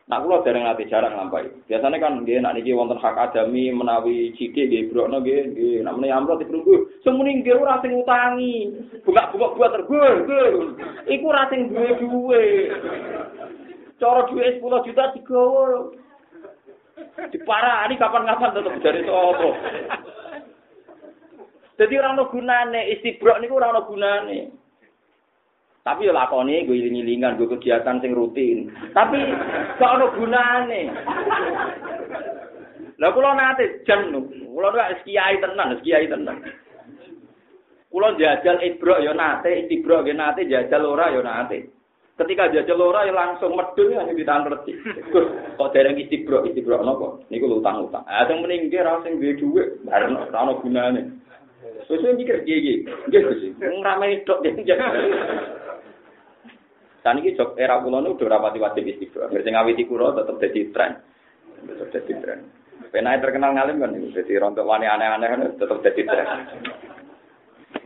Nak 0.08 0.24
kula 0.24 0.40
dereng 0.40 0.64
ati 0.64 0.88
jarang 0.88 1.20
lampahi. 1.20 1.52
Biasanya 1.68 2.00
kan 2.00 2.24
nggih 2.24 2.40
nak 2.40 2.56
niki 2.56 2.72
wonten 2.72 2.96
hak 2.96 3.20
adami 3.20 3.76
menawi 3.76 4.32
cidik 4.40 4.72
nggih 4.72 4.88
brokno 4.88 5.20
nggih 5.20 5.52
nggih 5.52 5.84
nak 5.84 6.00
menawi 6.00 6.16
amrot 6.16 6.40
diprunggu. 6.40 6.88
Semuni 7.04 7.44
nggih 7.44 7.60
ora 7.60 7.84
sing 7.84 7.92
utangi. 7.92 8.72
Bunga-bunga 9.04 9.56
buat 9.60 9.72
tergur. 9.76 10.16
Iku 11.12 11.24
ora 11.28 11.52
sing 11.52 11.68
duwe 11.68 11.92
duwe. 12.00 12.44
Cara 14.00 14.24
duwe 14.32 14.64
10 14.64 14.86
juta 14.88 15.12
digawa. 15.12 15.92
Diparani 17.18 17.98
kapan-kapan 17.98 18.54
tetep 18.54 18.74
dari 18.86 19.02
sapa. 19.02 19.50
Jadi 21.78 21.94
orang 21.98 22.14
no 22.18 22.26
gunane 22.30 22.82
istibrok 22.94 23.38
niku 23.42 23.58
ora 23.58 23.74
ono 23.74 23.82
gunane. 23.86 24.40
Tapi 25.82 26.04
ya 26.04 26.12
lakoni 26.12 26.68
gue 26.68 26.76
iling-ilingan, 26.84 27.40
gue 27.40 27.48
kegiatan 27.48 28.04
sing 28.04 28.12
rutin. 28.12 28.68
Tapi 28.92 29.18
gak 29.80 29.94
ono 29.98 30.08
gunane. 30.14 30.82
Lah 32.98 33.14
kula 33.14 33.38
nate 33.38 33.86
jan 33.86 34.10
kula 34.50 34.74
nek 34.74 35.06
kiai 35.06 35.38
tenan, 35.38 35.78
kiai 35.86 36.10
tenan. 36.10 36.42
Kula 37.94 38.18
jajal 38.18 38.58
ibrok 38.66 39.06
ya 39.06 39.14
nate, 39.14 39.66
istibrok 39.66 40.10
ya 40.10 40.14
nate, 40.18 40.50
jajal 40.50 40.82
ora 40.82 41.14
ya 41.14 41.22
nate. 41.22 41.77
Ketika 42.18 42.50
jajal 42.50 42.82
ora 42.82 43.06
ya 43.06 43.14
langsung 43.14 43.54
medun 43.54 43.94
ya 43.94 44.02
ditangan 44.10 44.50
reti. 44.50 44.74
Kok 45.14 45.70
dereng 45.70 46.02
istibrok, 46.02 46.50
istibrok 46.50 46.82
napa? 46.82 47.22
Niku 47.30 47.46
utang-utang. 47.46 48.02
Ah 48.10 48.26
sing 48.26 48.42
mending 48.42 48.74
ki 48.74 48.82
ra 48.82 48.98
sing 49.06 49.22
duwe 49.22 49.38
dhuwit, 49.38 49.86
bareng 49.86 50.18
ora 50.18 50.50
ono 50.50 50.58
gunane. 50.58 51.02
Wis 51.86 52.02
mikir 52.02 52.42
piye 52.42 52.58
iki? 52.58 52.74
Nggih 53.06 53.22
Gus. 53.22 53.42
Ngrame 53.62 54.26
tok 54.26 54.42
Dan 57.06 57.22
iki 57.22 57.38
jok 57.38 57.56
era 57.56 57.80
kula 57.80 58.04
nu 58.04 58.18
udah 58.18 58.28
rapati 58.28 58.60
wajib 58.60 58.84
istighfar. 58.84 59.32
Ngerti 59.32 59.54
ngawiti 59.54 59.88
kula 59.88 60.18
tetep 60.18 60.36
dadi 60.42 60.62
tren. 60.74 60.92
Tetep 61.64 61.88
dadi 61.94 62.14
tren. 62.18 62.40
Penai 62.92 63.22
terkenal 63.22 63.54
ngalim 63.56 63.80
kan. 63.80 63.94
Jadi 63.94 64.34
rontok 64.36 64.68
wani 64.68 64.90
aneh-aneh 64.90 65.28
kan 65.30 65.42
tetep 65.56 65.78
dadi 65.86 66.02
tren. 66.04 66.28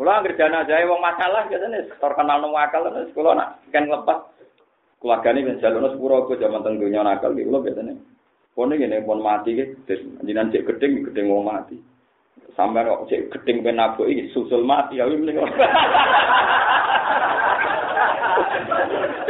Kula 0.01 0.17
anggere 0.17 0.33
jenazah 0.33 0.81
wong 0.89 0.97
masalah 0.97 1.45
biasane 1.45 1.85
terkenal 2.01 2.41
nang 2.41 2.57
akal 2.57 2.89
terus 2.89 3.13
kula 3.13 3.37
nak 3.37 3.61
kan 3.69 3.85
lepas 3.85 4.33
keluargane 4.97 5.45
ben 5.45 5.61
jalono 5.61 5.93
sepuro 5.93 6.25
aku 6.25 6.41
jaman 6.41 6.65
teng 6.65 6.81
donya 6.81 7.05
nakal 7.05 7.37
iki 7.37 7.45
kula 7.45 7.61
biasane. 7.61 8.01
Pone 8.57 8.81
ngene 8.81 9.05
pon 9.05 9.21
mati 9.21 9.53
ki 9.53 9.85
jenengan 10.25 10.49
cek 10.49 10.65
gedeng 10.65 11.05
gedeng 11.05 11.29
wong 11.29 11.45
mati. 11.45 11.77
Sampai 12.57 12.81
kok 12.81 13.13
cek 13.13 13.29
gedeng 13.29 13.61
ben 13.61 13.77
nabuk 13.77 14.09
susul 14.33 14.65
mati 14.65 14.97
ya 14.97 15.05
mending. 15.05 15.37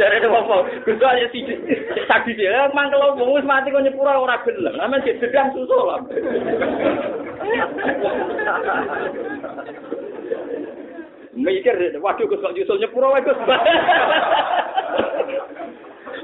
Dari 0.00 0.24
itu 0.24 0.28
apa? 0.32 0.56
Gus 0.88 1.04
aja 1.04 1.26
sih 1.36 1.44
saksi 2.08 2.32
dia. 2.32 2.72
Emang 2.72 2.88
kalau 2.88 3.12
wong 3.20 3.44
mati 3.44 3.68
kok 3.68 3.84
nyepura 3.84 4.24
ora 4.24 4.40
gelem. 4.48 4.80
Namanya 4.80 5.04
cek 5.04 5.20
gedang 5.20 5.52
susul 5.52 5.84
lah. 5.84 6.00
Mikir 11.32 11.96
waduh 11.98 12.28
Gus 12.28 12.40
kok 12.44 12.54
nyusul 12.54 12.80
nyepuro 12.80 13.12
wae 13.12 13.24
Gus. 13.24 13.38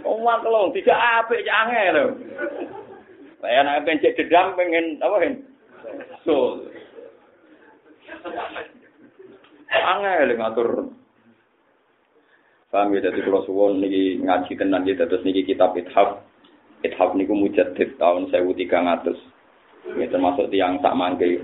Omah 0.08 0.40
kelong 0.40 0.72
tidak 0.72 0.96
apik 0.96 1.44
cek 1.44 1.52
angel 1.52 1.88
lho. 1.92 2.04
Saya 3.38 3.60
nak 3.62 3.84
pencet 3.86 4.16
dedam 4.18 4.56
pengen 4.58 4.98
apa 4.98 5.16
kan? 5.20 5.34
So. 6.26 6.64
Angel 9.68 10.32
ngatur. 10.36 10.70
Paham 12.68 12.92
ya, 12.92 13.00
jadi 13.00 13.24
kalau 13.24 13.48
suwon 13.48 13.80
niki 13.80 14.20
ngaji 14.20 14.52
tenan 14.60 14.84
ya, 14.84 15.00
terus 15.00 15.24
niki 15.24 15.40
kitab 15.40 15.72
ithaf. 15.72 16.20
Ithaf 16.84 17.16
niku 17.16 17.32
mujaddid 17.32 17.96
tahun 17.96 18.28
1300. 18.28 19.08
Ini 19.96 20.12
termasuk 20.12 20.52
tiang 20.52 20.76
tak 20.84 20.92
mangke 20.92 21.40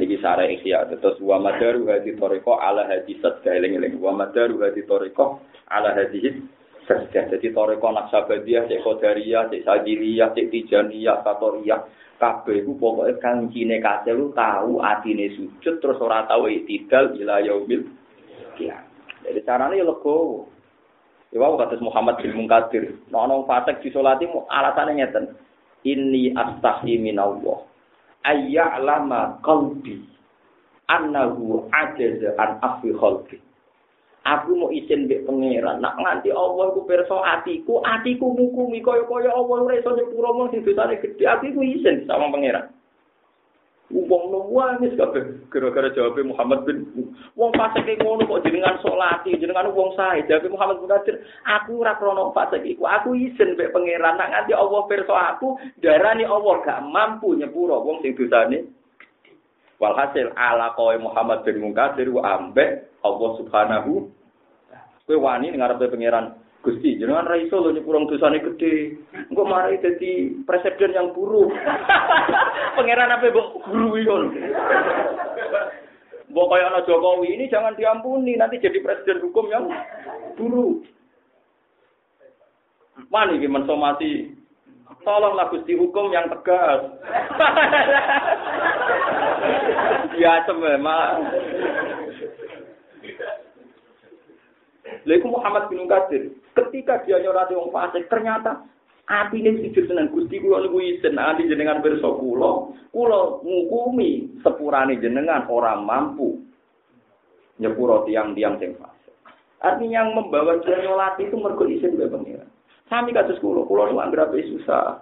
niki 0.00 0.16
sare 0.24 0.48
ikhya 0.56 0.88
terus 0.88 1.20
wa 1.20 1.36
madaru 1.36 1.84
hadi 1.88 2.16
toriko 2.16 2.56
ala 2.56 2.88
hadi 2.88 3.20
sadka 3.20 3.52
eling 3.52 3.76
eling 3.76 4.00
wa 4.00 4.16
madaru 4.16 4.64
hadi 4.64 4.82
toriko 4.88 5.44
ala 5.68 5.92
hadi 5.92 6.40
Sesdah. 6.84 7.32
Jadi 7.32 7.48
toreko 7.56 7.88
naksabadiyah, 7.96 8.68
cek 8.68 8.84
kodariyah, 8.84 9.48
cek 9.48 9.64
sajiliyah, 9.64 10.36
cek 10.36 10.52
tijaniyah, 10.52 11.24
satoriyah. 11.24 11.80
Kabeh 12.20 12.62
itu 12.62 12.76
pokoknya 12.78 13.18
kancine 13.18 13.82
kasih 13.82 14.14
lu 14.14 14.30
tahu 14.36 14.78
atine 14.78 15.34
sujud 15.34 15.82
terus 15.82 15.98
ora 15.98 16.22
tahu 16.30 16.46
itidal 16.46 17.10
ila 17.18 17.42
yaumil 17.42 17.82
kiamat. 18.54 18.86
Jadi 19.26 19.40
caranya 19.42 19.74
ya 19.74 19.84
lego. 19.84 20.46
Ya 21.34 21.42
wau 21.42 21.58
kata 21.58 21.74
Muhammad 21.82 22.22
bin 22.22 22.38
Munkadir. 22.38 22.94
Nah, 23.10 23.26
ono 23.26 23.42
fasik 23.50 23.82
disolati 23.82 24.30
alasannya 24.30 25.02
ngeten. 25.02 25.24
Ini 25.82 26.38
astahi 26.38 27.02
minallah. 27.02 27.73
Ayya'lama 28.24 29.40
qalbi 29.44 30.00
annahu 30.88 31.68
ajaza 31.72 32.32
an 32.40 32.56
afi 32.64 32.92
khalqi. 32.96 33.38
Aku 34.24 34.56
mau 34.56 34.72
izin 34.72 35.04
mbek 35.04 35.28
pangeran. 35.28 35.84
Nak 35.84 36.00
nganti 36.00 36.32
Allah 36.32 36.72
iku 36.72 36.88
pirsa 36.88 37.16
atiku, 37.36 37.84
atiku 37.84 38.32
ngukumi 38.32 38.80
kaya-kaya 38.80 39.28
Allah 39.28 39.68
ora 39.68 39.76
iso 39.76 39.92
nyepuro 39.92 40.32
mung 40.32 40.48
sing 40.48 40.64
dosane 40.64 40.96
gedhe. 40.96 41.28
Aku 41.28 41.52
iku 41.52 41.60
izin 41.60 42.08
sama 42.08 42.32
pangeran. 42.32 42.72
Wong 43.92 44.32
nangis 44.32 44.96
kabeh 44.96 45.44
gara-gara 45.52 45.92
jawab 45.92 46.16
Muhammad 46.24 46.64
bin 46.64 46.88
wong 47.36 47.52
fasik 47.52 48.00
ngono 48.00 48.24
kok 48.24 48.42
jenengan 48.48 48.80
salati, 48.80 49.36
jenengan 49.36 49.70
wong 49.76 49.92
sae. 49.92 50.24
Jawab 50.24 50.48
Muhammad 50.48 50.76
bin 50.80 50.88
Qadir, 50.88 51.16
aku 51.44 51.84
ora 51.84 51.92
krono 52.00 52.32
fasik 52.32 52.64
iku. 52.64 52.88
Aku 52.88 53.12
izin 53.12 53.54
mbek 53.54 53.76
pangeran 53.76 54.16
nak 54.16 54.32
nganti 54.32 54.56
Allah 54.56 54.80
pirsa 54.88 55.36
aku, 55.36 55.60
darani 55.84 56.24
Allah 56.24 56.54
gak 56.64 56.80
mampu 56.80 57.36
nyepuro 57.36 57.84
wong 57.84 58.00
sing 58.00 58.16
dosane 58.16 58.64
Walhasil 59.82 60.30
ala 60.38 60.72
kowe 60.78 60.94
Muhammad 60.96 61.42
bin 61.42 61.58
Munkadir 61.58 62.08
ambek 62.08 62.88
Allah 63.02 63.30
Subhanahu 63.42 64.06
kowe 65.04 65.16
wani 65.18 65.50
ngarepe 65.50 65.90
pangeran 65.90 66.40
Gusti, 66.64 66.96
jenengan 66.96 67.28
ra 67.28 67.36
iso 67.36 67.60
lho 67.60 67.76
nyepurung 67.76 68.08
dosane 68.08 68.40
gedhe. 68.40 68.96
Engko 69.28 69.44
mari 69.44 69.76
dadi 69.84 70.32
presiden 70.48 70.96
yang 70.96 71.12
buruk. 71.12 71.52
pangeran 72.80 73.12
apa 73.12 73.28
mbok 73.28 73.68
guru 73.68 74.00
iku. 74.00 74.16
Mbok 76.32 76.48
kaya 76.48 76.72
ana 76.72 76.80
Jokowi 76.88 77.36
ini 77.36 77.52
jangan 77.52 77.76
diampuni, 77.76 78.40
nanti 78.40 78.64
jadi 78.64 78.80
presiden 78.80 79.20
hukum 79.20 79.52
yang 79.52 79.68
buruk. 80.40 80.88
Mani 83.12 83.36
iki 83.36 83.44
mensomasi 83.44 84.32
Tolonglah 85.04 85.52
Gusti 85.52 85.76
hukum 85.76 86.08
yang 86.16 86.32
tegas. 86.32 86.80
Ya 90.14 90.40
memang. 90.46 91.26
Lalu 95.04 95.26
Muhammad 95.26 95.66
bin 95.68 95.90
Qadir, 95.90 96.32
ketika 96.54 97.02
dia 97.02 97.18
nyurati 97.18 97.58
wong 97.58 97.74
fasik, 97.74 98.06
ternyata 98.06 98.62
hati 99.04 99.42
ini 99.42 99.68
sujud 99.68 99.84
seneng 99.90 100.08
Gusti 100.14 100.40
kula 100.40 100.64
niku 100.64 100.80
isen 100.80 101.18
ati 101.18 101.50
jenengan 101.50 101.84
pirsa 101.84 102.08
kula, 102.08 102.72
kula 102.94 103.42
ngukumi 103.44 104.40
sepurane 104.40 104.96
jenengan 105.02 105.44
orang 105.50 105.84
mampu 105.84 106.40
nyepuro 107.60 108.06
tiang-tiang 108.08 108.56
sing 108.62 108.78
fasik. 108.78 109.14
Artinya 109.60 110.04
yang 110.04 110.08
membawa 110.14 110.60
dia 110.62 110.76
nyolati 110.80 111.28
itu 111.28 111.36
mergo 111.36 111.64
isin 111.66 111.96
mbek 111.96 112.12
pengiran. 112.12 112.48
Sami 112.88 113.16
kados 113.16 113.40
kula, 113.40 113.64
kula 113.64 113.90
nu 113.90 114.00
anggere 114.00 114.44
susah. 114.54 115.00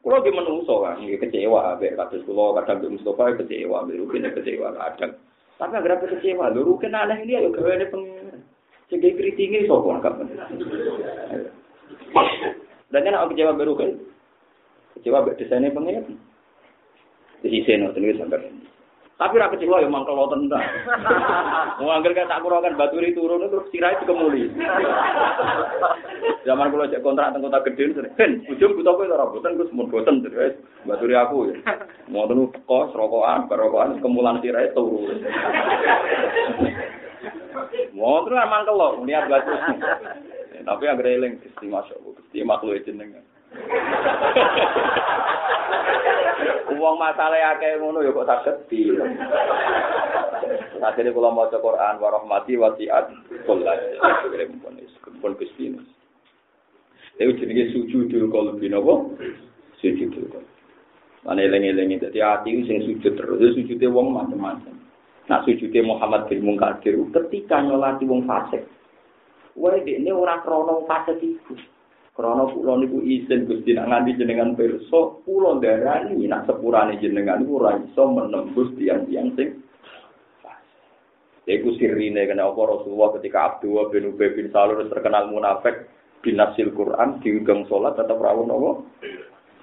Kula 0.00 0.22
ge 0.22 0.30
menungso 0.32 0.80
kan, 0.80 1.02
ge 1.02 1.18
kecewa 1.20 1.76
ambek 1.76 1.98
kados 1.98 2.24
kula 2.24 2.56
kadang 2.62 2.80
mbek 2.84 2.92
Mustofa 2.98 3.36
kecewa, 3.36 3.84
mbek 3.84 3.98
Rukin 4.00 4.28
kecewa 4.32 4.72
kadang. 4.74 5.12
Tapi 5.58 5.72
anggere 5.74 5.96
kecewa, 6.08 6.48
lho 6.54 6.60
Rukin 6.64 6.96
aneh 6.96 7.20
ini 7.20 7.36
ayo 7.36 7.52
gaweane 7.52 7.86
pengiran. 7.92 8.40
Sing 8.88 9.04
kritinge 9.04 9.68
sapa 9.68 10.00
kapan. 10.00 10.32
Dan 12.88 13.04
kan 13.04 13.16
aku 13.20 13.36
kecewa 13.36 13.52
baru 13.52 13.76
kan. 13.76 13.92
Kecewa 14.96 15.28
desainnya 15.36 15.76
pengen. 15.76 16.16
Di 17.44 17.48
sisi 17.52 17.76
no 17.76 17.92
tulis 17.92 18.16
sampai. 18.16 18.48
Tapi 19.18 19.34
ra 19.36 19.52
kecewa 19.52 19.84
ya 19.84 19.92
mangkel 19.92 20.16
tentang. 20.32 20.64
Mau 21.84 21.92
angger 21.92 22.16
kan 22.16 22.32
tak 22.32 22.40
kurangan 22.40 22.80
baturi 22.80 23.12
turun 23.12 23.50
terus 23.50 23.68
sirai 23.74 23.98
dikemuli. 24.00 24.56
Zaman 26.48 26.70
kula 26.72 26.88
cek 26.88 27.04
kontrak 27.04 27.36
teng 27.36 27.44
kota 27.44 27.60
gede 27.68 28.08
ben 28.16 28.46
ujung 28.48 28.78
butuh 28.78 28.94
kowe 28.94 29.04
ora 29.04 29.28
boten 29.28 29.58
Gus 29.58 29.74
mun 29.74 29.90
boten 29.92 30.24
terus 30.24 30.56
baturi 30.88 31.18
aku 31.18 31.50
ya. 31.50 31.60
Mau 32.08 32.24
tenu 32.24 32.48
kos 32.64 32.94
rokokan, 32.96 33.50
rokokan 33.52 34.00
kemulan 34.00 34.40
sirai 34.40 34.72
turu. 34.72 35.04
Mau 37.94 38.22
terus 38.24 38.38
emang 38.38 38.62
kalau 38.66 39.02
niat 39.02 39.26
batu. 39.26 39.52
Tapi 40.68 40.84
yang 40.84 41.00
eling 41.00 41.40
Gusti 41.40 41.66
masyaallah 41.66 42.12
Gusti 42.18 42.44
makhluk 42.44 42.82
jenengan. 42.84 43.24
Uang 46.78 46.96
masalah 47.00 47.56
akeh 47.56 47.80
ngono 47.80 48.04
ya 48.04 48.12
kok 48.12 48.28
saged 48.28 48.56
di. 48.68 48.92
Akhirnya 50.78 51.10
kalau 51.10 51.34
mau 51.34 51.48
Quran 51.48 51.94
warahmati 51.98 52.54
wasiat 52.60 53.10
kullas. 53.48 53.80
Pun 55.18 55.34
Gusti 55.34 55.72
ini. 55.72 55.80
Itu 57.18 57.34
jenenge 57.42 57.74
sujudul 57.74 58.30
qalbi 58.30 58.70
napa? 58.70 58.94
Sujudul 59.82 60.30
qalbi. 60.30 60.54
Mana 61.26 61.42
eling-eling 61.42 61.98
dadi 61.98 62.22
ati 62.22 62.62
sing 62.62 62.78
sujud 62.86 63.18
terus 63.18 63.58
sujude 63.58 63.86
wong 63.90 64.14
macam-macam. 64.14 64.87
Nah 65.28 65.44
sujudnya 65.44 65.84
Muhammad 65.84 66.26
bin 66.32 66.40
Munkadir 66.40 66.96
ketika 67.12 67.60
nyolati 67.60 68.08
wong 68.08 68.24
fasik. 68.24 68.64
Wae 69.60 69.84
ini 69.84 70.08
ora 70.08 70.40
krana 70.40 70.80
fasik 70.88 71.20
iku. 71.20 71.52
Krana 72.16 72.48
kula 72.48 72.80
niku 72.80 73.04
izin 73.04 73.44
Gusti 73.44 73.76
nak 73.76 73.92
nganti 73.92 74.18
jenengan 74.18 74.56
pirsa, 74.56 75.22
kula 75.22 75.60
darani 75.60 76.24
nak 76.24 76.48
sepurane 76.48 76.96
jenengan 76.96 77.44
niku 77.44 77.60
ora 77.60 77.76
iso 77.76 78.02
menembus 78.08 78.72
tiang-tiang 78.80 79.36
sing 79.36 79.48
Iku 81.48 81.80
sirine 81.80 82.28
kena 82.28 82.44
apa 82.44 82.60
Rasulullah 82.60 83.16
ketika 83.16 83.38
Abdullah 83.56 83.88
bin 83.88 84.12
Ubay 84.12 84.36
bin 84.36 84.52
Salul 84.52 84.84
terkenal 84.92 85.32
munafik 85.32 85.88
binasil 86.20 86.76
Quran 86.76 87.24
diundang 87.24 87.64
sholat 87.72 87.96
tetap 87.96 88.20
rawon? 88.20 88.52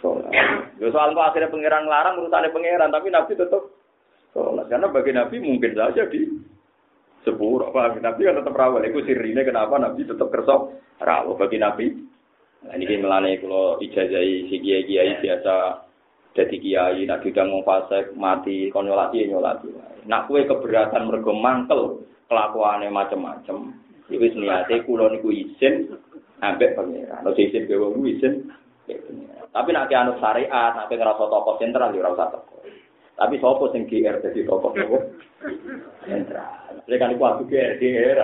Sholat. 0.01 0.33
Ya 0.81 0.89
soal 0.89 1.13
akhirnya 1.13 1.53
pangeran 1.53 1.85
larang 1.85 2.17
urusane 2.17 2.49
pangeran 2.49 2.89
tapi 2.89 3.13
Nabi 3.13 3.37
tetap 3.37 3.69
sholat. 4.35 4.67
Karena 4.67 4.91
bagi 4.91 5.15
Nabi 5.15 5.35
mungkin 5.39 5.71
saja 5.71 6.03
di 6.11 6.27
sepuluh. 7.23 7.71
Apa 7.71 7.95
Nabi 8.03 8.27
kan 8.27 8.35
tetap 8.43 8.51
rawat. 8.51 8.83
Itu 8.91 8.99
sirine 9.07 9.47
kenapa 9.47 9.79
Nabi 9.79 10.03
tetap 10.03 10.27
kersok 10.27 10.75
rawat 10.99 11.39
bagi 11.39 11.57
Nabi. 11.63 11.87
Nah, 12.65 12.75
ini 12.75 12.97
melane 12.99 13.39
kalau 13.39 13.79
ijazai 13.79 14.49
si 14.49 14.57
kiai 14.59 15.21
biasa 15.21 15.85
jadi 16.35 16.55
kiai 16.59 17.07
nak 17.07 17.23
tidak 17.23 17.47
mau 17.47 17.63
fase 17.63 18.11
mati 18.19 18.67
konyolati 18.67 19.23
ya 19.23 19.31
nyolati. 19.31 19.71
Nak 20.03 20.27
kue 20.27 20.43
keberatan 20.43 21.07
mergo 21.07 21.31
mangkel 21.31 22.03
kelakuannya 22.27 22.91
macam-macam. 22.91 23.71
Jadi 24.11 24.37
niatnya 24.37 24.83
kulo 24.83 25.09
niku 25.09 25.31
izin 25.31 25.95
ambek 26.43 26.75
pangeran. 26.75 27.23
Lo 27.23 27.31
izin 27.33 27.69
ke 27.69 27.79
wong 27.79 28.03
izin. 28.03 28.51
Tapi 29.55 29.69
nak 29.71 29.87
anu 29.87 30.19
syariat, 30.19 30.75
nak 30.75 30.91
ngerasa 30.91 31.23
tokoh 31.23 31.55
sentral 31.57 31.95
ya 31.95 32.03
ora 32.03 32.11
usah. 32.11 32.43
Tapi 33.15 33.39
sopo 33.39 33.71
sing 33.71 33.87
GR 33.87 34.19
dadi 34.19 34.43
tokoh 34.43 34.75
nopo? 34.75 34.97
Sentral. 36.03 36.83
Lek 36.85 36.99
kan 36.99 37.15
iku 37.15 37.47
GR 37.47 37.79
GR. 37.79 38.19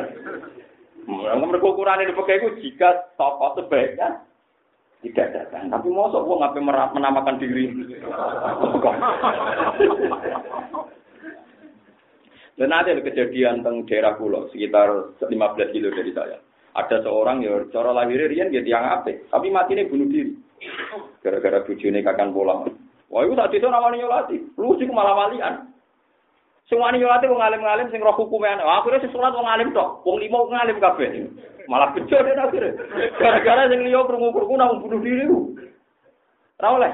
Mereka 1.02 1.46
mereka 1.48 1.66
ukuran 1.66 2.04
ini 2.04 2.14
pakai 2.14 2.44
jika 2.60 3.16
tokoh 3.16 3.56
sebaiknya 3.56 4.22
tidak 5.02 5.34
datang. 5.34 5.72
Tapi 5.72 5.88
mosok 5.89 6.28
gua 6.28 6.46
ngapain 6.46 6.94
menamakan 6.94 7.42
diri? 7.42 7.74
Dan 12.60 12.70
ada 12.70 12.94
kejadian 12.94 13.66
tentang 13.66 13.89
daerah 13.89 14.14
pulau 14.14 14.46
sekitar 14.54 15.18
15 15.18 15.74
kilo 15.74 15.89
dari 15.89 16.12
saya. 16.14 16.38
Ada 16.78 17.02
seorang 17.02 17.42
ya 17.42 17.66
cara 17.74 17.89
lahirnya 17.92 18.30
rian 18.30 18.52
dia 18.54 18.62
tiang 18.64 18.86
ape, 19.02 19.28
tapi 19.34 19.50
mati 19.50 19.74
ini 19.74 19.89
bunuh 19.89 20.08
diri. 20.08 20.32
Gara-gara 21.26 21.66
bujune 21.66 22.06
kakan 22.06 22.32
pulang. 22.32 22.70
Wah, 23.12 23.28
itu 23.28 23.36
tadi 23.36 23.59
itu 23.59 23.68
namanya 23.68 23.99
nyolati. 23.99 24.38
Lu 24.55 24.72
sih 24.80 24.88
malah 24.88 25.12
walian. 25.28 25.68
Semua 26.72 26.95
nyolati 26.95 27.28
wong 27.28 27.43
alim-alim 27.43 27.91
sing 27.91 27.99
roh 27.99 28.16
hukumnya. 28.16 28.64
Nah, 28.64 28.80
akhirnya 28.80 29.03
si 29.03 29.12
sholat 29.12 29.36
wong 29.36 29.43
alim 29.43 29.76
tok. 29.76 29.99
Wong 30.07 30.24
lima 30.24 30.39
wong 30.39 30.55
alim 30.55 30.80
kabeh. 30.80 31.28
Malah 31.68 31.91
bejo 31.91 32.16
deh 32.16 32.32
akhirnya. 32.32 32.72
Gara-gara 33.20 33.68
sing 33.68 33.84
liya 33.84 34.07
krungu-krungu 34.07 34.55
nang 34.55 34.80
bunuh 34.80 35.03
diri 35.03 35.28
ku. 35.28 35.59
Ra 36.64 36.72
oleh. 36.72 36.91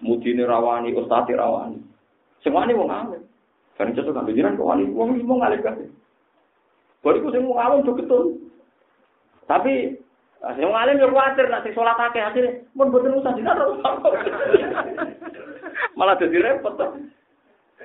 Mudine 0.00 0.48
rawani, 0.48 0.96
ustaz 0.96 1.28
rawani. 1.28 1.76
Semua 2.40 2.64
ini 2.64 2.80
wong 2.80 2.88
alim. 2.88 3.22
Kan 3.76 3.92
itu 3.92 4.00
kan 4.00 4.24
bijiran 4.24 4.56
kok 4.56 4.64
wali 4.64 4.88
wong 4.88 5.20
lima 5.20 5.44
ngalim 5.44 5.60
kabeh. 5.60 5.88
Bariku 7.04 7.28
sing 7.28 7.44
wong 7.44 7.60
alim 7.60 7.84
betul. 7.84 8.40
Tapi 9.44 10.00
Sing 10.52 10.68
ngalim 10.68 11.00
yo 11.00 11.08
kuwatir 11.08 11.48
nek 11.48 11.64
sing 11.64 11.72
salat 11.72 11.96
akeh 11.96 12.20
akhire 12.20 12.68
mun 12.76 12.92
boten 12.92 13.16
usah 13.16 13.32
dinar 13.32 13.56
Malah 15.92 16.16
jadi 16.16 16.40
repot. 16.40 16.80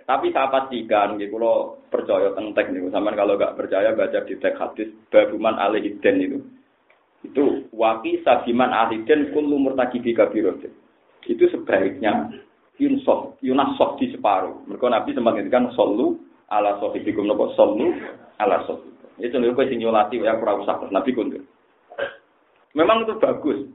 Tapi 0.08 0.32
saya 0.32 0.48
pastikan, 0.48 1.20
gitu, 1.20 1.38
kalau 1.38 1.78
percaya 1.92 2.32
tentang 2.34 2.56
teknik, 2.56 2.88
sama 2.90 3.14
kalau 3.14 3.36
nggak 3.36 3.58
percaya 3.60 3.94
baca 3.94 4.26
di 4.26 4.38
teks 4.40 4.58
hadis, 4.58 4.90
babuman 5.12 5.60
alih 5.60 5.86
itu. 5.86 6.40
Itu 7.26 7.68
wapi 7.76 8.24
sabiman 8.24 8.72
ahiden 8.72 9.36
kullu 9.36 9.60
murtakibi 9.60 10.16
kabirotin. 10.16 10.72
Itu 11.28 11.52
sebaiknya 11.52 12.32
yunsof, 12.80 13.36
yunasof 13.44 14.00
di 14.00 14.10
separuh. 14.16 14.64
Mereka 14.72 14.88
Nabi 14.88 15.10
sempat 15.12 15.36
ngendikan 15.36 15.68
solu 15.76 16.16
ala 16.48 16.80
sohibikum 16.80 17.28
nopo 17.28 17.52
solu 17.60 17.92
ala 18.40 18.64
sohibikum. 18.64 19.20
Itu 19.20 19.36
nih 19.36 19.52
kue 19.52 19.68
sinyolati 19.68 20.24
ya 20.24 20.40
kurang 20.40 20.64
usah 20.64 20.80
Nabi 20.90 21.12
kundur. 21.12 21.44
Memang 22.72 23.04
itu 23.04 23.20
bagus. 23.20 23.68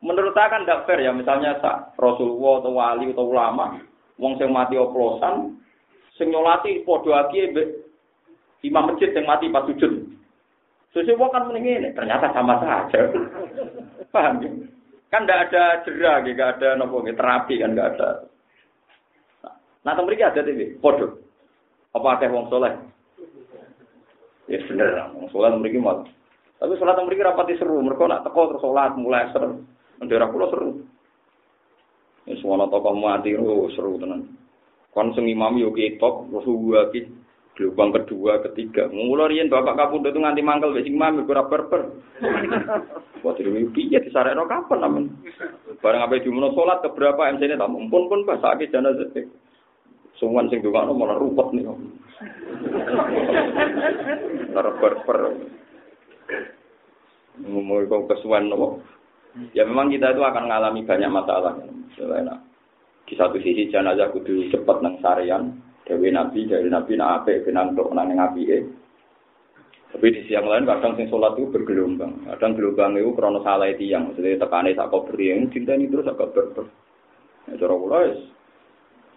Menurut 0.00 0.32
saya 0.32 0.48
kan 0.48 0.64
tidak 0.64 0.88
fair 0.88 1.04
ya 1.04 1.12
misalnya 1.12 1.60
sak 1.60 1.92
Rasulullah 2.00 2.64
atau 2.64 2.72
wali 2.72 3.12
atau 3.12 3.28
ulama, 3.28 3.76
wong 4.16 4.40
sing 4.40 4.48
mati 4.48 4.80
oplosan, 4.80 5.60
sing 6.16 6.32
nyolati 6.32 6.80
podo 6.88 7.12
aki 7.12 7.52
imam 8.64 8.92
masjid 8.92 9.12
yang 9.12 9.28
mati 9.28 9.52
pas 9.52 9.68
sujud. 9.68 10.08
Sesuatu 10.90 11.30
kan 11.30 11.46
mendingin, 11.46 11.94
ternyata 11.94 12.34
sama 12.34 12.58
saja. 12.64 13.12
Paham 14.14 14.42
ya? 14.42 14.50
Kan 15.10 15.22
tidak 15.26 15.50
ada 15.50 15.62
jerah, 15.86 16.18
tidak 16.22 16.48
ada 16.58 16.68
nopo 16.74 17.02
terapi 17.06 17.62
kan 17.62 17.74
tidak 17.74 17.88
ada. 17.94 18.08
Nah, 19.86 19.94
nah 19.94 20.02
mereka 20.02 20.34
ada 20.34 20.42
TV, 20.42 20.80
podo. 20.82 21.18
Apa 21.94 22.18
ada 22.18 22.30
wong 22.30 22.50
soleh? 22.50 22.74
Ya 24.50 24.58
bener, 24.66 25.14
wong 25.14 25.30
soleh 25.30 25.50
mereka 25.54 25.78
mau. 25.78 26.02
Tapi 26.60 26.76
sholat 26.76 27.00
mereka 27.00 27.32
rapati 27.32 27.56
seru, 27.56 27.80
mereka 27.80 28.04
nak 28.04 28.22
teko 28.26 28.52
terus 28.52 28.62
sholat 28.62 28.92
mulai 28.98 29.30
seru. 29.32 29.64
Daerah 30.00 30.32
pulau 30.32 30.48
seru. 30.48 30.70
Ya 32.24 32.36
semua 32.40 32.64
tokoh 32.68 32.96
mati, 32.96 33.36
oh 33.36 33.68
seru 33.76 34.00
tenan. 34.00 34.32
Kon 34.96 35.12
sing 35.12 35.28
imam 35.28 35.60
yo 35.60 35.70
ketok, 35.76 36.28
terus 36.32 36.48
gua 36.48 36.88
gelombang 37.60 37.92
kedua, 37.92 38.40
ketiga. 38.48 38.88
Mulai 38.88 39.36
riyen 39.36 39.52
bapak 39.52 39.76
kapundhut 39.76 40.16
itu 40.16 40.22
nganti 40.24 40.40
mangkel 40.40 40.72
wis 40.72 40.88
imam 40.88 41.20
ora 41.28 41.44
berber. 41.44 41.92
Wah 43.22 43.36
dhewe 43.36 43.68
piye 43.76 44.00
disarekno 44.00 44.48
kapan 44.48 44.80
amen. 44.80 45.04
Bareng 45.84 46.00
ape 46.00 46.24
dimuno 46.24 46.56
salat 46.56 46.80
keberapa 46.80 47.28
MC-ne 47.36 47.60
tak 47.60 47.68
mumpun 47.68 48.08
pun 48.08 48.24
pas 48.24 48.40
sakit 48.40 48.72
jenazah. 48.72 49.12
Sungan 50.16 50.48
sing 50.48 50.64
dongakno 50.64 50.96
malah 50.96 51.20
rupet 51.20 51.52
nih. 51.52 51.68
Ora 54.56 54.70
berber. 54.80 55.18
Ngomong 57.44 57.88
kok 57.92 58.08
kesuwen 58.08 58.48
nopo. 58.48 58.80
Ya 59.54 59.62
memang 59.62 59.94
kita 59.94 60.10
itu 60.10 60.22
akan 60.22 60.50
mengalami 60.50 60.82
banyak 60.82 61.10
masalah. 61.10 61.54
Misalnya, 61.62 62.42
di 63.06 63.14
satu 63.14 63.38
sisi 63.38 63.70
jenazah 63.70 64.10
kudu 64.10 64.50
cepat 64.50 64.82
nang 64.82 64.98
sarian, 64.98 65.54
Dewi 65.86 66.10
Nabi, 66.10 66.50
dari 66.50 66.66
Nabi 66.66 66.98
nak 66.98 67.22
ape, 67.22 67.46
benang 67.46 67.78
tok 67.78 67.94
nang 67.94 68.10
api 68.10 68.42
eh. 68.50 68.62
Tapi 69.90 70.06
di 70.14 70.22
siang 70.30 70.46
lain 70.46 70.70
kadang 70.70 70.94
sing 70.94 71.10
sholat 71.10 71.34
itu 71.34 71.50
bergelombang. 71.50 72.22
Kadang 72.22 72.54
gelombang 72.54 72.94
itu 72.94 73.10
krono 73.10 73.42
salah 73.42 73.66
itu 73.66 73.90
yang 73.90 74.06
maksudnya 74.06 74.38
tekane 74.38 74.78
tak 74.78 74.86
kau 74.86 75.02
beri 75.02 75.34
yang 75.34 75.50
cinta 75.50 75.74
ini 75.74 75.90
terus 75.90 76.06
agak 76.06 76.30
berber. 76.30 76.70
Ya 77.50 77.58
cara 77.58 77.74
kula 77.74 78.06
wis 78.06 78.22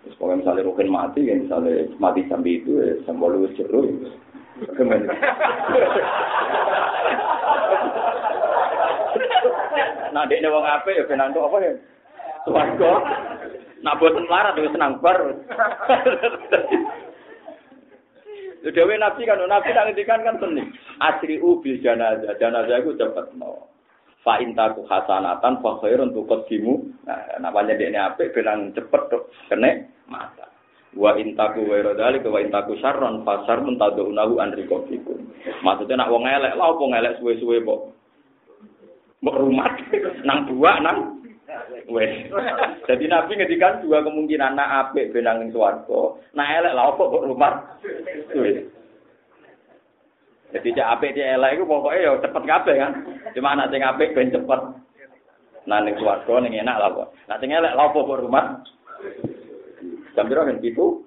misalnya 0.09 0.67
rukin 0.67 0.91
mati, 0.91 1.23
ya 1.23 1.39
misalnya 1.39 1.87
mati 1.95 2.27
sampai 2.27 2.59
itu, 2.59 2.75
ya 2.75 2.99
sampai 3.07 3.31
lu 3.31 3.47
jeru, 3.55 3.87
ya. 3.87 4.11
Nah, 10.13 10.23
dia 10.29 10.45
wong 10.45 10.65
ape 10.65 10.93
ya 10.93 11.03
benang 11.09 11.33
apa 11.33 11.57
ya? 11.61 11.73
Suwarga. 12.45 12.91
Nak 13.83 13.99
boten 13.99 14.23
melarat 14.27 14.55
wis 14.55 14.71
senang 14.71 14.99
bar. 15.03 15.19
Dewe 18.63 18.95
nabi 18.95 19.27
kan, 19.27 19.43
nabi 19.43 19.75
nak 19.75 19.91
ngendikan 19.91 20.23
kan 20.23 20.39
seni. 20.39 20.63
Asri 21.03 21.35
ubil 21.43 21.83
janazah, 21.83 22.31
janazah 22.39 22.79
itu 22.79 22.95
cepet 22.95 23.35
no. 23.35 23.67
Fa 24.23 24.39
intaku 24.39 24.87
hasanatan 24.87 25.59
fa 25.59 25.83
khairun 25.83 26.15
tuqaddimu. 26.15 27.03
Nah, 27.03 27.43
namanya 27.43 27.75
dekne 27.75 27.99
apik 27.99 28.31
bilang 28.31 28.71
cepet 28.71 29.01
tuh 29.11 29.27
kene 29.51 29.91
mata. 30.07 30.47
Wa 30.95 31.19
intaku 31.19 31.67
wa 31.67 31.83
dzalika 31.91 32.31
wa 32.31 32.39
intaku 32.39 32.79
syarron 32.79 33.27
fa 33.27 33.43
syarrun 33.43 33.75
tad'unahu 33.75 34.39
an 34.39 34.55
riqabikum. 34.55 35.27
Maksudnya 35.59 35.99
nak 35.99 36.11
wong 36.15 36.23
elek, 36.23 36.55
lha 36.55 36.65
opo 36.71 36.87
ngelek 36.87 37.19
suwe-suwe 37.19 37.59
kok. 37.67 37.91
Mbok 39.23 39.39
rumah 39.39 39.71
nang 40.27 40.51
dua 40.51 40.83
nang 40.83 41.23
Wes. 41.87 42.27
Jadi 42.87 43.07
Nabi 43.07 43.39
ngedikan 43.39 43.83
dua 43.83 44.03
kemungkinan 44.03 44.55
nak 44.55 44.91
apik 44.91 45.15
benang 45.15 45.43
ning 45.43 45.51
swarga, 45.55 46.17
nak 46.35 46.49
elek 46.59 46.75
lah 46.75 46.91
opo 46.91 47.07
kok 47.07 47.27
rumah. 47.27 47.79
Wes. 48.35 48.67
Jadi 50.51 50.69
cek 50.75 50.89
apik 50.97 51.15
cek 51.15 51.39
elek 51.39 51.53
iku 51.55 51.63
pokoke 51.63 52.03
ya 52.03 52.19
cepet 52.19 52.43
kabeh 52.43 52.75
kan. 52.77 52.91
Cuma 53.31 53.55
anak 53.55 53.71
sing 53.71 53.79
apik 53.79 54.11
ben 54.11 54.33
cepet. 54.33 54.61
Nah 55.71 55.79
ning 55.79 55.95
swarga 55.95 56.33
ning 56.43 56.59
enak 56.59 56.79
lah 56.79 56.89
kok. 56.91 57.09
Nak 57.31 57.39
sing 57.39 57.51
elek 57.55 57.75
lah 57.79 57.87
opo 57.87 58.03
rumah. 58.11 58.59
Jam 60.13 60.27
piro 60.27 60.43
kan 60.43 60.59
pitu? 60.59 60.99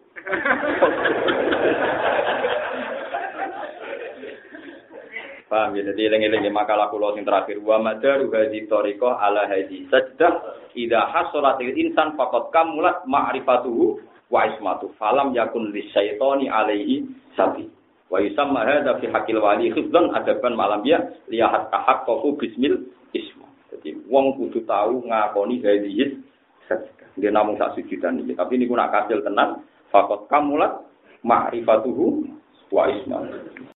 Paham 5.46 5.78
ya, 5.78 5.86
jadi 5.94 6.10
eling-eling 6.10 6.50
makalah 6.50 6.90
kula 6.90 7.14
sing 7.14 7.22
terakhir. 7.22 7.62
Wa 7.62 7.78
madaru 7.78 8.34
hadhi 8.34 8.66
tariqah 8.66 9.14
ala 9.22 9.46
hadhi 9.46 9.86
sajdah 9.86 10.42
idza 10.74 11.06
hasalatil 11.06 11.70
insan 11.70 12.18
faqad 12.18 12.50
kamulat 12.50 13.06
ma'rifatuhu 13.06 14.02
wa 14.26 14.42
ismatu 14.50 14.90
falam 14.98 15.30
yakun 15.38 15.70
lisyaitani 15.70 16.50
alaihi 16.50 17.06
sabi. 17.38 17.70
Wa 18.10 18.18
yusamma 18.18 18.66
hadza 18.66 18.98
fi 18.98 19.06
haqqil 19.06 19.38
wali 19.38 19.70
khifdan 19.70 20.10
adaban 20.18 20.58
malam 20.58 20.82
ya 20.82 20.98
lihat 21.30 21.70
tahaqqaqu 21.70 22.42
bismil 22.42 22.82
isma. 23.14 23.46
Jadi 23.70 24.02
wong 24.10 24.34
kudu 24.42 24.66
tahu 24.66 25.06
ngakoni 25.06 25.62
hadhi 25.62 26.26
sajdah. 26.66 27.22
Dia 27.22 27.30
namung 27.30 27.54
sak 27.54 27.78
sujudan 27.78 28.18
iki 28.18 28.34
tapi 28.34 28.58
niku 28.58 28.74
nak 28.74 28.90
kasil 28.90 29.22
tenan 29.22 29.62
faqad 29.94 30.26
kamulat 30.26 30.74
ma'rifatuhu 31.22 32.34
wa 32.74 32.90
ismatu 32.90 33.66